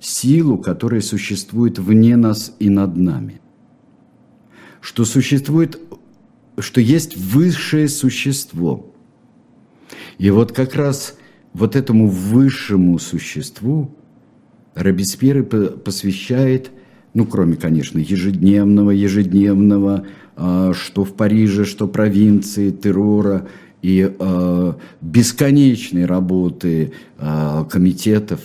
силу, 0.00 0.58
которая 0.58 1.00
существует 1.00 1.78
вне 1.78 2.16
нас 2.16 2.54
и 2.58 2.68
над 2.68 2.96
нами. 2.96 3.40
Что 4.80 5.04
существует, 5.04 5.78
что 6.58 6.80
есть 6.80 7.16
высшее 7.16 7.88
существо. 7.88 8.92
И 10.18 10.30
вот 10.30 10.52
как 10.52 10.74
раз 10.74 11.16
вот 11.52 11.76
этому 11.76 12.08
высшему 12.08 12.98
существу 12.98 13.94
Робеспьер 14.74 15.42
посвящает, 15.44 16.70
ну, 17.12 17.26
кроме, 17.26 17.56
конечно, 17.56 17.98
ежедневного, 17.98 18.90
ежедневного, 18.90 20.06
а, 20.36 20.72
что 20.72 21.04
в 21.04 21.14
Париже, 21.14 21.64
что 21.64 21.88
провинции, 21.88 22.70
террора 22.70 23.48
и 23.82 24.14
э, 24.18 24.72
бесконечной 25.00 26.04
работы 26.04 26.92
э, 27.18 27.64
комитетов, 27.70 28.40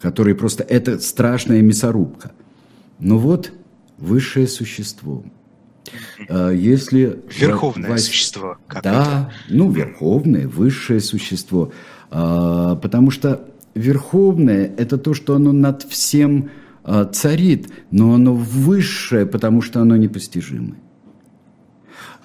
которые 0.00 0.34
просто... 0.34 0.62
Это 0.64 0.98
страшная 0.98 1.62
мясорубка. 1.62 2.32
Но 2.98 3.18
вот 3.18 3.52
высшее 3.98 4.46
существо. 4.46 5.24
Э, 6.28 6.52
если... 6.54 7.20
Верховное 7.38 7.90
власть, 7.90 8.06
существо. 8.06 8.56
Как 8.66 8.82
да, 8.82 9.02
это? 9.02 9.32
ну, 9.48 9.70
верховное, 9.70 10.48
высшее 10.48 11.00
существо. 11.00 11.72
Э, 12.10 12.76
потому 12.80 13.10
что 13.10 13.48
верховное– 13.74 14.72
это 14.76 14.98
то, 14.98 15.14
что 15.14 15.34
оно 15.36 15.52
над 15.52 15.82
всем 15.84 16.50
э, 16.84 17.06
царит, 17.12 17.68
но 17.90 18.14
оно 18.14 18.34
высшее, 18.34 19.26
потому 19.26 19.62
что 19.62 19.80
оно 19.80 19.96
непостижимое. 19.96 20.78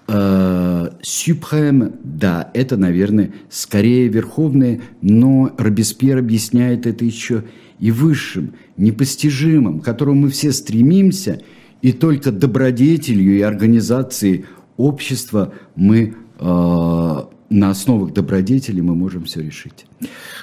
Сюпрем, 0.08 1.94
да, 2.04 2.52
это, 2.54 2.78
наверное, 2.78 3.34
скорее 3.50 4.08
верховное, 4.08 4.82
но 5.02 5.52
Робеспьер 5.58 6.20
объясняет 6.20 6.86
это 6.86 7.06
еще 7.06 7.44
и 7.80 7.90
высшим, 7.90 8.54
непостижимым, 8.78 9.80
к 9.80 9.86
которому 9.86 10.22
мы 10.22 10.30
все 10.30 10.52
стремимся, 10.52 11.42
и 11.82 11.92
только 11.92 12.32
добродетелью 12.32 13.38
и 13.38 13.42
организацией 13.42 14.46
общества 14.78 15.54
мы 15.76 16.16
э, 16.40 17.16
на 17.50 17.70
основах 17.70 18.14
добродетели 18.14 18.82
мы 18.82 18.96
можем 18.96 19.26
все 19.26 19.42
решить. 19.42 19.86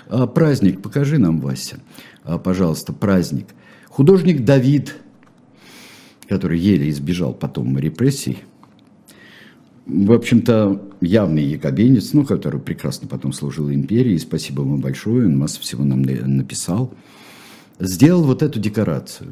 А, 0.08 0.26
праздник, 0.26 0.82
покажи 0.82 1.18
нам, 1.18 1.40
Вася, 1.40 1.78
а, 2.24 2.38
пожалуйста, 2.38 2.92
праздник. 2.92 3.46
Художник 3.88 4.44
Давид, 4.44 4.96
который 6.28 6.58
еле 6.58 6.88
избежал 6.88 7.34
потом 7.34 7.78
репрессий, 7.78 8.38
в 9.86 10.12
общем-то, 10.12 10.80
явный 11.00 11.44
якобинец, 11.44 12.12
ну, 12.12 12.24
который 12.24 12.60
прекрасно 12.60 13.08
потом 13.08 13.32
служил 13.32 13.70
империи, 13.70 14.16
спасибо 14.16 14.62
ему 14.62 14.78
большое, 14.78 15.26
он 15.26 15.38
массу 15.38 15.60
всего 15.60 15.84
нам 15.84 16.02
написал, 16.02 16.94
сделал 17.80 18.22
вот 18.22 18.42
эту 18.42 18.60
декорацию. 18.60 19.30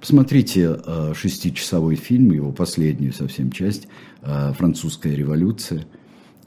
Посмотрите 0.00 0.80
э, 0.84 1.12
шестичасовой 1.14 1.94
фильм, 1.94 2.32
его 2.32 2.50
последнюю 2.50 3.12
совсем 3.12 3.52
часть, 3.52 3.86
э, 4.22 4.52
«Французская 4.58 5.14
революция». 5.14 5.86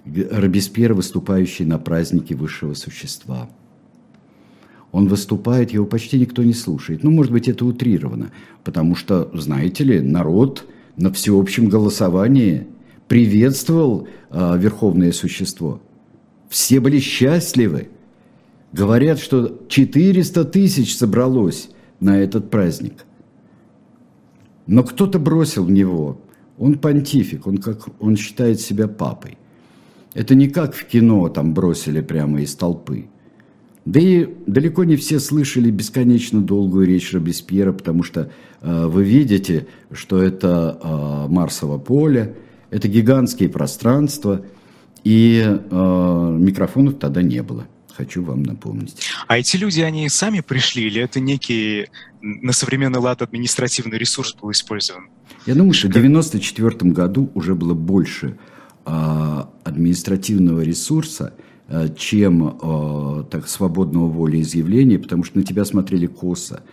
Робеспьер, 0.06 0.94
выступающий 0.94 1.66
на 1.66 1.80
празднике 1.80 2.36
высшего 2.36 2.74
существа. 2.74 3.50
Он 4.92 5.08
выступает, 5.08 5.72
его 5.72 5.86
почти 5.86 6.20
никто 6.20 6.44
не 6.44 6.54
слушает. 6.54 7.02
Ну, 7.04 7.12
может 7.12 7.32
быть, 7.32 7.48
это 7.48 7.66
утрировано, 7.66 8.32
потому 8.64 8.96
что, 8.96 9.32
знаете 9.34 9.84
ли, 9.84 10.02
народ 10.02 10.66
на 10.98 11.12
всеобщем 11.12 11.70
голосовании 11.70 12.68
приветствовал 13.08 14.08
э, 14.30 14.58
верховное 14.58 15.12
существо. 15.12 15.82
Все 16.50 16.80
были 16.80 17.00
счастливы. 17.00 17.90
Говорят, 18.72 19.20
что 19.20 19.62
400 19.68 20.46
тысяч 20.46 20.98
собралось 20.98 21.70
на 22.00 22.18
этот 22.20 22.50
праздник. 22.50 23.06
Но 24.68 24.84
кто-то 24.84 25.20
бросил 25.20 25.66
в 25.66 25.72
него. 25.72 26.22
Он 26.58 26.78
понтифик, 26.78 27.48
он, 27.48 27.58
как, 27.58 27.88
он 28.00 28.16
считает 28.16 28.60
себя 28.60 28.88
папой. 28.88 29.38
Это 30.14 30.34
не 30.34 30.48
как 30.48 30.74
в 30.74 30.86
кино, 30.86 31.28
там 31.30 31.54
бросили 31.54 32.02
прямо 32.02 32.42
из 32.42 32.56
толпы. 32.56 33.10
Да 33.86 34.00
и 34.00 34.28
далеко 34.48 34.84
не 34.84 34.96
все 34.96 35.20
слышали 35.20 35.70
бесконечно 35.70 36.42
долгую 36.42 36.88
речь 36.88 37.14
Робеспьера, 37.14 37.72
потому 37.72 38.02
что 38.02 38.32
э, 38.62 38.86
вы 38.88 39.04
видите, 39.04 39.68
что 39.92 40.24
это 40.24 40.80
э, 40.82 41.32
Марсово 41.32 41.78
поле, 41.78 42.36
это 42.76 42.90
гигантские 42.90 43.48
пространства, 43.48 44.46
и 45.06 45.42
э, 45.46 46.38
микрофонов 46.40 47.00
тогда 47.00 47.22
не 47.22 47.42
было. 47.42 47.66
Хочу 47.96 48.22
вам 48.22 48.44
напомнить. 48.44 48.98
А 49.28 49.38
эти 49.38 49.56
люди, 49.56 49.80
они 49.80 50.10
сами 50.10 50.42
пришли, 50.42 50.88
или 50.88 51.02
это 51.02 51.22
некий 51.22 51.88
на 52.22 52.52
современный 52.52 53.00
лад 53.00 53.22
административный 53.22 53.98
ресурс 53.98 54.36
был 54.36 54.52
использован? 54.52 55.08
Я 55.46 55.56
думаю, 55.56 55.74
что 55.74 55.88
в 55.88 55.92
1994 55.92 56.92
году 56.92 57.32
уже 57.34 57.56
было 57.56 57.74
больше 57.74 58.38
а, 58.84 59.50
административного 59.64 60.60
ресурса, 60.60 61.34
а, 61.70 61.88
чем 61.88 62.58
а, 62.62 63.24
так, 63.24 63.48
свободного 63.48 64.10
волеизъявления, 64.10 65.00
потому 65.00 65.24
что 65.24 65.38
на 65.38 65.46
тебя 65.46 65.64
смотрели 65.64 66.08
косо. 66.08 66.64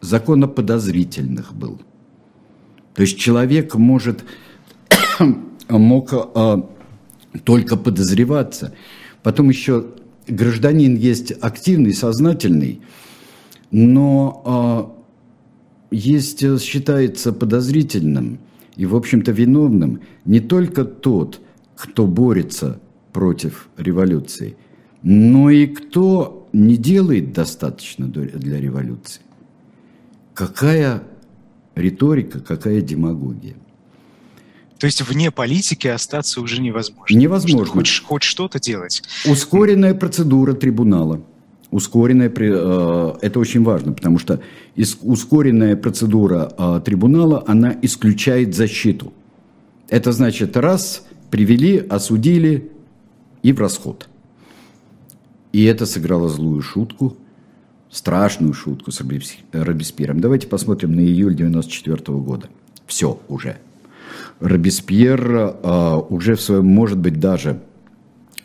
Закон 0.00 0.42
о 0.42 0.48
подозрительных 0.48 1.54
был. 1.54 1.80
То 2.94 3.02
есть 3.02 3.16
человек 3.18 3.76
может, 3.76 4.24
мог 5.78 6.12
только 7.44 7.76
подозреваться. 7.76 8.74
Потом 9.22 9.48
еще 9.48 9.86
гражданин 10.28 10.96
есть 10.96 11.32
активный, 11.40 11.94
сознательный, 11.94 12.80
но 13.70 14.96
есть, 15.90 16.60
считается 16.60 17.32
подозрительным 17.32 18.38
и, 18.76 18.86
в 18.86 18.96
общем-то, 18.96 19.32
виновным 19.32 20.00
не 20.24 20.40
только 20.40 20.84
тот, 20.84 21.40
кто 21.76 22.06
борется 22.06 22.80
против 23.12 23.68
революции, 23.76 24.56
но 25.02 25.50
и 25.50 25.66
кто 25.66 26.48
не 26.52 26.76
делает 26.76 27.32
достаточно 27.32 28.06
для 28.06 28.60
революции. 28.60 29.22
Какая 30.34 31.02
риторика, 31.74 32.40
какая 32.40 32.80
демагогия. 32.80 33.56
То 34.82 34.86
есть 34.86 35.00
вне 35.00 35.30
политики 35.30 35.86
остаться 35.86 36.40
уже 36.40 36.60
невозможно. 36.60 37.16
Невозможно. 37.16 37.72
Хоть, 37.72 38.02
хоть 38.04 38.22
что-то 38.24 38.58
делать. 38.58 39.00
Ускоренная 39.24 39.94
процедура 39.94 40.54
трибунала. 40.54 41.22
Ускоренная, 41.70 42.28
э, 42.28 43.14
это 43.22 43.38
очень 43.38 43.62
важно, 43.62 43.92
потому 43.92 44.18
что 44.18 44.40
ускоренная 45.02 45.76
процедура 45.76 46.52
э, 46.58 46.80
трибунала, 46.84 47.44
она 47.46 47.76
исключает 47.80 48.56
защиту. 48.56 49.12
Это 49.88 50.10
значит, 50.10 50.56
раз 50.56 51.04
привели, 51.30 51.78
осудили 51.78 52.72
и 53.44 53.52
в 53.52 53.60
расход. 53.60 54.08
И 55.52 55.62
это 55.62 55.86
сыграло 55.86 56.28
злую 56.28 56.60
шутку, 56.60 57.16
страшную 57.88 58.52
шутку 58.52 58.90
с 58.90 59.00
Робеспьером. 59.52 60.20
Давайте 60.20 60.48
посмотрим 60.48 60.92
на 60.92 61.02
июль 61.02 61.36
94 61.36 62.18
года. 62.18 62.48
Все 62.88 63.20
уже. 63.28 63.58
Робеспьер 64.42 65.20
а, 65.62 65.98
уже 65.98 66.34
в 66.34 66.40
своем, 66.40 66.66
может 66.66 66.98
быть, 66.98 67.20
даже, 67.20 67.60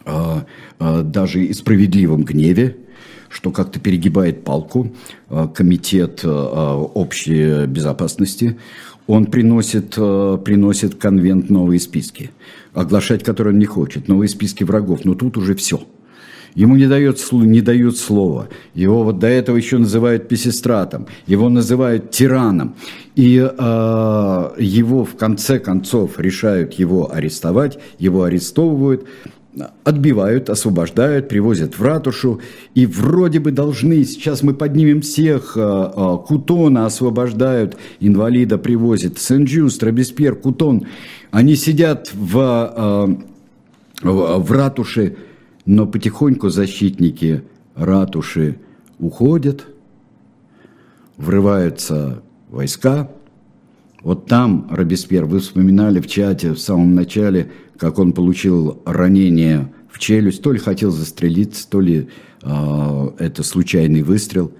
а, 0.05 0.45
а, 0.79 1.01
даже 1.01 1.43
и 1.43 1.53
справедливом 1.53 2.23
гневе, 2.23 2.77
что 3.29 3.51
как-то 3.51 3.79
перегибает 3.79 4.45
палку 4.45 4.93
комитет 5.53 6.23
общей 6.23 7.65
безопасности, 7.65 8.57
он 9.05 9.25
приносит, 9.25 9.95
приносит 9.95 10.95
конвент 10.95 11.49
новые 11.49 11.81
списки 11.81 12.31
оглашать 12.77 13.23
который 13.23 13.53
он 13.53 13.59
не 13.59 13.65
хочет, 13.65 14.07
новые 14.07 14.29
списки 14.29 14.63
врагов, 14.63 15.03
но 15.03 15.15
тут 15.15 15.35
уже 15.37 15.55
все. 15.55 15.81
Ему 16.57 16.75
не 16.75 16.87
дают, 16.87 17.19
не 17.31 17.61
дают 17.61 17.97
слова. 17.97 18.47
Его 18.73 19.03
вот 19.03 19.19
до 19.19 19.27
этого 19.27 19.57
еще 19.57 19.77
называют 19.77 20.27
песистратом, 20.27 21.05
его 21.27 21.49
называют 21.49 22.09
тираном. 22.09 22.75
И 23.15 23.37
э, 23.37 24.49
его 24.57 25.05
в 25.05 25.15
конце 25.15 25.59
концов 25.59 26.19
решают 26.19 26.73
его 26.73 27.13
арестовать, 27.13 27.77
его 27.99 28.23
арестовывают, 28.23 29.05
отбивают, 29.83 30.49
освобождают, 30.49 31.29
привозят 31.29 31.77
в 31.77 31.83
ратушу. 31.83 32.41
И 32.73 32.87
вроде 32.87 33.39
бы 33.39 33.51
должны, 33.51 34.03
сейчас 34.03 34.41
мы 34.41 34.55
поднимем 34.55 35.01
всех, 35.01 35.53
э, 35.55 35.61
э, 35.61 36.17
Кутона 36.25 36.87
освобождают, 36.87 37.77
инвалида 37.99 38.57
привозят, 38.57 39.19
Сен-Джюст, 39.19 39.83
Робеспьер, 39.83 40.35
Кутон– 40.35 40.87
они 41.31 41.55
сидят 41.55 42.09
в, 42.13 43.17
в 44.01 44.51
ратуше, 44.51 45.17
но 45.67 45.85
потихоньку 45.85 46.49
защитники 46.49 47.43
ратуши 47.75 48.57
уходят, 48.99 49.67
врываются 51.17 52.23
войска. 52.49 53.11
Вот 54.01 54.27
там 54.27 54.67
Робеспьер, 54.71 55.25
вы 55.25 55.39
вспоминали 55.39 55.99
в 55.99 56.07
чате 56.07 56.53
в 56.53 56.59
самом 56.59 56.95
начале, 56.95 57.51
как 57.77 57.99
он 57.99 58.13
получил 58.13 58.81
ранение 58.85 59.73
в 59.91 59.99
челюсть, 59.99 60.41
то 60.41 60.53
ли 60.53 60.57
хотел 60.57 60.91
застрелиться, 60.91 61.69
то 61.69 61.81
ли 61.81 62.07
э, 62.43 63.09
это 63.19 63.43
случайный 63.43 64.03
выстрел. 64.03 64.53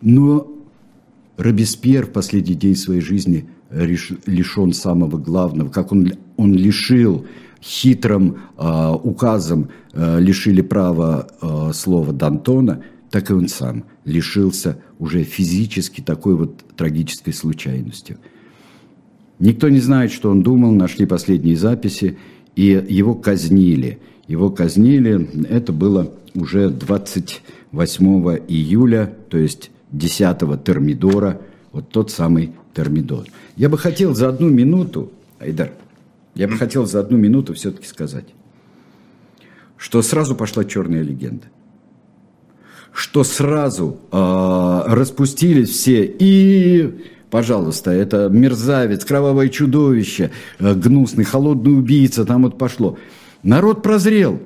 Но 0.00 0.50
Робеспьер 1.36 2.06
в 2.06 2.12
последний 2.12 2.54
день 2.54 2.76
своей 2.76 3.02
жизни 3.02 3.46
лишен 3.70 4.72
самого 4.72 5.18
главного, 5.18 5.68
как 5.68 5.92
он, 5.92 6.12
он 6.38 6.54
лишил 6.54 7.26
хитрым 7.66 8.38
э, 8.56 8.92
указом, 9.02 9.70
э, 9.92 10.20
лишили 10.20 10.60
права 10.60 11.26
э, 11.42 11.72
слова 11.74 12.12
Д'Антона, 12.12 12.82
так 13.10 13.30
и 13.30 13.34
он 13.34 13.48
сам 13.48 13.84
лишился 14.04 14.78
уже 14.98 15.24
физически 15.24 16.00
такой 16.00 16.36
вот 16.36 16.60
трагической 16.76 17.32
случайностью. 17.32 18.18
Никто 19.38 19.68
не 19.68 19.80
знает, 19.80 20.12
что 20.12 20.30
он 20.30 20.42
думал, 20.42 20.72
нашли 20.72 21.06
последние 21.06 21.56
записи, 21.56 22.16
и 22.54 22.84
его 22.88 23.14
казнили. 23.14 23.98
Его 24.28 24.50
казнили, 24.50 25.28
это 25.48 25.72
было 25.72 26.12
уже 26.34 26.70
28 26.70 28.06
июля, 28.48 29.12
то 29.28 29.38
есть 29.38 29.70
10 29.92 30.64
Термидора, 30.64 31.40
вот 31.72 31.90
тот 31.90 32.10
самый 32.10 32.52
Термидор. 32.74 33.26
Я 33.56 33.68
бы 33.68 33.76
хотел 33.76 34.14
за 34.14 34.28
одну 34.28 34.48
минуту, 34.48 35.10
Айдар, 35.38 35.72
я 36.36 36.46
бы 36.46 36.56
хотел 36.56 36.86
за 36.86 37.00
одну 37.00 37.16
минуту 37.16 37.54
все-таки 37.54 37.86
сказать, 37.86 38.26
что 39.76 40.02
сразу 40.02 40.36
пошла 40.36 40.64
черная 40.64 41.02
легенда. 41.02 41.46
Что 42.92 43.24
сразу 43.24 43.98
э, 44.10 44.82
распустились 44.86 45.68
все 45.68 46.04
и 46.18 46.94
пожалуйста, 47.30 47.90
это 47.90 48.28
мерзавец, 48.30 49.04
кровавое 49.04 49.48
чудовище, 49.48 50.30
э, 50.58 50.74
гнусный, 50.74 51.24
холодный 51.24 51.76
убийца, 51.76 52.24
там 52.24 52.44
вот 52.44 52.56
пошло. 52.58 52.96
Народ 53.42 53.82
прозрел. 53.82 54.40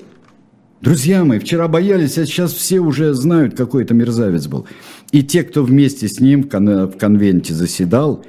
Друзья 0.80 1.24
мои, 1.24 1.38
вчера 1.38 1.68
боялись, 1.68 2.16
а 2.18 2.24
сейчас 2.24 2.52
все 2.52 2.80
уже 2.80 3.12
знают, 3.14 3.54
какой 3.54 3.84
это 3.84 3.94
мерзавец 3.94 4.46
был. 4.46 4.66
И 5.12 5.22
те, 5.22 5.42
кто 5.42 5.62
вместе 5.62 6.08
с 6.08 6.20
ним 6.20 6.44
в, 6.44 6.48
кон- 6.48 6.86
в 6.86 6.96
конвенте 6.96 7.52
заседал, 7.52 8.24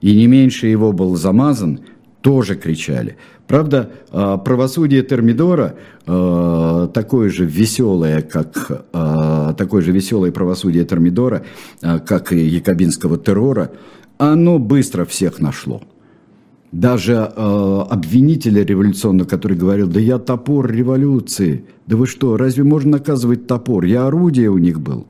и 0.00 0.14
не 0.16 0.26
меньше 0.26 0.66
его 0.66 0.92
был 0.92 1.14
замазан, 1.16 1.80
тоже 2.24 2.54
кричали. 2.56 3.18
Правда, 3.46 3.90
а, 4.10 4.38
правосудие 4.38 5.02
Термидора 5.02 5.74
а, 6.06 6.88
такое 6.88 7.28
же 7.28 7.44
веселое, 7.44 8.22
как 8.22 8.86
а, 8.94 9.52
такое 9.52 9.82
же 9.82 9.92
веселое 9.92 10.32
правосудие 10.32 10.86
Термидора, 10.86 11.44
как 11.82 12.32
и 12.32 12.38
якобинского 12.38 13.18
террора, 13.18 13.72
оно 14.16 14.58
быстро 14.58 15.04
всех 15.04 15.38
нашло. 15.38 15.82
Даже 16.72 17.18
обвинителя 17.18 18.64
революционного, 18.64 19.28
который 19.28 19.56
говорил, 19.56 19.86
да 19.86 20.00
я 20.00 20.18
топор 20.18 20.72
революции, 20.72 21.66
да 21.86 21.96
вы 21.96 22.06
что, 22.06 22.38
разве 22.38 22.64
можно 22.64 22.92
наказывать 22.92 23.46
топор? 23.46 23.84
Я 23.84 24.06
орудие 24.06 24.48
у 24.48 24.58
них 24.58 24.80
был. 24.80 25.06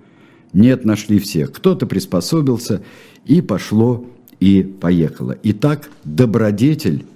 Нет, 0.53 0.85
нашли 0.85 1.21
всех. 1.21 1.53
Кто-то 1.53 1.87
приспособился, 1.87 2.83
и 3.25 3.41
пошло, 3.41 4.05
и 4.41 4.63
поехало. 4.63 5.37
Итак, 5.43 5.91
добродетель 6.05 7.07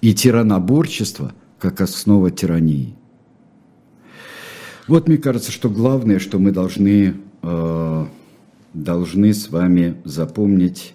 и 0.00 0.14
тираноборчество 0.14 1.32
как 1.58 1.80
основа 1.80 2.30
тирании. 2.30 2.94
Вот 4.86 5.06
мне 5.06 5.18
кажется, 5.18 5.52
что 5.52 5.68
главное, 5.68 6.18
что 6.18 6.38
мы 6.38 6.50
должны, 6.50 7.14
э, 7.42 8.06
должны 8.72 9.34
с 9.34 9.50
вами 9.50 10.00
запомнить 10.04 10.94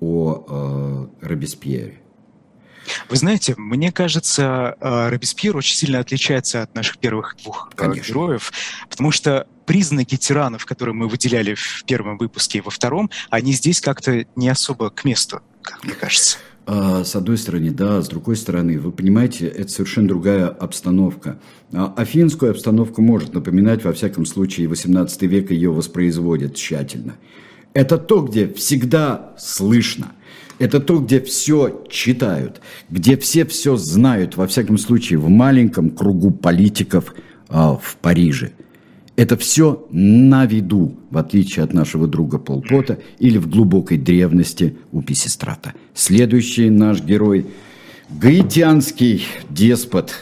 о 0.00 1.10
э, 1.20 1.26
Робеспьере. 1.26 2.00
Вы 3.08 3.16
знаете, 3.16 3.54
мне 3.56 3.92
кажется, 3.92 4.76
э, 4.80 5.08
Робеспьер 5.08 5.56
очень 5.56 5.76
сильно 5.76 5.98
отличается 5.98 6.62
от 6.62 6.74
наших 6.74 6.98
первых 6.98 7.36
двух 7.42 7.70
э, 7.72 7.76
Конечно. 7.76 8.08
героев, 8.08 8.52
потому 8.88 9.10
что 9.10 9.46
признаки 9.66 10.16
тиранов, 10.16 10.64
которые 10.64 10.94
мы 10.94 11.08
выделяли 11.08 11.54
в 11.54 11.84
первом 11.86 12.18
выпуске 12.18 12.58
и 12.58 12.60
во 12.60 12.70
втором, 12.70 13.10
они 13.30 13.52
здесь 13.52 13.80
как-то 13.80 14.24
не 14.36 14.48
особо 14.48 14.90
к 14.90 15.04
месту, 15.04 15.40
как 15.62 15.84
мне 15.84 15.94
кажется. 15.94 16.38
А, 16.68 17.04
с 17.04 17.14
одной 17.14 17.38
стороны, 17.38 17.70
да, 17.70 18.02
с 18.02 18.08
другой 18.08 18.36
стороны, 18.36 18.78
вы 18.80 18.90
понимаете, 18.90 19.46
это 19.46 19.70
совершенно 19.70 20.08
другая 20.08 20.48
обстановка. 20.48 21.38
А 21.72 21.94
афинскую 21.96 22.50
обстановку 22.50 23.02
может 23.02 23.34
напоминать, 23.34 23.84
во 23.84 23.92
всяком 23.92 24.26
случае, 24.26 24.66
18 24.66 25.22
век 25.22 25.50
ее 25.52 25.70
воспроизводит 25.70 26.56
тщательно. 26.56 27.14
Это 27.72 27.98
то, 27.98 28.22
где 28.22 28.52
всегда 28.52 29.34
слышно. 29.38 30.12
Это 30.58 30.80
то, 30.80 31.00
где 31.00 31.20
все 31.20 31.84
читают, 31.88 32.60
где 32.90 33.16
все 33.16 33.44
все 33.44 33.76
знают, 33.76 34.36
во 34.36 34.46
всяком 34.46 34.78
случае, 34.78 35.18
в 35.18 35.28
маленьком 35.28 35.90
кругу 35.90 36.30
политиков 36.30 37.14
а, 37.48 37.76
в 37.76 37.96
Париже– 37.96 38.52
это 39.16 39.38
все 39.38 39.86
на 39.90 40.44
виду, 40.44 40.94
в 41.10 41.16
отличие 41.16 41.64
от 41.64 41.72
нашего 41.72 42.06
друга 42.06 42.38
Полпота 42.38 42.98
или 43.18 43.38
в 43.38 43.48
глубокой 43.48 43.96
древности 43.96 44.76
у 44.92 45.00
Писистрата. 45.00 45.72
Следующий 45.94 46.68
наш 46.68 47.02
герой– 47.02 47.46
гаитянский 48.10 49.24
деспот, 49.48 50.14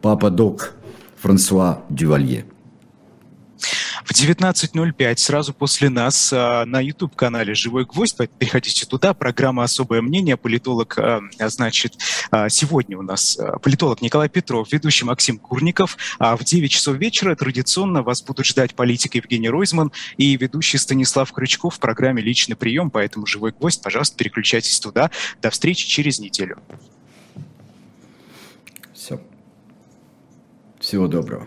папа 0.00 0.30
Док 0.30 0.74
Франсуа 1.20 1.84
Дювалье. 1.88 2.44
В 4.04 4.12
19.05, 4.12 5.16
сразу 5.18 5.54
после 5.54 5.88
нас, 5.88 6.32
а, 6.32 6.64
на 6.66 6.80
YouTube-канале 6.80 7.54
«Живой 7.54 7.84
гвоздь», 7.84 8.16
переходите 8.38 8.84
туда, 8.84 9.14
программа 9.14 9.62
«Особое 9.62 10.02
мнение», 10.02 10.36
политолог, 10.36 10.98
а, 10.98 11.20
значит, 11.38 11.96
а, 12.30 12.48
сегодня 12.48 12.98
у 12.98 13.02
нас 13.02 13.38
политолог 13.62 14.02
Николай 14.02 14.28
Петров, 14.28 14.72
ведущий 14.72 15.04
Максим 15.04 15.38
Курников, 15.38 15.96
а 16.18 16.36
в 16.36 16.42
9 16.42 16.70
часов 16.70 16.96
вечера 16.96 17.36
традиционно 17.36 18.02
вас 18.02 18.22
будут 18.22 18.46
ждать 18.46 18.74
политик 18.74 19.14
Евгений 19.14 19.48
Ройзман 19.48 19.92
и 20.16 20.36
ведущий 20.36 20.78
Станислав 20.78 21.30
Крючков 21.32 21.76
в 21.76 21.78
программе 21.78 22.22
«Личный 22.22 22.56
прием», 22.56 22.90
поэтому 22.90 23.26
«Живой 23.26 23.52
гвоздь», 23.52 23.82
пожалуйста, 23.82 24.16
переключайтесь 24.16 24.80
туда. 24.80 25.10
До 25.40 25.50
встречи 25.50 25.86
через 25.86 26.18
неделю. 26.18 26.58
Все. 28.92 29.20
Всего 30.80 31.06
доброго. 31.06 31.46